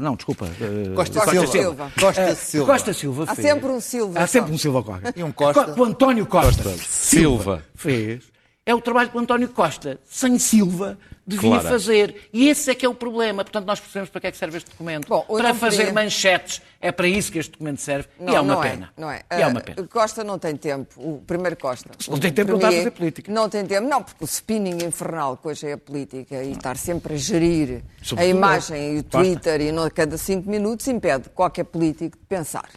não, 0.00 0.16
desculpa, 0.16 0.46
eh, 0.46 0.94
Costa, 0.96 1.20
Costa 1.20 1.30
Silva. 1.30 1.46
Silva. 1.52 1.92
Costa 2.00 2.20
eh, 2.22 2.34
Silva. 2.34 2.72
Costa 2.72 2.92
Silva 2.94 3.24
Há 3.28 3.34
fez. 3.34 3.46
sempre 3.48 3.68
um 3.70 3.80
Silva, 3.80 4.18
Há 4.20 4.26
sempre 4.26 4.52
um 4.52 4.58
Silva 4.58 4.82
qualquer. 4.82 5.12
E 5.14 5.22
um 5.22 5.30
Costa. 5.30 5.64
Co- 5.66 5.80
O 5.82 5.84
António 5.84 6.24
Costa, 6.26 6.70
Silva. 6.78 7.62
fez 7.74 8.24
é 8.70 8.74
o 8.74 8.80
trabalho 8.80 9.10
que 9.10 9.16
o 9.16 9.20
António 9.20 9.48
Costa, 9.48 9.98
sem 10.04 10.38
Silva, 10.38 10.96
devia 11.26 11.50
Claro. 11.50 11.68
fazer. 11.68 12.28
E 12.32 12.48
esse 12.48 12.70
é 12.70 12.74
que 12.74 12.84
é 12.86 12.88
o 12.88 12.94
problema. 12.94 13.44
Portanto, 13.44 13.66
nós 13.66 13.78
percebemos 13.80 14.10
para 14.10 14.20
que 14.20 14.26
é 14.28 14.30
que 14.30 14.36
serve 14.36 14.56
este 14.58 14.70
documento. 14.70 15.08
Bom, 15.08 15.22
para 15.36 15.52
fazer 15.54 15.86
podia- 15.86 15.92
manchetes. 15.92 16.62
É 16.80 16.90
para 16.90 17.06
isso 17.06 17.30
que 17.30 17.38
este 17.38 17.52
documento 17.52 17.80
serve. 17.80 18.08
Não, 18.18 18.32
e 18.32 18.36
é 18.36 18.40
uma 18.40 18.54
não 18.54 18.60
pena. 18.62 18.92
É, 18.96 19.00
não 19.00 19.10
é. 19.10 19.22
E 19.30 19.34
é 19.42 19.46
uma 19.46 19.60
Ah, 19.60 19.62
pena. 19.62 19.86
Costa 19.88 20.24
não 20.24 20.38
tem 20.38 20.56
tempo. 20.56 20.88
O 20.96 21.22
primeiro 21.26 21.56
Costa. 21.56 21.90
Não 22.08 22.18
tem 22.18 22.32
tempo, 22.32 22.52
a 22.52 22.58
Premier 22.58 22.78
fazer 22.78 22.90
política. 22.92 23.32
Não 23.32 23.48
tem 23.48 23.66
tempo, 23.66 23.86
não, 23.88 24.02
porque 24.02 24.24
o 24.24 24.26
spinning 24.26 24.82
infernal 24.84 25.36
que 25.36 25.46
hoje 25.48 25.66
é 25.66 25.72
a 25.74 25.78
política 25.78 26.42
e 26.42 26.52
estar 26.52 26.76
sempre 26.76 27.14
a 27.14 27.16
gerir 27.16 27.82
a 28.00 28.04
Sobretudo 28.04 28.36
imagem 28.36 28.96
e 28.96 28.98
o 29.00 29.04
Costa. 29.04 29.18
Twitter 29.18 29.60
e 29.60 29.72
no, 29.72 29.82
a 29.84 29.90
cada 29.90 30.16
cinco 30.16 30.48
minutos 30.48 30.86
impede 30.88 31.28
qualquer 31.30 31.64
político 31.64 32.16
de 32.18 32.24
pensar. 32.24 32.68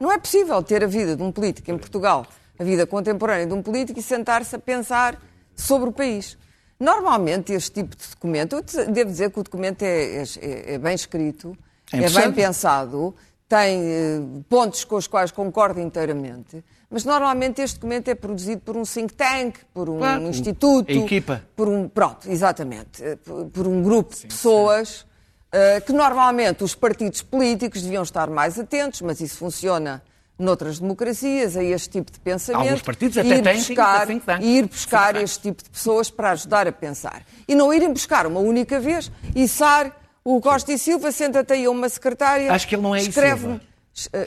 Não 0.00 0.10
é 0.10 0.18
possível 0.18 0.60
ter 0.62 0.82
a 0.82 0.86
vida 0.88 1.14
de 1.14 1.22
um 1.22 1.30
político 1.30 1.70
em 1.70 1.78
Portugal, 1.78 2.26
a 2.58 2.64
vida 2.64 2.84
contemporânea 2.86 3.46
de 3.46 3.52
um 3.52 3.62
político 3.62 3.98
e 3.98 4.02
sentar-se 4.02 4.54
a 4.56 4.58
pensar 4.58 5.16
sobre 5.56 5.88
o 5.88 5.92
país. 5.92 6.36
Normalmente, 6.78 7.52
este 7.52 7.70
tipo 7.82 7.96
de 7.96 8.02
documento, 8.10 8.56
eu 8.56 8.62
devo 8.90 9.10
dizer 9.10 9.30
que 9.30 9.40
o 9.40 9.42
documento 9.42 9.82
é, 9.82 10.22
é- 10.40 10.74
é 10.74 10.78
bem 10.78 10.94
escrito, 10.94 11.56
É 11.92 11.98
é 12.04 12.10
bem 12.10 12.32
pensado, 12.32 13.14
tem 13.48 13.80
eh, 13.84 14.20
pontos 14.48 14.84
com 14.84 14.96
os 14.96 15.06
quais 15.06 15.30
concordo 15.30 15.78
inteiramente, 15.80 16.64
mas 16.90 17.04
normalmente 17.04 17.60
este 17.62 17.76
documento 17.76 18.08
é 18.08 18.14
produzido 18.14 18.60
por 18.62 18.76
um 18.76 18.82
think 18.82 19.12
tank, 19.14 19.58
por 19.72 19.88
um 19.88 19.98
Claro, 19.98 20.22
instituto, 20.26 20.90
a 20.90 20.94
equipa. 20.94 21.42
por 21.54 21.68
um 21.68 21.88
pronto, 21.88 22.28
exatamente, 22.28 23.02
eh, 23.04 23.16
por, 23.52 23.66
um 23.66 23.82
grupo 23.82 24.14
de 24.16 24.26
pessoas 24.26 25.06
eh, 25.52 25.80
que 25.82 25.92
normalmente 25.92 26.64
os 26.64 26.74
partidos 26.74 27.22
políticos 27.22 27.82
deviam 27.82 28.02
estar 28.02 28.28
mais 28.28 28.58
atentos, 28.58 29.00
mas 29.02 29.20
isso 29.20 29.36
funciona 29.36 30.02
noutras 30.38 30.78
democracias 30.80 31.56
a 31.56 31.62
este 31.62 31.90
tipo 31.90 32.10
de 32.10 32.18
pensamento. 32.20 32.62
Alguns 32.66 32.82
partidos 32.82 33.16
e 33.16 33.20
até 33.20 33.36
ir 33.38 33.42
têm 33.42 33.54
buscar, 33.56 34.06
think 34.06 34.24
tank. 34.24 34.42
e 34.42 34.58
ir 34.58 34.66
buscar 34.66 35.16
este 35.16 35.40
tipo 35.40 35.62
de 35.62 35.70
pessoas 35.70 36.10
para 36.10 36.30
ajudar 36.32 36.66
a 36.66 36.72
pensar. 36.72 37.22
E 37.46 37.54
não 37.54 37.72
irem 37.72 37.92
buscar 37.92 38.26
uma 38.26 38.40
única 38.40 38.80
vez 38.80 39.10
e 39.34 39.46
SAR, 39.46 39.92
o 40.24 40.40
Costa 40.40 40.72
e 40.72 40.78
Silva, 40.78 41.12
senta-te 41.12 41.52
aí 41.52 41.64
a 41.66 41.70
uma 41.70 41.88
secretária. 41.88 42.52
Acho 42.52 42.66
que 42.66 42.74
ele 42.74 42.82
não 42.82 42.94
é 42.94 42.98
escreve 43.00 43.42
Silva. 43.42 43.60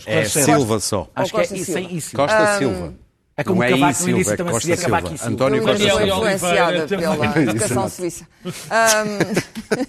É 0.05 0.25
Silva 0.25 0.79
só. 0.79 1.09
Acho 1.15 1.31
que 1.33 1.37
é 1.37 1.39
Costa 1.41 1.55
e 1.55 1.59
isso, 1.59 1.65
Silva. 1.73 1.79
é 1.79 1.93
isso. 1.93 2.15
Costa 2.15 2.57
Silva. 2.57 2.93
É 3.39 3.43
como 3.43 3.57
não 3.57 3.63
é 3.63 3.69
Cavaco 3.69 3.87
no 3.87 3.93
Silva, 3.93 4.11
início 4.11 4.33
é 4.33 4.37
também 4.37 4.53
se 4.53 4.59
Costa 4.59 4.69
dizia 4.71 4.89
Cavaco 4.89 5.07
Silva. 5.09 5.15
e 5.15 5.19
Silva. 5.19 5.33
António 5.33 5.61
Costa 5.61 5.77
Silva. 5.77 6.03
influenciada 6.05 6.67
Oliveira 6.69 6.87
pela 6.87 7.17
também. 7.33 7.43
educação 7.49 7.89
suíça. 7.89 8.27
Ahm, 8.71 9.19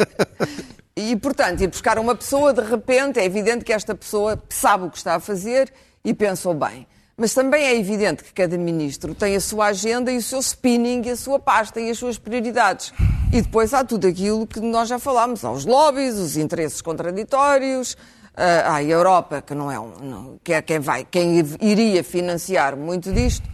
e, 0.96 1.16
portanto, 1.16 1.60
ir 1.62 1.68
buscar 1.68 1.98
uma 1.98 2.14
pessoa, 2.14 2.52
de 2.52 2.60
repente, 2.62 3.18
é 3.20 3.24
evidente 3.24 3.64
que 3.64 3.72
esta 3.72 3.94
pessoa 3.94 4.42
sabe 4.50 4.84
o 4.84 4.90
que 4.90 4.98
está 4.98 5.14
a 5.14 5.20
fazer 5.20 5.72
e 6.08 6.14
pensou 6.14 6.54
bem. 6.54 6.86
Mas 7.16 7.34
também 7.34 7.64
é 7.64 7.76
evidente 7.76 8.22
que 8.24 8.32
cada 8.32 8.56
ministro 8.56 9.14
tem 9.14 9.34
a 9.36 9.40
sua 9.40 9.66
agenda 9.66 10.10
e 10.10 10.16
o 10.16 10.22
seu 10.22 10.38
spinning, 10.38 11.02
e 11.04 11.10
a 11.10 11.16
sua 11.16 11.38
pasta 11.38 11.80
e 11.80 11.90
as 11.90 11.98
suas 11.98 12.16
prioridades. 12.16 12.92
E 13.32 13.42
depois 13.42 13.74
há 13.74 13.84
tudo 13.84 14.06
aquilo 14.06 14.46
que 14.46 14.60
nós 14.60 14.88
já 14.88 14.98
falámos, 14.98 15.44
há 15.44 15.50
os 15.50 15.66
lobbies, 15.66 16.14
os 16.14 16.36
interesses 16.36 16.80
contraditórios, 16.80 17.96
ah, 18.34 18.70
há 18.70 18.74
a 18.76 18.82
Europa, 18.84 19.42
que 19.42 19.52
não 19.54 19.70
é 19.70 19.78
um, 19.78 19.90
não- 20.00 20.40
que 20.42 20.52
é 20.52 20.62
quem 20.62 20.78
vai, 20.78 21.04
quem 21.04 21.38
iria 21.60 22.02
financiar 22.04 22.76
muito 22.76 23.12
disto. 23.12 23.46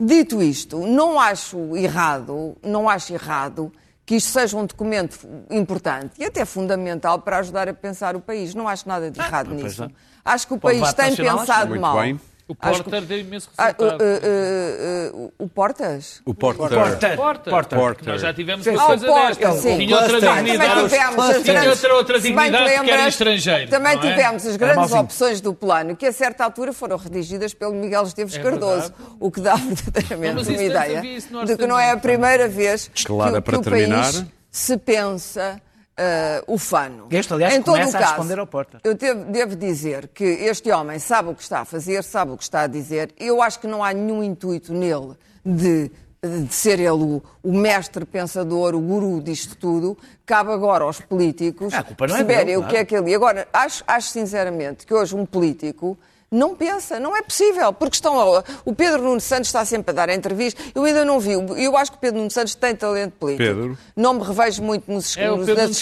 Dito 0.00 0.42
isto, 0.42 0.78
não 0.78 1.20
acho 1.20 1.76
errado, 1.76 2.56
não 2.62 2.88
acho 2.88 3.12
errado 3.12 3.70
que 4.04 4.16
isto 4.16 4.30
seja 4.30 4.56
um 4.56 4.66
documento 4.66 5.18
importante 5.50 6.14
e 6.18 6.24
até 6.24 6.44
fundamental 6.44 7.20
para 7.20 7.38
ajudar 7.38 7.68
a 7.68 7.74
pensar 7.74 8.16
o 8.16 8.20
país. 8.20 8.54
Não 8.54 8.68
acho 8.68 8.88
nada 8.88 9.10
de 9.10 9.20
errado 9.20 9.50
pois 9.50 9.62
nisso. 9.62 9.82
não. 9.82 9.92
Acho 10.24 10.46
que 10.46 10.54
o 10.54 10.58
país 10.58 10.92
tem 10.92 11.14
pensado 11.16 11.78
mal. 11.80 12.00
bem. 12.00 12.20
O 12.52 12.54
Porter 12.54 13.00
deu 13.02 13.18
imenso 13.18 13.48
Ah, 13.56 13.62
uh, 13.78 13.82
resultado. 13.82 14.02
uh, 14.02 15.16
uh, 15.16 15.26
uh, 15.26 15.32
o 15.38 15.48
Portas? 15.48 16.20
O 16.26 16.34
Porter. 16.34 16.68
Porter. 16.68 17.16
Porter. 17.16 17.50
Porter. 17.50 17.78
Porter. 17.78 18.08
Nós 18.12 18.20
já 18.20 18.34
tivemos 18.34 18.64
Sim. 18.64 18.70
uma 18.70 18.82
Ah, 18.82 18.84
o 18.84 18.88
coisa 18.88 19.06
desta. 19.06 19.52
sim. 19.52 19.76
Tinha 19.78 19.96
outra 19.96 20.20
dignidade. 20.20 20.82
tivemos 20.88 21.24
as 21.24 21.42
Tinha 21.42 21.42
grandes, 21.54 21.68
outra, 21.82 21.94
outra 21.94 22.20
dignidade 22.20 22.74
porque 22.74 22.90
era 22.90 23.08
estrangeiro. 23.08 23.70
Também 23.70 23.92
é? 23.92 23.98
tivemos 23.98 24.46
as 24.46 24.56
grandes 24.56 24.76
mauzinho. 24.76 25.00
opções 25.00 25.40
do 25.40 25.54
plano, 25.54 25.96
que 25.96 26.06
a 26.06 26.12
certa 26.12 26.44
altura 26.44 26.72
foram 26.72 26.96
redigidas 26.96 27.54
pelo 27.54 27.72
Miguel 27.74 28.02
Esteves 28.04 28.34
É 28.36 28.42
Cardoso, 28.42 28.92
o 29.18 29.30
que 29.30 29.40
dá 29.40 29.54
verdadeiramente 29.56 30.48
uma 30.50 30.62
ideia 30.62 31.00
de 31.46 31.56
que 31.56 31.66
não 31.66 31.78
é 31.78 31.90
a 31.90 31.96
primeira 31.96 32.48
vez 32.48 32.90
que, 32.94 33.10
o- 33.10 33.18
para 33.18 33.40
que 33.42 33.54
o 33.56 33.60
terminar. 33.62 34.02
país 34.02 34.24
se 34.50 34.76
pensa 34.76 35.60
ah, 35.96 36.42
ufano. 36.46 37.06
Este, 37.10 37.32
aliás, 37.34 37.54
em 37.54 37.62
todo 37.62 37.74
começa 37.74 37.96
o 37.96 38.00
a 38.00 38.00
caso, 38.00 38.12
responder 38.14 38.38
ao 38.38 38.46
Porter. 38.46 38.80
Eu 38.84 38.94
devo, 38.94 39.24
devo 39.24 39.56
dizer 39.56 40.08
que 40.08 40.24
este 40.24 40.70
homem 40.70 40.98
sabe 40.98 41.30
o 41.30 41.34
que 41.34 41.42
está 41.42 41.60
a 41.60 41.64
fazer, 41.64 42.02
sabe 42.02 42.32
o 42.32 42.36
que 42.36 42.42
está 42.42 42.62
a 42.62 42.66
dizer. 42.66 43.12
Eu 43.18 43.42
acho 43.42 43.60
que 43.60 43.66
não 43.66 43.84
há 43.84 43.92
nenhum 43.92 44.22
intuito 44.22 44.72
nele 44.72 45.14
de, 45.44 45.90
de 46.22 46.54
ser 46.54 46.80
ele 46.80 46.90
o, 46.90 47.22
o 47.42 47.52
mestre 47.52 48.04
pensador, 48.04 48.74
o 48.74 48.80
guru 48.80 49.20
disto 49.20 49.56
tudo. 49.56 49.98
Cabe 50.24 50.52
agora 50.52 50.84
aos 50.84 51.00
políticos 51.00 51.74
Ah, 51.74 51.78
a 51.78 51.90
é 51.90 51.94
perceberem 51.94 52.46
dele, 52.46 52.56
o 52.56 52.62
que 52.62 52.76
é 52.76 52.84
claro. 52.84 52.86
que 52.86 52.96
ele. 52.96 53.14
Agora, 53.14 53.48
acho, 53.52 53.84
acho 53.86 54.08
sinceramente 54.08 54.86
que 54.86 54.94
hoje 54.94 55.14
um 55.14 55.26
político. 55.26 55.98
Não 56.32 56.56
pensa, 56.56 56.98
não 56.98 57.14
é 57.14 57.20
possível, 57.20 57.72
porque 57.74 57.94
estão 57.96 58.18
a, 58.18 58.42
o 58.64 58.74
Pedro 58.74 59.02
Nuno 59.02 59.20
Santos 59.20 59.48
está 59.48 59.64
sempre 59.66 59.90
a 59.90 59.94
dar 59.94 60.08
entrevista. 60.08 60.60
Eu 60.74 60.84
ainda 60.84 61.04
não 61.04 61.20
vi, 61.20 61.32
eu 61.32 61.76
acho 61.76 61.90
que 61.92 61.98
o 61.98 62.00
Pedro 62.00 62.18
Nuno 62.20 62.30
Santos 62.30 62.54
tem 62.54 62.74
talento 62.74 63.12
político. 63.12 63.46
Pedro? 63.46 63.78
Não 63.94 64.14
me 64.14 64.24
revejo 64.24 64.62
muito 64.62 64.90
nos, 64.90 65.14
É 65.16 65.30
o 65.30 65.36
nos, 65.36 65.46
Pedro 65.46 65.62
nas 65.68 65.76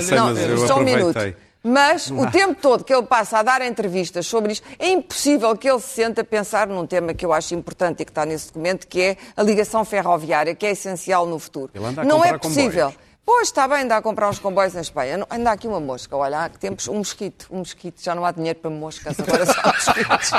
sei, 0.00 0.16
é- 0.16 0.20
mas 0.22 0.38
eu 0.38 0.66
só 0.66 0.76
um 0.78 0.82
minuto. 0.82 1.18
Mas 1.64 2.10
o 2.10 2.28
tempo 2.28 2.56
todo 2.60 2.82
que 2.82 2.92
ele 2.92 3.04
passa 3.06 3.38
a 3.38 3.42
dar 3.42 3.62
entrevistas 3.62 4.26
sobre 4.26 4.52
isto, 4.52 4.66
é 4.80 4.88
impossível 4.90 5.56
que 5.56 5.70
ele 5.70 5.78
se 5.78 5.88
sente 5.90 6.20
a 6.20 6.24
pensar 6.24 6.66
num 6.66 6.84
tema 6.86 7.14
que 7.14 7.24
eu 7.24 7.32
acho 7.32 7.54
importante 7.54 8.00
e 8.02 8.04
que 8.04 8.10
está 8.10 8.26
nesse 8.26 8.48
documento, 8.48 8.86
que 8.88 9.00
é 9.00 9.16
a 9.36 9.42
ligação 9.44 9.84
ferroviária, 9.84 10.54
que 10.56 10.66
é 10.66 10.72
essencial 10.72 11.24
no 11.24 11.38
futuro. 11.38 11.70
Ele 11.72 11.84
anda 11.84 12.00
a 12.02 12.04
Não 12.04 12.24
é 12.24 12.36
possível. 12.36 12.86
comboios. 12.86 13.11
Pois, 13.24 13.48
está 13.48 13.68
bem, 13.68 13.84
anda 13.84 13.96
a 13.96 14.02
comprar 14.02 14.28
uns 14.28 14.40
comboios 14.40 14.74
em 14.74 14.80
Espanha. 14.80 15.24
Anda 15.30 15.52
aqui 15.52 15.68
uma 15.68 15.78
mosca, 15.78 16.16
olha, 16.16 16.44
há 16.44 16.48
que 16.48 16.58
tempos, 16.58 16.88
um 16.88 16.96
mosquito, 16.96 17.46
um 17.52 17.58
mosquito. 17.58 18.02
Já 18.02 18.16
não 18.16 18.24
há 18.24 18.32
dinheiro 18.32 18.58
para 18.58 18.70
moscas, 18.70 19.18
agora 19.20 19.46
só 19.46 19.62
mosquitos. 19.64 20.30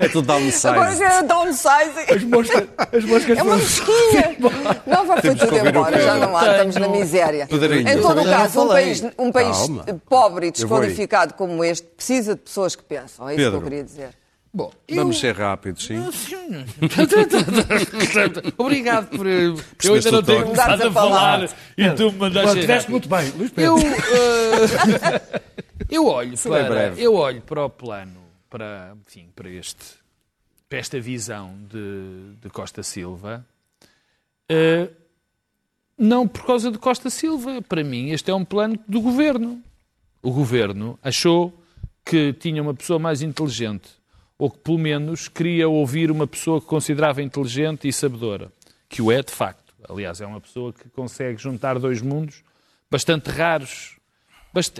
É 0.00 0.08
tudo 0.08 0.26
downsize. 0.26 0.68
Agora 0.68 0.96
já 0.96 1.12
é 1.18 1.22
downsizing. 1.22 2.14
As 2.14 2.22
moscas, 2.24 2.68
as 2.92 3.04
moscas 3.04 3.38
É 3.38 3.42
uma 3.42 3.56
mosquinha. 3.58 4.36
Não 4.86 5.06
vai 5.06 5.20
foi 5.20 5.34
tudo 5.34 5.56
embora, 5.68 6.00
já 6.00 6.14
não 6.14 6.36
há, 6.36 6.50
estamos 6.50 6.76
na 6.76 6.88
miséria. 6.88 7.46
Pedrinho. 7.46 7.88
Em 7.88 8.00
todo 8.00 8.20
o 8.22 8.24
caso, 8.24 8.62
um 8.62 8.68
país, 8.68 9.04
um 9.18 9.32
país 9.32 9.56
Calma. 9.58 9.84
pobre 10.08 10.46
e 10.46 10.50
desqualificado 10.50 11.34
como 11.34 11.62
este 11.62 11.86
precisa 11.86 12.34
de 12.34 12.40
pessoas 12.40 12.74
que 12.74 12.82
pensam. 12.82 13.28
É 13.28 13.34
isso 13.34 13.44
Pedro. 13.44 13.50
que 13.52 13.56
eu 13.58 13.62
queria 13.70 13.84
dizer. 13.84 14.17
Bom, 14.52 14.72
Vamos 14.90 15.20
ser 15.20 15.34
rápidos, 15.36 15.84
sim. 15.84 15.98
Obrigado 18.56 19.08
por. 19.16 19.26
Eu 19.26 19.54
Percebeste 19.76 20.08
ainda 20.08 20.10
não 20.12 20.22
tenho 20.22 20.42
começado 20.44 20.82
a 20.82 20.92
falar. 20.92 21.48
falar 21.48 21.58
e 21.76 21.90
tu 21.94 22.12
me 22.12 22.18
mandaste. 22.18 22.60
tiveste 22.60 22.90
muito 22.90 23.08
bem, 23.08 23.30
Luís 23.32 23.50
Pedro. 23.50 23.76
Eu, 23.76 23.78
eh, 23.78 25.42
eu 25.90 26.06
olho 26.06 26.36
para, 26.38 26.94
eu 26.94 27.14
olho 27.14 27.40
para 27.42 27.64
o 27.64 27.70
plano, 27.70 28.20
para, 28.48 28.96
enfim, 29.06 29.28
para 29.34 29.50
este, 29.50 29.84
para 30.68 30.78
esta 30.78 30.98
visão 30.98 31.54
de, 31.70 32.34
de 32.40 32.48
Costa 32.50 32.82
Silva, 32.82 33.44
eh, 34.48 34.88
não 35.96 36.26
por 36.26 36.46
causa 36.46 36.70
de 36.70 36.78
Costa 36.78 37.10
Silva. 37.10 37.60
Para 37.62 37.84
mim, 37.84 38.10
este 38.10 38.30
é 38.30 38.34
um 38.34 38.44
plano 38.44 38.78
do 38.88 39.00
governo. 39.00 39.62
O 40.22 40.32
governo 40.32 40.98
achou 41.02 41.52
que 42.04 42.32
tinha 42.32 42.62
uma 42.62 42.74
pessoa 42.74 42.98
mais 42.98 43.20
inteligente, 43.22 43.90
ou 44.38 44.48
que 44.50 44.58
pelo 44.58 44.78
menos 44.78 45.26
queria 45.28 45.68
ouvir 45.68 46.10
uma 46.10 46.26
pessoa 46.26 46.60
que 46.60 46.66
considerava 46.66 47.20
inteligente 47.22 47.88
e 47.88 47.92
sabedora, 47.92 48.52
que 48.88 49.02
o 49.02 49.10
é 49.10 49.22
de 49.22 49.32
facto. 49.32 49.74
Aliás, 49.88 50.20
é 50.20 50.26
uma 50.26 50.40
pessoa 50.40 50.72
que 50.72 50.88
consegue 50.90 51.40
juntar 51.42 51.78
dois 51.78 52.00
mundos 52.00 52.42
bastante 52.90 53.28
raros. 53.30 53.96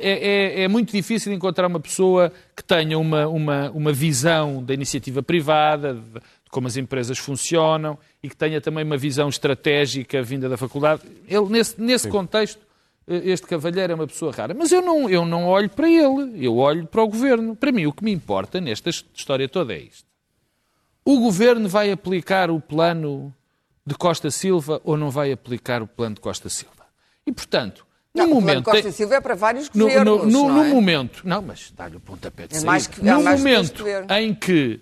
É, 0.00 0.10
é- 0.10 0.62
é 0.62 0.68
muito 0.68 0.92
difícil 0.92 1.32
encontrar 1.32 1.66
uma 1.66 1.78
pessoa 1.78 2.32
que 2.56 2.64
tenha 2.64 2.98
uma, 2.98 3.26
uma, 3.28 3.70
uma 3.70 3.92
visão 3.92 4.62
da 4.62 4.74
iniciativa 4.74 5.22
privada, 5.22 5.94
de, 5.94 6.00
de 6.00 6.20
como 6.50 6.66
as 6.66 6.76
empresas 6.76 7.18
funcionam 7.18 7.98
e 8.22 8.28
que 8.28 8.36
tenha 8.36 8.60
também 8.60 8.82
uma 8.84 8.96
visão 8.96 9.28
estratégica 9.28 10.22
vinda 10.22 10.48
da 10.48 10.56
faculdade. 10.56 11.02
Ele, 11.28 11.46
nesse, 11.48 11.80
nesse 11.80 12.08
contexto, 12.08 12.60
este 13.08 13.46
cavalheiro 13.46 13.92
é 13.92 13.94
uma 13.94 14.06
pessoa 14.06 14.32
rara. 14.32 14.52
Mas 14.54 14.70
eu 14.70 14.82
não, 14.82 15.08
eu 15.08 15.24
não 15.24 15.46
olho 15.46 15.70
para 15.70 15.88
ele, 15.88 16.44
eu 16.44 16.56
olho 16.56 16.86
para 16.86 17.02
o 17.02 17.08
governo. 17.08 17.56
Para 17.56 17.72
mim, 17.72 17.86
o 17.86 17.92
que 17.92 18.04
me 18.04 18.12
importa 18.12 18.60
nesta 18.60 18.90
história 18.90 19.48
toda 19.48 19.72
é 19.74 19.78
isto. 19.80 20.06
O 21.04 21.18
governo 21.20 21.68
vai 21.68 21.90
aplicar 21.90 22.50
o 22.50 22.60
plano 22.60 23.34
de 23.86 23.94
Costa 23.94 24.30
Silva 24.30 24.80
ou 24.84 24.96
não 24.96 25.10
vai 25.10 25.32
aplicar 25.32 25.82
o 25.82 25.86
plano 25.86 26.16
de 26.16 26.20
Costa 26.20 26.48
Silva? 26.50 26.74
E, 27.26 27.32
portanto, 27.32 27.86
no 28.14 28.22
Não, 28.22 28.26
o 28.26 28.28
plano 28.32 28.46
momento. 28.46 28.64
Costa 28.66 28.92
Silva 28.92 29.14
é 29.14 29.20
para 29.20 29.34
vários 29.34 29.70
No, 29.70 29.86
governos, 29.86 30.18
no, 30.24 30.26
no- 30.26 30.48
não 30.48 30.54
no 30.56 30.64
é? 30.64 30.68
momento, 30.68 31.22
não, 31.26 31.40
mas 31.40 31.72
dá-lhe 31.74 31.96
o 31.96 32.00
pontapé 32.00 32.46
de 32.46 32.54
É 32.56 32.58
saída. 32.58 32.66
mais 32.66 32.86
que- 32.86 33.02
no 33.02 33.08
é 33.08 33.12
mais 33.22 33.42
que 33.42 33.48
este 33.48 33.54
momento 33.54 33.78
governo. 33.78 34.12
em 34.14 34.34
que 34.34 34.80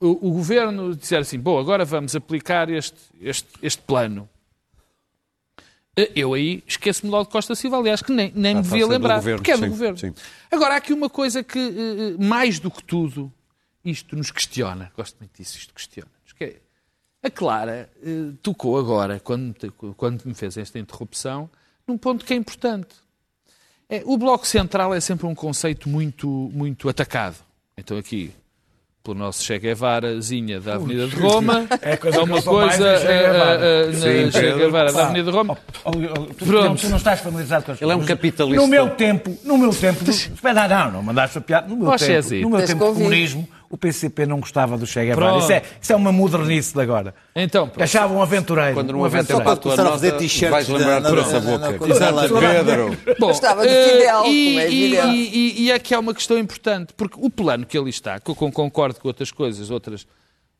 o, 0.00 0.28
o 0.28 0.32
governo 0.32 0.94
disser 0.96 1.20
assim, 1.20 1.38
bom, 1.38 1.58
agora 1.58 1.84
vamos 1.84 2.14
aplicar 2.16 2.68
este, 2.68 2.98
este, 3.20 3.48
este 3.62 3.80
plano, 3.82 4.28
eh, 4.28 4.31
eu 6.14 6.32
aí 6.32 6.62
esqueço-me 6.66 7.10
logo 7.10 7.24
de 7.24 7.30
Costa 7.30 7.54
Silva, 7.54 7.76
aliás, 7.76 8.00
que 8.00 8.12
nem, 8.12 8.32
nem 8.34 8.54
me 8.54 8.60
está 8.62 8.74
devia 8.74 8.86
lembrar, 8.86 9.16
governo, 9.16 9.38
porque 9.38 9.50
é 9.50 9.56
do 9.56 9.64
sim, 9.64 9.68
governo. 9.68 9.98
sim. 9.98 10.14
Agora, 10.50 10.74
há 10.74 10.76
aqui 10.78 10.92
uma 10.92 11.10
coisa 11.10 11.42
que, 11.42 11.58
eh, 11.58 12.24
mais 12.24 12.58
do 12.58 12.70
que 12.70 12.82
tudo, 12.82 13.30
isto 13.84 14.16
nos 14.16 14.30
questiona. 14.30 14.90
Gosto 14.96 15.18
muito 15.18 15.36
disso, 15.36 15.58
isto 15.58 15.74
questiona-nos. 15.74 16.32
Que 16.32 16.44
é, 16.44 16.56
A 17.22 17.30
Clara 17.30 17.90
eh, 18.02 18.32
tocou 18.42 18.78
agora, 18.78 19.20
quando, 19.20 19.54
quando 19.96 20.24
me 20.24 20.34
fez 20.34 20.56
esta 20.56 20.78
interrupção, 20.78 21.50
num 21.86 21.98
ponto 21.98 22.24
que 22.24 22.32
é 22.32 22.36
importante. 22.36 22.94
É, 23.88 24.02
o 24.06 24.16
Bloco 24.16 24.46
Central 24.46 24.94
é 24.94 25.00
sempre 25.00 25.26
um 25.26 25.34
conceito 25.34 25.88
muito, 25.90 26.26
muito 26.54 26.88
atacado. 26.88 27.36
Então 27.76 27.98
aqui, 27.98 28.32
pelo 29.02 29.16
nosso 29.18 29.42
Che 29.42 29.58
Guevarazinha 29.58 30.60
da 30.60 30.74
Avenida 30.74 31.06
de 31.06 31.16
Roma, 31.16 31.66
É 31.82 31.92
é 31.92 31.96
coisa 31.96 32.18
que 32.18 32.24
uma 32.24 32.36
eu 32.36 32.42
sou 32.42 32.54
mais 32.54 32.76
coisa 32.76 32.88
é 32.92 32.98
Che 32.98 33.06
Guevara. 33.06 33.60
eh, 33.60 33.82
eh, 33.82 33.86
na 33.86 33.92
Sim, 33.98 34.30
Che 34.30 34.40
Pedro. 34.40 34.58
Guevara 34.58 34.92
da 34.92 35.02
Avenida 35.04 35.30
de 35.30 35.36
Roma. 35.36 35.58
Oh, 35.84 35.90
oh, 35.90 36.20
oh, 36.20 36.24
tu, 36.34 36.44
Pronto. 36.46 36.64
não, 36.68 36.76
tu 36.76 36.88
não 36.88 36.96
estás 36.96 37.20
familiarizado 37.20 37.64
com 37.64 37.72
as 37.72 37.82
Ele 37.82 37.92
é 37.92 37.96
um 37.96 38.04
capitalista. 38.04 38.60
No 38.62 38.68
meu 38.68 38.90
tempo, 38.90 39.36
no 39.44 39.58
meu 39.58 39.70
tempo, 39.74 40.08
espera, 40.08 40.68
não, 40.68 40.92
não 40.92 41.02
mandaste 41.02 41.38
a 41.38 41.40
piada. 41.40 41.66
No 41.68 41.76
meu 41.76 41.96
tempo, 41.96 42.34
no 42.42 42.50
meu 42.50 42.66
tempo 42.66 42.86
de 42.86 42.94
comunismo, 42.94 43.48
o 43.72 43.76
PCP 43.78 44.26
não 44.26 44.38
gostava 44.38 44.76
do 44.76 44.86
Che 44.86 45.02
Guevara. 45.04 45.38
Isso 45.38 45.50
é, 45.50 45.62
isso 45.80 45.92
é 45.92 45.96
uma 45.96 46.12
modernice 46.12 46.74
de 46.74 46.80
agora. 46.82 47.14
Então, 47.34 47.66
pronto. 47.66 47.82
Achavam 47.82 48.18
um 48.18 48.22
aventureiro. 48.22 48.74
Quando 48.74 48.94
um 48.94 49.02
aventureiro. 49.04 49.38
tempo 49.38 49.42
para 49.44 49.56
começaram 49.56 49.88
a 49.88 49.92
fazer 49.92 50.12
t-shirts 50.12 50.50
vais 50.50 50.68
lembrar 50.68 51.00
na- 51.00 51.08
essa 51.20 51.40
na- 51.40 51.58
na- 51.58 51.70
boca. 51.72 51.86
na- 51.88 51.94
Exato, 51.94 52.14
na- 52.34 52.40
na- 52.40 52.48
Pedro. 52.64 52.98
Bom, 53.18 53.26
Gostava 53.28 53.62
de 53.66 53.72
eh, 53.72 53.88
Fidel, 53.88 54.24
e, 54.26 54.44
como 54.46 54.60
é 54.60 54.70
e, 54.70 54.84
evidente. 54.94 55.16
e, 55.16 55.62
e, 55.62 55.62
e 55.64 55.72
aqui 55.72 55.94
há 55.94 55.98
uma 55.98 56.12
questão 56.14 56.36
importante, 56.38 56.92
porque 56.94 57.16
o 57.18 57.30
plano 57.30 57.64
que 57.64 57.78
ali 57.78 57.88
está, 57.90 58.20
que 58.20 58.30
eu 58.30 58.34
con- 58.34 58.52
concordo 58.52 59.00
com 59.00 59.08
outras 59.08 59.30
coisas, 59.32 59.70
outras 59.70 60.06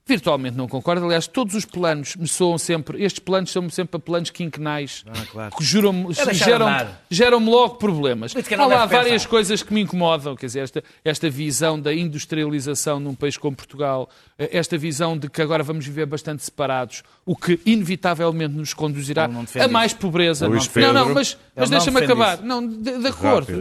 virtualmente 0.05 0.57
não 0.57 0.66
concordo, 0.66 1.05
aliás, 1.05 1.26
todos 1.26 1.55
os 1.55 1.64
planos 1.64 2.16
me 2.16 2.26
soam 2.26 2.59
sempre, 2.59 3.03
estes 3.03 3.20
planos 3.20 3.50
são 3.53 3.68
sempre 3.70 4.00
planos 4.00 4.30
quinquenais, 4.30 5.05
claro. 5.30 5.55
que 5.57 5.62
juram, 5.64 6.09
É 6.11 6.34
geram, 6.34 6.88
geram-me 7.11 7.48
logo 7.48 7.76
problemas. 7.76 8.34
Há 8.34 8.66
lá 8.66 8.86
várias 8.86 9.22
pensar. 9.22 9.28
coisas 9.28 9.62
que 9.62 9.72
me 9.72 9.80
incomodam, 9.82 10.34
quer 10.34 10.46
dizer, 10.46 10.61
esta, 10.61 10.84
esta 11.05 11.30
visão 11.30 11.80
da 11.80 11.94
industrialização 11.94 12.98
num 12.98 13.14
país 13.14 13.36
como 13.36 13.57
Portugal, 13.57 14.09
esta 14.51 14.76
visão 14.78 15.16
de 15.16 15.28
que 15.28 15.40
agora 15.43 15.62
vamos 15.62 15.86
viver 15.86 16.07
bastante 16.07 16.43
separados, 16.43 17.03
o 17.24 17.36
que 17.36 17.61
inevitavelmente 17.64 18.55
nos 18.55 18.74
conduzirá 18.74 19.28
não 19.28 19.45
a 19.61 19.68
mais 19.68 19.93
pobreza. 19.93 20.47
Luís 20.47 20.68
não, 20.74 20.93
não, 20.93 21.01
Pedro. 21.01 21.14
mas, 21.14 21.38
mas 21.55 21.70
não 21.70 21.78
deixa-me 21.78 22.05
acabar. 22.05 22.34
isso. 22.38 22.47
Não, 22.47 22.66
de, 22.66 22.99
de 22.99 23.07
acordo. 23.07 23.53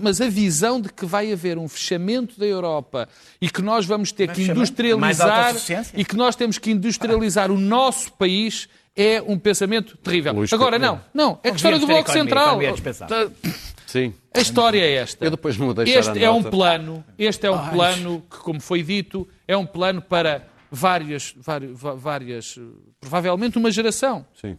Mas 0.00 0.20
a 0.20 0.28
visão 0.28 0.80
de 0.80 0.88
que 0.92 1.06
vai 1.06 1.32
haver 1.32 1.58
um 1.58 1.68
fechamento 1.68 2.38
da 2.38 2.46
Europa 2.46 3.08
e 3.40 3.48
que 3.48 3.62
nós 3.62 3.86
vamos 3.86 4.12
ter 4.12 4.28
que 4.28 4.34
fechamento? 4.46 4.58
Mais 4.98 5.18
industrializar 5.18 5.54
e 5.94 6.04
que 6.04 6.16
nós 6.16 6.36
temos 6.36 6.58
que 6.58 6.70
industrializar 6.70 7.50
o 7.50 7.58
nosso 7.58 8.12
país 8.12 8.68
é 8.96 9.22
um 9.26 9.38
pensamento 9.38 9.96
terrível. 9.98 10.32
Luís 10.32 10.52
Agora, 10.52 10.78
Pedro. 10.80 11.00
não, 11.12 11.26
não. 11.28 11.38
É 11.42 11.48
a 11.48 11.50
Não 11.50 11.56
história 11.56 11.78
do 11.78 11.86
Bloco 11.86 12.10
Central. 12.10 12.58
Sim. 13.86 14.12
A 14.34 14.40
história 14.40 14.80
é 14.80 14.94
esta. 14.94 15.24
Eu 15.24 15.30
depois 15.30 15.56
não 15.56 15.72
deixar 15.72 16.00
Este 16.00 16.18
a 16.18 16.26
é 16.26 16.30
um 16.30 16.42
plano, 16.42 17.04
este 17.16 17.46
é 17.46 17.50
um 17.50 17.70
plano 17.70 18.22
que, 18.30 18.38
como 18.38 18.60
foi 18.60 18.82
dito, 18.82 19.26
é 19.46 19.56
um 19.56 19.64
plano 19.64 20.02
para 20.02 20.46
várias, 20.70 21.34
várias, 21.36 21.70
várias, 21.96 22.58
provavelmente 23.00 23.56
uma 23.56 23.70
geração. 23.70 24.26
Sim. 24.38 24.58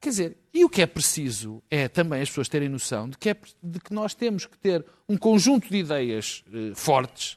Quer 0.00 0.08
dizer, 0.10 0.36
e 0.54 0.64
o 0.64 0.68
que 0.68 0.80
é 0.80 0.86
preciso 0.86 1.62
é 1.70 1.86
também 1.88 2.22
as 2.22 2.28
pessoas 2.28 2.48
terem 2.48 2.68
noção 2.68 3.08
de 3.08 3.18
que, 3.18 3.30
é, 3.30 3.36
de 3.62 3.80
que 3.80 3.92
nós 3.92 4.14
temos 4.14 4.46
que 4.46 4.56
ter 4.56 4.84
um 5.08 5.16
conjunto 5.16 5.68
de 5.68 5.76
ideias 5.76 6.42
eh, 6.52 6.72
fortes 6.74 7.36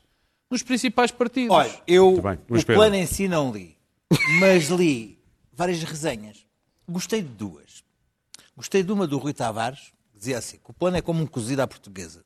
nos 0.49 0.63
principais 0.63 1.11
partidos. 1.11 1.55
Olha, 1.55 1.81
eu 1.85 2.11
Muito 2.11 2.21
bem. 2.21 2.39
Luís 2.49 2.63
o 2.63 2.65
Pedro. 2.65 2.81
plano 2.81 2.95
em 2.95 3.05
si 3.05 3.27
não 3.27 3.51
li, 3.51 3.75
mas 4.39 4.69
li 4.69 5.19
várias 5.51 5.83
resenhas. 5.83 6.45
Gostei 6.87 7.21
de 7.21 7.29
duas. 7.29 7.83
Gostei 8.55 8.81
de 8.81 8.91
uma 8.91 9.07
do 9.07 9.17
Rui 9.17 9.33
Tavares, 9.33 9.91
dizia 10.23 10.37
assim, 10.37 10.57
que 10.57 10.69
o 10.69 10.73
plano 10.73 10.97
é 10.97 11.01
como 11.01 11.21
um 11.21 11.27
cozido 11.27 11.61
à 11.61 11.67
portuguesa. 11.67 12.23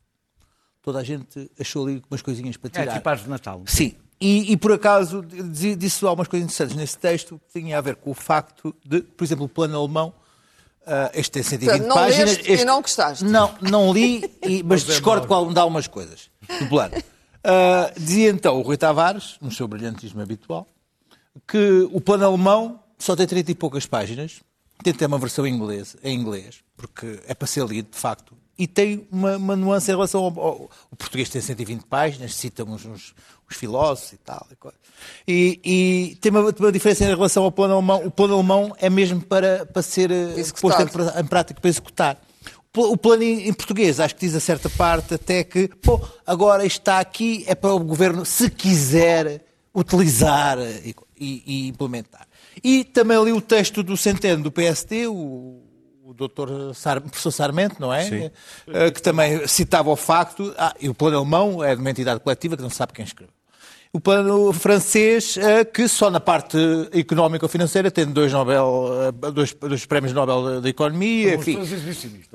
Toda 0.82 1.00
a 1.00 1.04
gente 1.04 1.50
achou 1.60 1.86
ali 1.86 2.02
umas 2.10 2.22
coisinhas 2.22 2.56
para 2.58 2.70
É 2.70 2.82
tirar. 2.82 2.94
tipo 2.96 3.10
árvore 3.10 3.26
de 3.26 3.30
Natal. 3.32 3.64
Sim. 3.66 3.94
E, 4.20 4.52
e, 4.54 4.58
por 4.58 4.72
acaso 4.72 5.22
dizia- 5.22 5.76
disse 5.76 6.04
algumas 6.06 6.28
coisas 6.28 6.46
interessantes 6.46 6.76
nesse 6.76 6.98
texto 6.98 7.40
que 7.48 7.60
tinha 7.60 7.78
a 7.78 7.82
ver 7.82 7.96
com 7.98 8.10
o 8.10 8.14
facto 8.16 8.74
de, 8.86 9.02
por 9.02 9.24
exemplo, 9.24 9.46
o 9.46 9.50
plano 9.50 9.78
alemão, 9.78 10.12
ah, 10.88 11.12
este 11.14 11.32
tem 11.32 11.44
120 11.44 11.70
Portanto, 11.70 11.88
não 11.88 11.96
páginas. 11.96 12.30
leste 12.30 12.50
e 12.50 12.54
este- 12.54 12.66
não 12.66 12.82
gostaste. 12.82 13.24
Não, 13.26 13.56
não 13.62 13.94
li, 13.94 14.24
e- 14.42 14.64
mas 14.66 14.84
discordo 14.86 15.28
com 15.28 15.54
de 15.54 15.60
algumas 15.60 15.86
coisas 15.88 16.30
do 16.60 16.68
plano. 16.70 16.96
Ah, 17.44 17.92
dizia 17.96 18.30
então 18.30 18.58
o 18.58 18.62
Rui 18.64 18.78
Tavares, 18.78 19.36
no 19.42 19.52
seu 19.52 19.68
brilhantismo 19.68 20.20
habitual, 20.22 20.66
que 21.48 21.88
o 21.92 22.02
plano 22.02 22.26
alemão 22.26 22.80
só 22.98 23.16
tem 23.16 23.28
30 23.28 23.52
e 23.52 23.56
poucas 23.56 23.86
páginas, 23.86 24.42
ter 24.84 25.06
uma 25.06 25.18
versão 25.20 25.46
em 25.46 25.54
inglês, 25.54 25.96
em 26.04 26.18
inglês, 26.18 26.60
porque 26.76 27.20
é 27.28 27.34
para 27.34 27.48
ser 27.48 27.66
lido, 27.66 27.90
de 27.92 27.98
facto, 27.98 28.34
e 28.60 28.66
tem 28.68 29.08
uma, 29.12 29.38
uma 29.38 29.56
nuance 29.56 29.90
em 29.92 29.94
relação 29.94 30.22
ao, 30.24 30.40
ao- 30.40 30.70
O 30.92 30.96
português 30.96 31.30
tem 31.30 31.42
120 31.42 31.84
páginas, 31.86 32.34
cita 32.36 32.64
uns, 32.64 32.86
uns- 32.86 33.14
uns 33.50 33.56
filósofos 33.56 34.14
e 34.14 34.18
tal. 34.18 34.48
e 35.28 35.60
E, 35.64 36.16
tem 36.22 36.32
uma, 36.32 36.42
uma 36.58 36.72
diferença 36.72 37.04
em 37.04 37.08
relação 37.08 37.44
ao 37.44 37.52
plano 37.52 37.76
alemão. 37.76 38.04
O 38.06 38.12
plano 38.12 38.34
alemão 38.34 38.76
é 38.80 38.90
mesmo 38.90 39.22
para, 39.22 39.66
para 39.66 39.82
ser 39.84 40.10
eh, 40.12 40.40
Executado. 40.40 40.90
posto 40.90 41.18
em, 41.18 41.22
em 41.22 41.26
prática, 41.26 41.62
para 41.62 41.70
executar. 41.70 42.22
O 42.76 42.98
plano 42.98 43.24
em 43.24 43.54
português, 43.54 44.00
acho 44.00 44.16
que 44.16 44.26
diz 44.26 44.36
a 44.36 44.40
certa 44.40 44.70
parte 44.70 45.14
até 45.16 45.44
que, 45.44 45.68
pô, 45.68 46.00
agora 46.26 46.64
está 46.66 47.00
aqui, 47.00 47.44
é 47.48 47.56
para 47.56 47.74
o 47.74 47.80
governo, 47.80 48.24
se 48.26 48.50
quiser, 48.52 49.44
utilizar 49.74 50.58
e, 51.20 51.44
e- 51.46 51.68
implementar. 51.68 52.28
E 52.64 52.84
também 52.84 53.22
li 53.24 53.32
o 53.32 53.42
texto 53.42 53.84
do 53.84 53.96
Centeno 53.98 54.44
do 54.44 54.52
PSD, 54.52 55.08
o, 55.08 55.62
o 56.04 56.14
doutor 56.14 56.74
Sar, 56.76 57.02
professor 57.02 57.32
Sarmento, 57.32 57.76
não 57.80 57.94
é? 57.94 58.32
Eh, 58.68 58.92
Que 58.92 59.02
também 59.02 59.46
citava 59.48 59.90
o 59.90 59.96
facto, 59.96 60.54
ah, 60.58 60.74
e 60.80 60.88
o 60.90 60.94
plano 60.94 61.18
alemão 61.18 61.64
é 61.64 61.76
de 61.76 61.82
uma 61.82 61.90
entidade 61.92 62.20
coletiva 62.20 62.56
que 62.56 62.64
não 62.64 62.70
sabe 62.70 62.94
quem 62.94 63.04
escreveu. 63.06 63.34
O 63.94 64.02
plano 64.02 64.52
francês, 64.52 65.38
eh, 65.38 65.64
que 65.64 65.88
só 65.88 66.12
na 66.12 66.20
parte 66.20 66.58
económica 66.92 67.46
ou 67.46 67.50
financeira 67.50 67.90
tem 67.90 68.06
dois, 68.06 68.32
Nobel, 68.34 68.90
eh, 69.26 69.32
dois, 69.32 69.54
dois 69.54 69.86
prémios 69.86 70.14
Nobel 70.14 70.62
da 70.62 70.70
Economia, 70.70 71.36
enfim. 71.36 71.54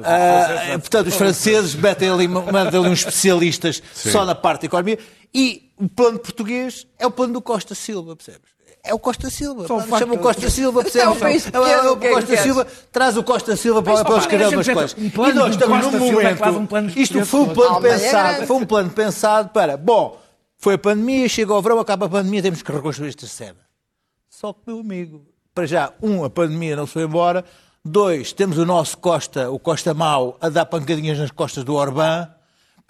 Ah, 0.03 0.79
portanto, 0.79 1.07
os 1.09 1.15
franceses 1.15 1.75
metem 1.75 2.09
ali, 2.09 2.27
metem 2.27 2.81
ali 2.81 2.89
uns 2.89 3.01
especialistas 3.01 3.83
só 3.95 4.25
na 4.25 4.35
parte 4.35 4.63
da 4.63 4.67
economia. 4.67 4.99
E 5.33 5.71
o 5.79 5.89
plano 5.89 6.19
português 6.19 6.87
é 6.99 7.07
o 7.07 7.11
plano 7.11 7.35
do 7.35 7.43
Costa 7.43 7.75
Silva, 7.75 8.17
percebes? 8.17 8.52
É 8.85 8.93
o 8.93 8.99
Costa 8.99 9.31
Silva. 9.31 9.67
Só 9.69 9.79
o 9.79 9.87
pá, 9.87 9.99
Chama 9.99 10.15
o 10.15 10.19
Costa 10.19 10.51
Silva, 10.51 10.83
percebes? 10.85 11.17
É 11.17 11.21
país 11.21 11.47
É 11.53 11.59
o- 11.59 11.67
é 11.67 11.91
o 11.93 12.05
é 12.05 12.11
Costa 12.11 12.27
queres? 12.27 12.43
Silva, 12.43 12.67
traz 12.91 13.17
o 13.17 13.23
Costa 13.23 13.57
Silva 13.57 13.83
para, 13.83 14.05
para 14.05 14.27
deixa-me 14.27 14.75
coisas. 14.75 14.95
dizer, 14.95 15.21
um 15.21 15.27
e 15.29 15.33
nós 15.33 15.51
estamos 15.55 15.87
num 15.87 16.21
é 16.21 16.35
momento. 16.35 16.99
isto 16.99 17.25
foi 17.25 17.41
um 17.41 17.49
plano 17.55 17.87
é 17.87 17.91
pensado. 17.91 18.47
Foi 18.47 18.57
um 18.57 18.67
plano 18.67 18.91
pensado 18.91 19.49
para. 19.51 19.77
Bom, 19.77 20.19
foi 20.59 20.75
a 20.75 20.79
pandemia, 20.79 21.29
chega 21.29 21.53
ao 21.53 21.63
verão, 21.63 21.79
acaba 21.79 22.07
a 22.07 22.09
pandemia, 22.09 22.43
temos 22.43 22.61
que 22.63 22.73
reconstruir 22.73 23.09
esta 23.11 23.27
cena. 23.27 23.59
Só 24.29 24.53
que, 24.53 24.61
meu 24.67 24.81
amigo, 24.81 25.27
para 25.55 25.67
já, 25.67 25.93
um, 26.03 26.25
a 26.25 26.31
pandemia 26.31 26.75
não 26.75 26.87
se 26.87 26.95
foi 26.95 27.05
embora. 27.05 27.45
Dois, 27.85 28.33
temos 28.33 28.59
o 28.59 28.65
nosso 28.67 28.99
Costa, 28.99 29.51
o 29.51 29.59
Costa 29.59 29.93
Mau, 29.95 30.37
a 30.41 30.49
dar 30.49 30.67
pancadinhas 30.67 31.19
nas 31.19 31.31
costas 31.31 31.63
do 31.65 31.75
Orbán 31.75 32.29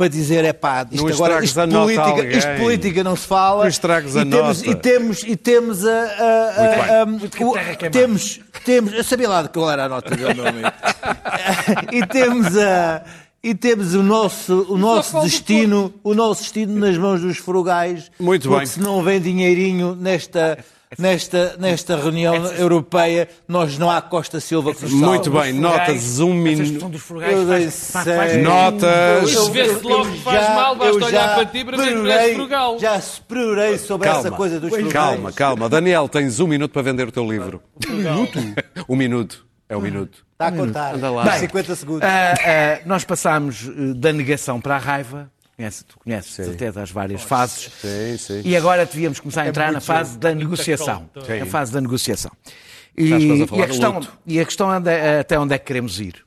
para 0.03 0.09
dizer, 0.09 0.44
é 0.44 0.53
pá, 0.53 0.84
isto 0.90 1.07
Não 1.07 1.14
agora, 1.14 1.44
isto 1.44 1.61
política, 1.61 2.03
alguém. 2.03 2.30
isto 2.38 2.50
política 2.59 3.05
não 3.05 3.14
se 3.14 3.24
fala. 3.26 3.62
Não 3.62 3.68
estragues 3.68 4.14
e 4.16 4.18
a 4.18 4.24
temos, 4.26 4.59
nota. 4.62 4.70
E 4.70 4.74
temos, 4.74 5.22
e 5.22 5.36
temos 5.36 5.86
a... 5.86 5.90
a- 5.92 7.03
a- 7.03 7.07
Muito 7.07 7.57
a- 7.57 7.90
temos, 7.90 8.40
temos, 8.64 8.92
eu 8.92 9.05
sabia 9.05 9.28
lá 9.28 9.42
de 9.42 9.48
qual 9.50 9.70
era 9.70 9.84
a 9.84 9.88
nota 9.88 10.16
dele, 10.16 10.34
meu 10.34 10.46
amigo. 10.48 10.68
e 11.92 12.05
temos 12.07 12.57
a... 12.57 13.03
E 13.44 13.55
temos 13.57 13.94
o 13.94 14.03
nosso, 14.05 14.66
o 14.68 14.76
nosso 14.78 15.20
destino, 15.20 15.92
o 16.05 16.14
nosso 16.14 16.42
destino 16.42 16.78
nas 16.78 16.96
mãos 16.96 17.20
dos 17.20 17.38
frugais. 17.38 18.09
Muito 18.18 18.48
porque 18.48 18.59
bem. 18.64 18.66
se 18.66 18.80
não 18.80 19.03
vem 19.03 19.20
dinheirinho 19.20 19.96
nesta, 19.96 20.59
nesta, 20.99 21.57
nesta 21.59 21.97
reunião 21.97 22.34
europeia, 22.53 23.28
nós 23.47 23.78
não 23.78 23.90
há 23.90 24.01
Costa 24.01 24.40
Silva 24.40 24.74
que 24.74 24.82
nos 24.82 24.90
salve. 24.90 25.05
Muito 25.07 25.30
bem, 25.30 25.53
notas 25.53 26.20
um 26.20 26.34
minuto. 26.34 26.88
dos 26.88 27.03
frugais 27.03 27.32
Eu 27.32 27.47
faz- 27.47 27.59
dei 27.61 27.70
faz- 27.70 28.16
faz- 28.16 28.43
Notas. 28.43 29.30
Isso 29.30 29.51
vê-se 29.53 29.82
logo 29.84 30.11
que 30.11 30.18
faz 30.20 30.49
mal, 30.55 30.76
basta 30.76 30.95
olhar 31.05 31.11
já 31.11 31.34
para 31.34 31.47
ti 31.47 31.64
para 31.64 31.76
ver 31.76 32.28
que 32.28 32.34
frugal. 32.34 32.78
Já 32.78 33.01
se 33.01 33.20
perorei 33.22 33.78
sobre 33.78 34.09
essa 34.09 34.30
coisa 34.30 34.61
dos 34.61 34.70
frugais. 34.70 34.93
Calma, 34.93 35.32
calma. 35.32 35.68
Daniel, 35.68 36.09
tens 36.09 36.40
um 36.40 36.47
minuto 36.47 36.72
para 36.72 36.82
vender 36.82 37.09
o 37.09 37.12
teu 37.12 37.30
livro. 37.30 37.62
Um 37.88 37.95
minuto? 37.97 38.38
um 38.88 38.97
minuto. 38.97 39.47
É 39.68 39.76
um 39.76 39.80
minuto. 39.80 40.24
Está 40.32 40.49
a 40.49 40.53
contar. 40.53 40.95
Anda 40.95 41.11
lá. 41.11 41.22
Bem, 41.22 41.32
Bem, 41.32 41.40
50 41.40 41.74
segundos. 41.76 42.03
Ah, 42.03 42.34
ah, 42.45 42.80
nós 42.84 43.05
passámos 43.05 43.68
eh, 43.68 43.95
da 43.95 44.12
negação 44.12 44.61
para 44.61 44.76
a 44.76 44.78
raiva. 44.78 45.30
Conhece, 45.63 45.85
tu 45.85 45.99
conheces, 45.99 46.31
de 46.37 46.45
certeza, 46.45 46.83
as 46.83 46.91
várias 46.91 47.23
fases. 47.23 47.71
Sim, 47.81 48.17
sim. 48.19 48.43
E 48.45 48.57
agora 48.57 48.85
devíamos 48.85 49.21
começar 49.21 49.43
a 49.43 49.49
entrar 49.49 49.71
na 49.73 49.81
fase 49.81 50.19
da 50.19 50.35
negociação. 50.35 51.09
Sim. 51.25 51.41
A 51.41 51.47
fase 51.47 51.73
da 51.73 51.81
negociação. 51.81 52.33
E, 52.97 53.13
a 53.13 53.47
falar 53.47 53.61
e 53.61 53.63
a 53.63 53.67
de 53.67 53.71
questão, 53.71 54.01
e 54.27 54.41
a 54.41 54.45
questão 54.45 54.71
anda- 54.71 55.21
até 55.21 55.39
onde 55.39 55.55
é 55.55 55.59
que 55.59 55.65
queremos 55.65 56.01
ir. 56.01 56.25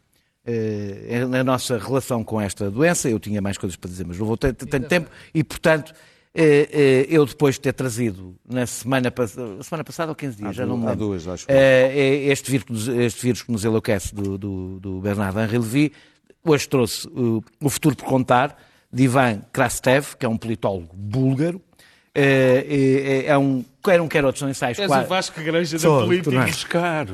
Eh, 0.48 1.26
na 1.28 1.44
nossa 1.44 1.78
relação 1.78 2.24
com 2.24 2.40
esta 2.40 2.70
doença, 2.72 3.10
eu 3.10 3.20
tinha 3.20 3.42
mais 3.42 3.58
coisas 3.58 3.76
para 3.76 3.90
dizer, 3.90 4.06
mas 4.06 4.18
não 4.18 4.26
vou 4.26 4.38
ter 4.38 4.54
tanto 4.54 4.88
tempo, 4.88 5.10
e 5.34 5.44
portanto, 5.44 5.92
eh, 6.34 6.70
eh, 6.72 7.06
eu 7.10 7.26
depois 7.26 7.56
de 7.56 7.62
ter 7.62 7.74
trazido 7.74 8.36
na 8.48 8.66
semana, 8.68 9.12
semana 9.64 9.84
passada 9.84 10.12
ou 10.12 10.16
15 10.16 10.38
dias, 10.38 10.50
Há 10.52 10.54
já 10.54 10.66
não 10.66 10.78
me 10.78 10.86
há 10.86 10.90
lembro, 10.92 11.08
duas, 11.08 11.28
acho. 11.28 11.46
este, 11.50 12.52
vírus, 12.52 12.64
que 12.66 12.72
nos- 12.74 12.88
este 12.88 13.22
vírus 13.24 13.42
que 13.44 13.52
nos 13.52 13.66
enlouquece 13.66 14.14
do, 14.16 14.38
do, 14.38 14.80
do 14.80 15.00
Bernardo 15.02 15.40
Henri 15.40 15.58
Levy, 15.58 15.92
hoje 16.44 16.70
trouxe 16.70 17.08
uh, 17.08 17.44
o 17.60 17.70
futuro 17.70 17.96
por 17.96 18.06
contar, 18.06 18.56
de 18.96 19.04
Ivan 19.04 19.42
Krastev, 19.52 20.16
que 20.18 20.26
é 20.26 20.30
um 20.30 20.38
politólogo 20.38 20.96
búlgaro, 20.96 21.62
Eh, 22.18 23.26
é, 23.26 23.32
é 23.32 23.38
um 23.38 23.64
quer 23.84 24.00
um, 24.00 24.08
quer 24.08 24.24
outro, 24.24 24.40
são 24.40 24.50
ensaios 24.50 24.80
És 24.80 24.88
quase... 24.88 25.06
o 25.06 25.10
Vasco 25.10 25.44
Granja 25.44 25.78
da 25.78 25.90
política. 25.90 26.42
é? 26.42 26.46
Buscar. 26.46 27.08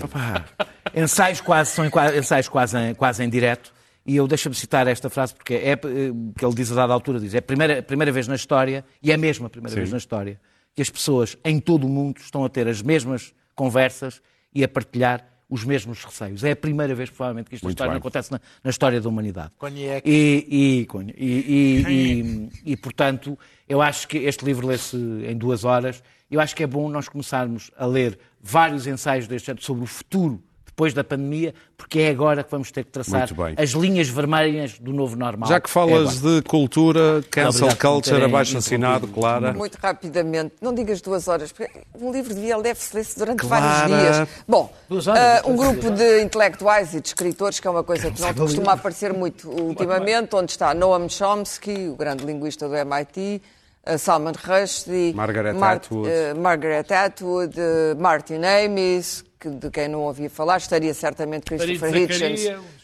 ensaios 0.96 1.42
quase, 1.42 1.72
são 1.72 1.86
ensaios 2.16 2.48
quase 2.48 2.78
em, 2.78 2.94
quase 2.94 3.24
em 3.24 3.30
direto. 3.30 3.74
E 4.06 4.16
eu 4.16 4.28
deixo-me 4.28 4.54
citar 4.54 4.88
esta 4.88 5.10
frase 5.10 5.34
porque 5.34 5.56
é 5.56 5.76
que 5.76 6.46
ele 6.46 6.54
diz 6.56 6.72
a 6.72 6.76
dada 6.76 6.94
altura, 6.94 7.20
diz, 7.20 7.34
é 7.34 7.40
a 7.40 7.42
primeira, 7.42 7.80
a 7.80 7.84
primeira 7.84 8.12
vez 8.12 8.28
na 8.28 8.36
história, 8.36 8.86
e 9.02 9.12
é 9.12 9.18
mesmo 9.18 9.48
a 9.48 9.50
primeira 9.50 9.76
vez 9.76 9.92
na 9.92 9.98
história, 9.98 10.40
que 10.76 10.82
as 10.82 10.90
pessoas 10.90 11.36
em 11.44 11.60
todo 11.60 11.86
o 11.86 11.90
mundo 11.90 12.20
estão 12.20 12.46
a 12.46 12.50
ter 12.50 12.68
as 12.68 12.82
mesmas 12.82 13.34
conversas 13.56 14.22
e 14.54 14.64
a 14.64 14.68
partilhar 14.68 15.26
os 15.52 15.66
mesmos 15.66 16.04
receios. 16.06 16.46
É 16.46 16.52
a 16.52 16.56
primeira 16.56 16.96
vez, 16.96 17.10
provavelmente, 17.10 17.50
que 17.50 17.56
isto 17.56 17.70
história 17.70 17.92
não 17.92 18.00
acontece 18.00 18.32
na, 18.32 18.40
na 18.64 18.70
história 18.70 19.02
da 19.02 19.10
humanidade. 19.10 19.52
Conhaque. 19.58 20.10
E, 20.10 20.48
e, 20.50 20.88
e, 21.18 21.26
e, 21.28 21.84
e, 21.90 22.50
e, 22.72 22.78
portanto, 22.78 23.38
eu 23.68 23.82
acho 23.82 24.08
que 24.08 24.18
este 24.20 24.46
livro 24.46 24.66
lê-se 24.66 24.96
em 24.96 25.38
duas 25.38 25.66
horas. 25.66 26.02
Eu 26.32 26.40
acho 26.40 26.56
que 26.56 26.64
é 26.64 26.68
bom 26.68 26.88
nós 26.88 27.10
começarmos 27.10 27.70
a 27.78 27.86
ler 27.86 28.18
vários 28.42 28.88
ensaios 28.88 29.28
deste 29.28 29.48
género 29.48 29.64
sobre 29.64 29.84
o 29.84 29.88
futuro 29.88 30.42
depois 30.82 30.94
da 30.96 31.04
pandemia, 31.04 31.54
porque 31.78 32.00
é 32.00 32.10
agora 32.10 32.44
que 32.44 32.50
vamos 32.50 32.72
ter 32.72 32.84
que 32.84 32.90
traçar 32.90 33.30
as 33.56 33.70
linhas 33.70 34.10
vermelhas 34.10 34.80
do 34.80 34.92
novo 34.92 35.16
normal. 35.16 35.48
Já 35.48 35.60
que 35.60 35.70
É 35.70 35.72
falas 35.72 36.18
agora. 36.18 36.36
de 36.38 36.42
cultura, 36.42 37.24
cancel 37.30 37.68
Obrigado 37.68 37.78
culture, 37.94 38.24
abaixo 38.24 38.58
assinado. 38.58 39.08
Clara. 39.08 39.54
Muito 39.54 39.76
rapidamente, 39.76 40.56
não 40.60 40.74
digas 40.74 41.00
duas 41.00 41.28
horas, 41.28 41.52
porque 41.52 41.72
um 42.00 42.12
livro 42.12 42.34
devia 42.34 42.60
deve-se 42.60 42.96
ler-se 42.96 43.20
durante 43.20 43.42
Clara. 43.42 43.88
vários 43.90 44.02
dias. 44.18 44.28
Bom, 44.48 44.74
horas, 44.90 45.14
depois 45.14 45.42
um 45.46 45.56
grupo 45.56 45.92
de 45.92 46.22
intelectuais 46.24 46.96
e 46.96 47.00
de 47.02 47.08
escritores, 47.10 47.60
que 47.60 47.68
é 47.68 47.70
uma 47.70 47.84
coisa 47.84 48.10
que 48.10 48.20
não 48.20 48.34
costuma 48.34 48.74
aparecer 48.74 49.14
muito 49.14 49.48
ultimamente, 49.52 50.36
onde 50.36 50.52
está 50.52 50.74
Noam 50.74 51.08
Chomsky, 51.08 51.90
o 51.90 51.96
grande 51.96 52.26
linguista 52.26 52.68
do 52.68 52.76
MIT, 52.76 53.40
ah, 53.86 53.98
Salman 54.00 54.34
Rushdie, 54.34 55.14
Margaret 55.14 55.54
Mart- 55.54 55.86
Atwood. 55.86 56.10
ah, 56.10 56.36
Margaret 56.40 56.86
Atwood, 56.92 57.54
ah, 57.60 57.96
Martin 58.00 58.42
Amis, 58.44 59.24
que, 59.42 59.50
de 59.50 59.72
quem 59.72 59.88
não 59.88 60.02
ouvia 60.04 60.30
falar, 60.30 60.58
estaria 60.58 60.94
certamente 60.94 61.46
Christopher 61.46 61.92
Hitchens, 62.14 62.40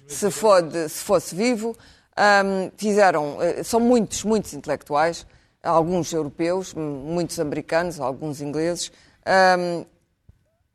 se, 0.08 0.32
for- 0.32 0.64
se 0.90 1.04
fosse 1.04 1.36
vivo. 1.36 1.78
Ahm, 2.16 2.72
fizeram, 2.76 3.38
eh, 3.42 3.62
são 3.64 3.80
muitos, 3.80 4.24
muitos 4.24 4.54
intelectuais, 4.56 5.26
alguns 5.62 6.12
europeus, 6.12 6.74
muitos 6.74 7.40
americanos, 7.40 8.00
alguns 8.00 8.42
ingleses. 8.42 8.92
Ahm, 9.24 9.86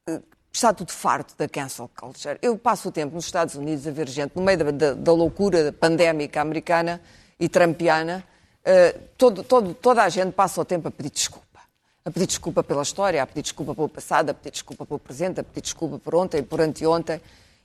eh, 0.06 0.20
está 0.52 0.72
tudo 0.72 0.92
farto 0.92 1.34
da 1.36 1.48
cancel 1.48 1.90
culture. 1.98 2.38
Eu 2.40 2.56
passo 2.56 2.88
o 2.90 2.92
tempo 2.92 3.14
nos 3.16 3.24
Estados 3.24 3.56
Unidos 3.56 3.86
a 3.88 3.90
ver 3.90 4.08
gente, 4.08 4.36
no 4.36 4.42
meio 4.42 4.58
da, 4.58 4.70
da- 4.70 4.94
da 4.94 5.12
loucura 5.12 5.72
pandémica 5.72 6.40
americana 6.40 7.00
e 7.40 7.48
trampiana, 7.48 8.22
eh, 8.64 8.94
todo- 9.18 9.42
todo- 9.42 9.74
toda 9.74 10.04
a 10.04 10.08
gente 10.08 10.32
passa 10.32 10.60
o 10.60 10.64
tempo 10.64 10.86
a 10.86 10.90
pedir 10.92 11.10
desculpa. 11.10 11.51
A 12.04 12.10
pedir 12.10 12.26
desculpa 12.26 12.64
pela 12.64 12.82
história, 12.82 13.22
a 13.22 13.26
pedir 13.26 13.42
desculpa 13.42 13.74
pelo 13.74 13.88
passado, 13.88 14.30
a 14.30 14.34
pedir 14.34 14.50
desculpa 14.50 14.84
pelo 14.84 14.98
presente, 14.98 15.40
a 15.40 15.44
pedir 15.44 15.60
desculpa 15.60 15.98
por 15.98 16.14
ontem, 16.14 16.42
por 16.42 16.60
anteontem. 16.60 17.20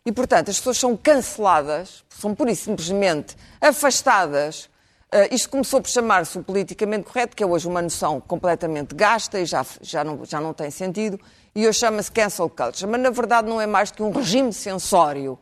E, 0.06 0.12
portanto, 0.12 0.50
as 0.50 0.58
pessoas 0.58 0.78
são 0.78 0.96
canceladas, 0.96 2.04
são 2.08 2.36
pura 2.36 2.52
e 2.52 2.56
simplesmente 2.56 3.36
afastadas. 3.60 4.70
Uh, 5.14 5.34
isto 5.34 5.50
começou 5.50 5.82
por 5.82 5.90
chamar-se 5.90 6.38
o 6.38 6.44
politicamente 6.44 7.06
correto, 7.06 7.36
que 7.36 7.44
é 7.44 7.48
hoje 7.48 7.68
uma 7.68 7.82
noção 7.82 8.22
completamente 8.22 8.94
gasta 8.94 9.40
e 9.40 9.46
já, 9.46 9.66
já, 9.82 10.04
não, 10.04 10.24
já 10.24 10.40
não 10.40 10.54
tem 10.54 10.70
sentido, 10.70 11.20
e 11.56 11.68
hoje 11.68 11.80
chama-se 11.80 12.12
cancel 12.12 12.50
culture. 12.50 12.86
Mas, 12.86 13.02
na 13.02 13.10
verdade, 13.10 13.50
não 13.50 13.60
é 13.60 13.66
mais 13.66 13.90
do 13.90 13.96
que 13.96 14.04
um 14.04 14.12
regime 14.12 14.54
censório 14.54 15.40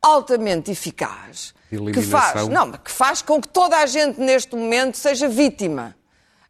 altamente 0.00 0.70
eficaz 0.70 1.54
que 1.92 2.02
faz, 2.02 2.48
não, 2.48 2.72
que 2.72 2.90
faz 2.90 3.20
com 3.20 3.40
que 3.40 3.48
toda 3.48 3.76
a 3.76 3.86
gente 3.86 4.18
neste 4.20 4.56
momento 4.56 4.96
seja 4.96 5.28
vítima. 5.28 5.94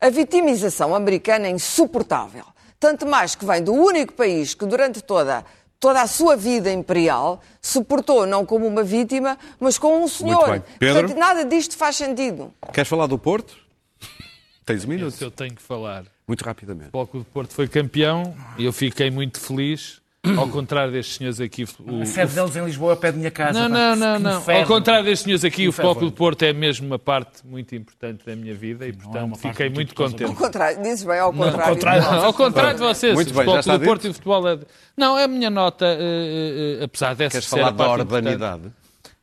A 0.00 0.10
vitimização 0.10 0.94
americana 0.94 1.48
é 1.48 1.50
insuportável. 1.50 2.44
Tanto 2.78 3.04
mais 3.06 3.34
que 3.34 3.44
vem 3.44 3.62
do 3.62 3.72
único 3.72 4.12
país 4.12 4.54
que 4.54 4.64
durante 4.64 5.02
toda, 5.02 5.44
toda 5.80 6.00
a 6.00 6.06
sua 6.06 6.36
vida 6.36 6.70
imperial 6.70 7.42
se 7.60 7.82
portou 7.82 8.24
não 8.24 8.46
como 8.46 8.64
uma 8.66 8.84
vítima, 8.84 9.36
mas 9.58 9.76
como 9.76 10.02
um 10.02 10.06
senhor. 10.06 10.48
bem. 10.48 10.62
Pedro? 10.78 11.00
Portanto, 11.00 11.18
nada 11.18 11.44
disto 11.44 11.76
faz 11.76 11.96
sentido. 11.96 12.54
Queres 12.72 12.88
falar 12.88 13.08
do 13.08 13.18
Porto? 13.18 13.56
Tens 14.64 14.84
um 14.84 14.88
minuto. 14.88 15.14
Isso 15.14 15.24
eu 15.24 15.30
tenho 15.32 15.54
que 15.54 15.62
falar. 15.62 16.04
Muito 16.28 16.44
rapidamente. 16.44 16.90
O 16.92 17.24
Porto 17.24 17.52
foi 17.52 17.66
campeão 17.66 18.36
e 18.56 18.64
eu 18.64 18.72
fiquei 18.72 19.10
muito 19.10 19.40
feliz. 19.40 20.00
Ao 20.36 20.48
contrário 20.48 20.92
destes 20.92 21.16
senhores 21.16 21.40
aqui, 21.40 21.64
o, 21.64 22.02
A 22.02 22.06
sede 22.06 22.34
deles 22.34 22.56
em 22.56 22.64
Lisboa 22.64 22.96
pede 22.96 23.18
minha 23.18 23.30
casa. 23.30 23.68
Não, 23.68 23.70
pá. 23.70 23.96
não, 23.96 24.18
não, 24.18 24.40
Que 24.42 24.52
não. 24.52 24.56
Ao 24.56 24.66
contrário 24.66 25.04
destes 25.04 25.24
senhores 25.24 25.44
aqui, 25.44 25.68
o 25.68 25.72
Futebol. 25.72 25.94
Clube 25.94 26.16
Porto 26.16 26.42
é 26.42 26.52
mesmo 26.52 26.86
uma 26.88 26.98
parte 26.98 27.46
muito 27.46 27.74
importante 27.74 28.26
da 28.26 28.34
minha 28.34 28.54
vida 28.54 28.84
e, 28.84 28.90
é 28.90 28.92
portanto, 28.92 29.30
parte 29.30 29.48
fiquei 29.48 29.68
muito 29.70 29.92
importante. 29.92 30.24
Ao 30.24 30.30
contente. 30.30 30.44
contrário, 30.44 30.82
dizes 30.82 31.04
bem 31.04 31.18
ao 31.20 31.32
contrário. 31.32 31.74
contrário. 31.74 32.02
Não, 32.02 32.24
ao 32.24 32.34
contrário 32.34 32.74
de 32.74 32.84
vocês, 32.84 33.14
Muito 33.14 33.30
o 33.30 33.34
bem, 33.34 33.44
Futebol 33.44 33.62
Clube 33.62 33.78
do 33.78 33.84
Porto 33.84 34.04
e 34.06 34.10
o 34.10 34.14
futebol 34.14 34.48
é... 34.48 34.58
Não, 34.96 35.16
é 35.16 35.24
a 35.24 35.28
minha 35.28 35.50
nota, 35.50 35.86
eh, 35.86 36.78
eh, 36.80 36.84
apesar 36.84 37.14
dessa 37.14 37.32
Queres 37.32 37.46
falar 37.46 37.70
da 37.70 37.84
parte 37.84 38.02
importante. 38.04 38.72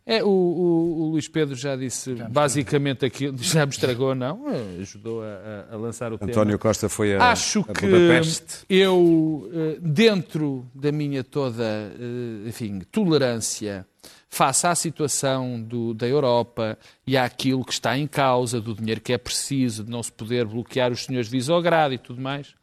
É, 0.08 0.24
o, 0.24 0.28
o- 0.28 1.02
o 1.02 1.10
Luís 1.12 1.28
Pedro 1.28 1.56
já 1.56 1.76
disse 1.76 2.14
basicamente 2.14 3.04
aquilo, 3.04 3.36
já 3.42 3.66
me 3.66 3.72
estragou, 3.72 4.14
não, 4.14 4.48
eh, 4.50 4.78
ajudou 4.82 5.24
a, 5.24 5.26
a- 5.72 5.74
a 5.74 5.78
lançar 5.78 6.14
o 6.14 6.18
tema. 6.20 6.30
António 6.32 6.60
Costa 6.60 6.88
foi 6.88 7.16
a, 7.16 7.32
Acho 7.32 7.62
a 7.68 7.74
que 7.74 7.88
Budapeste. 7.88 8.66
eu, 8.70 9.50
eh, 9.52 9.78
dentro 9.82 10.70
da 10.76 10.92
minha 10.92 11.24
toda, 11.24 11.64
eh, 11.64 12.48
enfim, 12.48 12.82
tolerância 12.92 13.84
face 14.30 14.68
à 14.68 14.76
situação 14.76 15.60
do- 15.60 15.94
da 15.96 16.06
Europa 16.08 16.78
e 17.08 17.18
àquilo 17.18 17.66
que 17.66 17.74
está 17.74 17.98
em 17.98 18.06
causa, 18.06 18.62
do 18.62 18.76
dinheiro 18.76 19.02
que 19.02 19.12
é 19.12 19.18
preciso, 19.18 19.84
de 19.84 19.90
não 19.90 20.04
se 20.04 20.12
poder 20.12 20.46
bloquear 20.46 20.92
os 20.92 21.06
senhores 21.06 21.30
de 21.32 21.38
Visogrado 21.38 21.96
e 21.96 21.98
tudo 21.98 22.22
mais, 22.22 22.54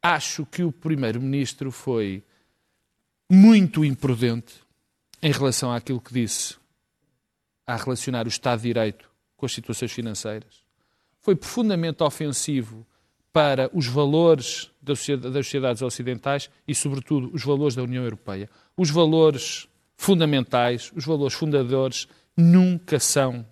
acho 0.00 0.46
que 0.46 0.62
o 0.62 0.70
Primeiro-Ministro 0.70 1.72
foi 1.72 2.22
muito 3.28 3.84
imprudente 3.84 4.54
em 5.22 5.32
relação 5.32 5.72
àquilo 5.72 6.00
que 6.00 6.12
disse 6.14 6.59
a 7.74 7.76
relacionar 7.76 8.26
o 8.26 8.28
Estado 8.28 8.60
de 8.60 8.68
Direito 8.68 9.08
com 9.36 9.46
as 9.46 9.52
situações 9.52 9.92
financeiras. 9.92 10.62
Foi 11.20 11.34
profundamente 11.36 12.02
ofensivo 12.02 12.86
para 13.32 13.70
os 13.72 13.86
valores 13.86 14.70
das 14.82 14.98
sociedades 15.00 15.82
ocidentais 15.82 16.50
e, 16.66 16.74
sobretudo, 16.74 17.30
os 17.32 17.44
valores 17.44 17.74
da 17.74 17.82
União 17.82 18.02
Europeia. 18.02 18.48
Os 18.76 18.90
valores 18.90 19.68
fundamentais, 19.96 20.90
os 20.96 21.04
valores 21.04 21.34
fundadores, 21.34 22.08
nunca 22.36 22.98
são. 22.98 23.46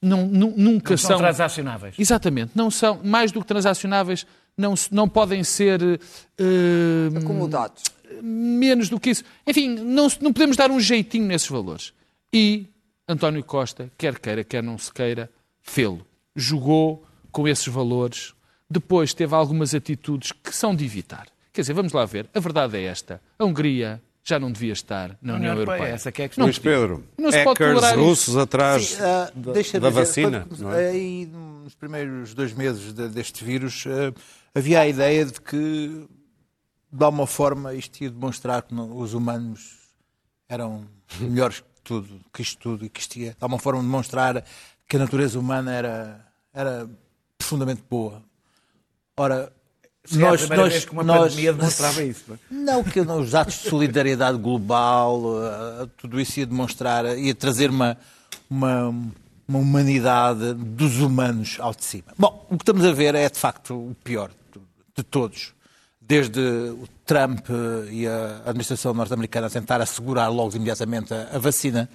Não, 0.00 0.26
nu- 0.26 0.54
nunca 0.56 0.90
Não 0.94 0.96
são 0.98 1.18
transacionáveis. 1.18 1.94
Exatamente, 1.98 2.52
não 2.56 2.70
são, 2.70 3.00
mais 3.04 3.30
do 3.30 3.40
que 3.40 3.46
transacionáveis, 3.46 4.26
não, 4.56 4.74
não 4.90 5.08
podem 5.08 5.44
ser 5.44 5.80
eh, 5.82 7.16
Acomodados. 7.18 7.84
menos 8.20 8.88
do 8.88 8.98
que 8.98 9.10
isso. 9.10 9.22
Enfim, 9.46 9.68
não, 9.68 10.08
não 10.20 10.32
podemos 10.32 10.56
dar 10.56 10.70
um 10.70 10.80
jeitinho 10.80 11.26
nesses 11.26 11.48
valores. 11.48 11.92
E 12.32 12.66
António 13.12 13.42
Costa, 13.44 13.90
quer 13.96 14.18
queira, 14.18 14.42
quer 14.44 14.62
não 14.62 14.76
se 14.78 14.92
queira, 14.92 15.30
fê-lo. 15.62 16.04
Jogou 16.34 17.04
com 17.30 17.46
esses 17.46 17.66
valores. 17.66 18.34
Depois 18.70 19.12
teve 19.12 19.34
algumas 19.34 19.74
atitudes 19.74 20.32
que 20.32 20.54
são 20.54 20.74
de 20.74 20.84
evitar. 20.84 21.26
Quer 21.52 21.60
dizer, 21.60 21.74
vamos 21.74 21.92
lá 21.92 22.04
ver. 22.06 22.28
A 22.34 22.40
verdade 22.40 22.76
é 22.78 22.84
esta. 22.84 23.20
A 23.38 23.44
Hungria 23.44 24.02
já 24.24 24.38
não 24.38 24.50
devia 24.50 24.72
estar 24.72 25.18
na 25.20 25.34
União 25.34 25.52
Europeia. 25.54 25.88
Essa 25.92 26.10
que 26.12 26.22
é 26.22 26.24
a 26.24 26.28
questão. 26.28 26.42
Não 26.42 26.46
Luís 26.46 26.58
Pedro, 26.58 27.04
Não 27.18 27.30
se 27.30 27.44
pode 27.44 27.58
hackers 27.60 27.74
tolerar 27.80 27.98
isso. 27.98 28.08
russos 28.08 28.36
atrás 28.36 28.86
Sim, 28.90 29.02
ah, 29.02 29.32
da, 29.34 29.52
deixa 29.52 29.80
da 29.80 29.88
dizer, 29.88 30.00
vacina. 30.00 30.46
quando- 30.48 30.60
não 30.62 30.72
é? 30.72 30.88
Aí, 30.88 31.26
nos 31.26 31.74
primeiros 31.74 32.32
dois 32.32 32.52
meses 32.54 32.92
de- 32.94 33.08
deste 33.08 33.44
vírus, 33.44 33.84
ah, 33.86 34.14
havia 34.54 34.80
a 34.80 34.86
ideia 34.88 35.24
de 35.26 35.40
que, 35.40 36.06
de 36.92 37.04
alguma 37.04 37.26
forma, 37.26 37.74
isto 37.74 38.00
ia 38.02 38.10
demonstrar 38.10 38.62
que 38.62 38.72
não- 38.74 38.96
os 38.96 39.12
humanos 39.12 39.76
eram 40.48 40.86
melhores 41.20 41.60
que 41.60 41.66
tudo, 41.82 42.20
que 42.32 42.42
isto 42.42 42.58
tudo, 42.58 42.84
e 42.84 42.88
que 42.88 43.00
isto 43.00 43.16
ia, 43.16 43.30
de 43.30 43.36
alguma 43.40 43.58
forma, 43.58 43.80
demonstrar 43.80 44.44
que 44.88 44.96
a 44.96 44.98
natureza 44.98 45.38
humana 45.38 45.72
era, 45.72 46.26
era 46.52 46.90
profundamente 47.38 47.82
boa. 47.88 48.22
Ora, 49.16 49.52
nós, 50.10 50.42
a 50.42 50.46
primeira 50.46 50.72
nós, 50.72 50.84
uma 50.86 51.02
nós, 51.04 51.30
pandemia 51.30 51.52
demonstrava 51.52 52.02
isso. 52.04 52.24
não 52.28 52.34
é? 52.34 52.64
não, 52.64 52.84
que 52.84 53.00
os 53.00 53.34
atos 53.34 53.62
de 53.62 53.70
solidariedade 53.70 54.38
global, 54.38 55.22
eh, 55.44 55.88
tudo 55.96 56.20
isso 56.20 56.40
ia 56.40 56.46
demonstrar, 56.46 57.16
ia 57.16 57.34
trazer 57.34 57.70
uma, 57.70 57.96
uma, 58.50 58.88
uma 59.46 59.58
humanidade 59.58 60.54
dos 60.54 60.98
humanos 60.98 61.56
ao 61.60 61.72
de 61.72 61.84
cima. 61.84 62.12
Bom, 62.18 62.46
o 62.50 62.56
que 62.56 62.62
estamos 62.62 62.84
a 62.84 62.92
ver 62.92 63.14
é 63.14 63.28
de 63.28 63.38
facto 63.38 63.74
o 63.74 63.94
pior 64.02 64.30
de 64.96 65.02
todos. 65.04 65.54
Desde 66.08 66.40
o 66.40 66.86
Trump 67.06 67.46
eh, 67.48 67.90
e 67.92 68.06
a 68.06 68.42
administração 68.46 68.92
norte-americana 68.92 69.48
tentar 69.48 69.80
assegurar 69.80 70.30
logo 70.30 70.54
imediatamente 70.56 71.14
a, 71.14 71.38
vacina 71.38 71.88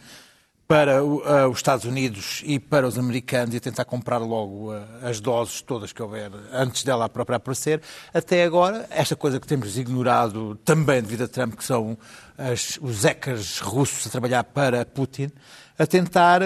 para 0.67 1.01
os 1.03 1.57
Estados 1.57 1.85
Unidos 1.85 2.41
e 2.45 2.59
para 2.59 2.85
os 2.85 2.97
americanos 2.97 3.55
e 3.55 3.59
tentar 3.59 3.85
comprar 3.85 4.17
logo 4.17 4.73
eh, 4.73 4.81
as 5.09 5.19
doses 5.19 5.61
todas 5.61 5.93
que 5.93 6.01
houver 6.01 6.31
antes 6.51 6.83
dela 6.83 7.07
própria 7.07 7.37
aparecer. 7.37 7.81
Até 8.13 8.43
agora, 8.43 8.85
esta 8.89 9.15
coisa 9.15 9.39
que 9.39 9.47
temos 9.47 9.77
ignorado 9.77 10.55
também 10.65 11.01
devido 11.01 11.23
a 11.23 11.27
Trump, 11.27 11.55
que 11.55 11.63
são 11.63 11.97
as- 12.37 12.77
os 12.81 13.03
hackers 13.03 13.59
russos 13.59 14.07
a 14.07 14.09
trabalhar 14.09 14.43
para 14.43 14.85
Putin, 14.85 15.29
a 15.79 15.85
tentar 15.85 16.41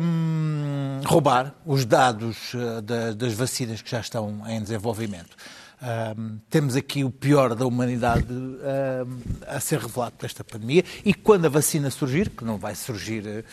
hum, 0.00 1.00
roubar 1.06 1.54
os 1.64 1.84
dados 1.84 2.52
eh, 2.54 2.80
da- 2.82 3.12
das 3.12 3.32
vacinas 3.32 3.80
que 3.82 3.90
já 3.90 4.00
estão 4.00 4.42
em 4.48 4.60
desenvolvimento. 4.62 5.36
Ahm, 5.82 6.36
temos 6.50 6.76
aqui 6.76 7.02
o 7.04 7.10
pior 7.10 7.54
da 7.54 7.64
humanidade 7.66 8.26
ahm, 8.28 9.16
a 9.46 9.58
ser 9.60 9.78
revelado 9.78 10.12
por 10.18 10.26
esta 10.26 10.44
pandemia 10.44 10.84
e 11.04 11.14
quando 11.14 11.46
a 11.46 11.48
vacina 11.48 11.90
surgir, 11.90 12.28
que 12.28 12.44
não 12.44 12.58
vai 12.58 12.74
surgir 12.74 13.26
eh, 13.26 13.44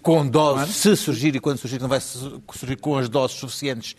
com 0.00 0.24
doses, 0.28 0.76
se 0.76 0.94
surgir 0.96 1.34
e 1.34 1.40
quando 1.40 1.58
surgir, 1.58 1.80
não 1.80 1.88
vai 1.88 2.00
su- 2.00 2.40
surgir 2.54 2.76
com 2.76 2.96
as 2.96 3.08
doses 3.08 3.36
suficientes 3.38 3.96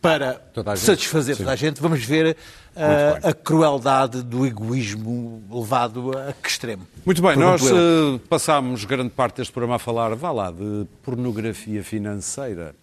para 0.00 0.32
Toda 0.54 0.74
gente. 0.74 0.86
satisfazer 0.86 1.36
Sim. 1.36 1.42
toda 1.42 1.52
a 1.52 1.56
gente, 1.56 1.78
vamos 1.82 2.02
ver 2.02 2.34
ah, 2.74 3.28
a 3.28 3.34
crueldade 3.34 4.22
do 4.22 4.46
egoísmo 4.46 5.42
levado 5.50 6.16
a 6.16 6.32
que 6.32 6.48
extremo. 6.48 6.88
Muito 7.04 7.20
bem, 7.20 7.36
nós 7.36 7.60
eu. 7.66 7.76
eh, 8.16 8.20
passámos 8.30 8.86
grande 8.86 9.10
parte 9.10 9.36
deste 9.36 9.52
programa 9.52 9.76
a 9.76 9.78
falar, 9.78 10.14
vá 10.14 10.30
lá, 10.32 10.50
de 10.50 10.86
pornografia 11.02 11.84
financeira. 11.84 12.74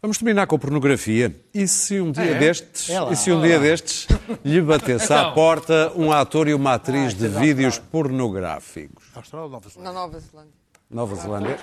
Vamos 0.00 0.18
terminar 0.18 0.46
com 0.46 0.56
pornografia. 0.58 1.34
E 1.52 1.66
se 1.66 2.00
um 2.00 2.12
dia 2.12 2.34
destes, 2.36 2.88
É 2.88 3.00
lá. 3.00 3.10
e 3.12 3.16
se 3.16 3.32
um 3.32 3.42
dia 3.42 3.58
destes 3.58 4.06
lhe 4.44 4.60
batesse 4.62 5.12
à 5.12 5.20
Então. 5.22 5.34
porta 5.34 5.92
um 5.96 6.12
ator 6.12 6.46
e 6.46 6.54
uma 6.54 6.74
atriz 6.74 7.14
de 7.14 7.26
vídeos 7.26 7.78
pornográficos? 7.78 9.04
Austrália 9.14 9.46
ou 9.46 9.50
Nova 9.50 9.68
Zelândia? 9.68 9.82
Na 9.92 10.00
Nova 10.00 10.20
Zelândia. 10.20 10.52
Nova 10.90 11.14
Zelândia. 11.16 11.58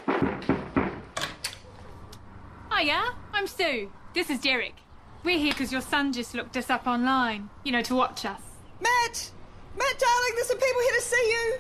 Hiya, 2.78 3.14
I'm 3.34 3.48
Sue. 3.48 3.90
This 4.14 4.30
is 4.30 4.40
Derek. 4.40 4.76
We're 5.24 5.40
here 5.40 5.52
because 5.54 5.72
your 5.74 5.82
son 5.82 6.12
just 6.12 6.34
looked 6.36 6.58
us 6.58 6.70
up 6.70 6.86
online, 6.88 7.50
you 7.64 7.72
know, 7.72 7.82
to 7.84 7.96
watch 7.96 8.26
us. 8.26 8.42
Matt! 8.82 9.32
Matt, 9.78 9.98
darling, 9.98 10.36
there's 10.36 10.48
some 10.48 10.60
people 10.60 10.82
here 10.82 10.96
to 10.96 11.02
see 11.02 11.32
you. 11.32 11.60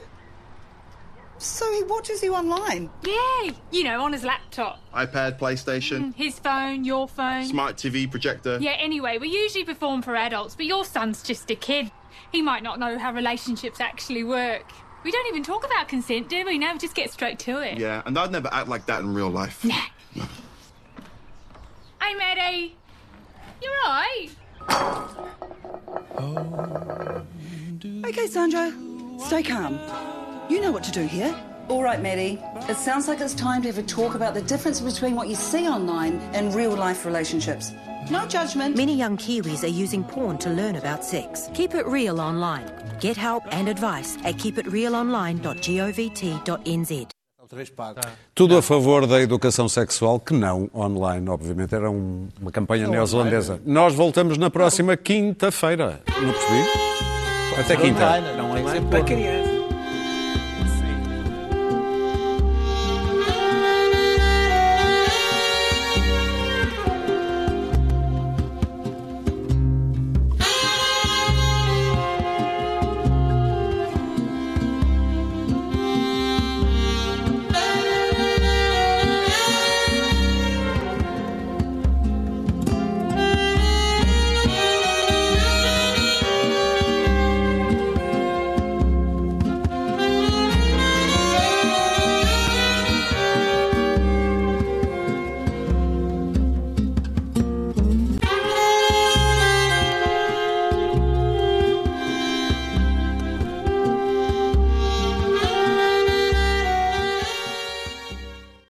So 1.38 1.72
he 1.74 1.84
watches 1.84 2.24
you 2.24 2.34
online. 2.34 2.90
Yeah, 3.04 3.52
you 3.72 3.84
know, 3.84 4.02
on 4.04 4.14
his 4.14 4.24
laptop. 4.24 4.80
iPad, 4.94 5.38
PlayStation, 5.38 6.00
mm, 6.06 6.16
His 6.16 6.40
phone, 6.40 6.84
your 6.86 7.08
phone. 7.08 7.46
smart 7.46 7.76
TV 7.76 8.10
projector. 8.10 8.58
Yeah, 8.62 8.72
anyway, 8.72 9.18
we 9.18 9.28
usually 9.30 9.66
perform 9.66 10.02
for 10.02 10.16
adults, 10.16 10.56
but 10.56 10.66
your 10.66 10.86
son's 10.86 11.22
just 11.22 11.52
a 11.52 11.56
kid. 11.56 11.92
He 12.32 12.42
might 12.42 12.64
not 12.64 12.80
know 12.80 12.98
how 12.98 13.12
relationships 13.12 13.80
actually 13.82 14.24
work. 14.24 14.72
We 15.04 15.12
don't 15.12 15.28
even 15.28 15.44
talk 15.44 15.66
about 15.66 15.88
consent, 15.88 16.30
do 16.30 16.46
we? 16.46 16.58
No, 16.58 16.72
we 16.74 16.80
just 16.80 16.96
get 16.96 17.12
straight 17.12 17.38
to 17.40 17.60
it. 17.60 17.78
Yeah, 17.78 18.02
and 18.06 18.18
I'd 18.18 18.32
never 18.32 18.50
act 18.52 18.68
like 18.70 18.86
that 18.88 19.02
in 19.02 19.14
real 19.14 19.30
life. 19.30 19.62
Hey, 22.02 22.14
Maddie. 22.16 22.76
You're 23.62 23.72
right. 23.86 24.30
Okay, 28.06 28.28
Sandra. 28.28 28.72
stay 29.20 29.44
calm. 29.44 29.80
You 30.50 30.62
know 30.62 30.72
what 30.72 30.84
to 30.84 30.92
do 30.92 31.02
here. 31.06 31.34
All 31.68 31.82
right, 31.84 32.00
Maddie. 32.02 32.40
It 32.70 32.78
sounds 32.78 33.08
like 33.08 33.20
it's 33.22 33.34
time 33.34 33.62
to 33.64 33.68
have 33.70 33.80
a 33.80 33.84
talk 33.84 34.14
about 34.16 34.34
the 34.36 34.42
difference 34.44 34.80
between 34.80 35.16
what 35.16 35.28
you 35.28 35.36
see 35.36 35.68
online 35.68 36.20
and 36.34 36.54
real 36.54 36.76
life 36.76 37.06
relationships. 37.06 37.72
No 38.12 38.28
judgment. 38.28 38.78
Many 38.78 38.94
young 38.96 39.18
Kiwis 39.18 39.64
are 39.64 39.68
using 39.84 40.04
porn 40.04 40.38
to 40.40 40.50
learn 40.52 40.76
about 40.76 41.04
sex. 41.04 41.50
Keep 41.56 41.74
it 41.74 41.88
real 41.88 42.22
online. 42.22 42.66
Get 43.00 43.18
help 43.18 43.44
and 43.52 43.68
advice 43.68 44.16
at 44.24 44.36
keepitrealonline.govt.nz. 44.36 47.08
Tudo 48.36 48.58
a 48.58 48.62
favor 48.62 49.08
da 49.08 49.20
educação 49.22 49.68
sexual, 49.70 50.20
que 50.20 50.34
não 50.34 50.70
online, 50.74 51.30
obviamente. 51.30 51.74
Era 51.74 51.90
um- 51.90 52.28
uma 52.42 52.52
campanha 52.52 52.88
neozelandesa. 52.88 53.60
Nós 53.66 53.96
voltamos 53.96 54.38
na 54.38 54.50
próxima 54.52 54.96
quinta-feira. 54.98 56.02
Não 56.22 56.32
percebi? 56.34 56.64
Até 57.60 57.76
quinta. 57.78 58.04
Online, 58.06 58.38
não 58.38 58.58
é 58.58 58.82
para 58.82 59.04
criança. 59.04 59.45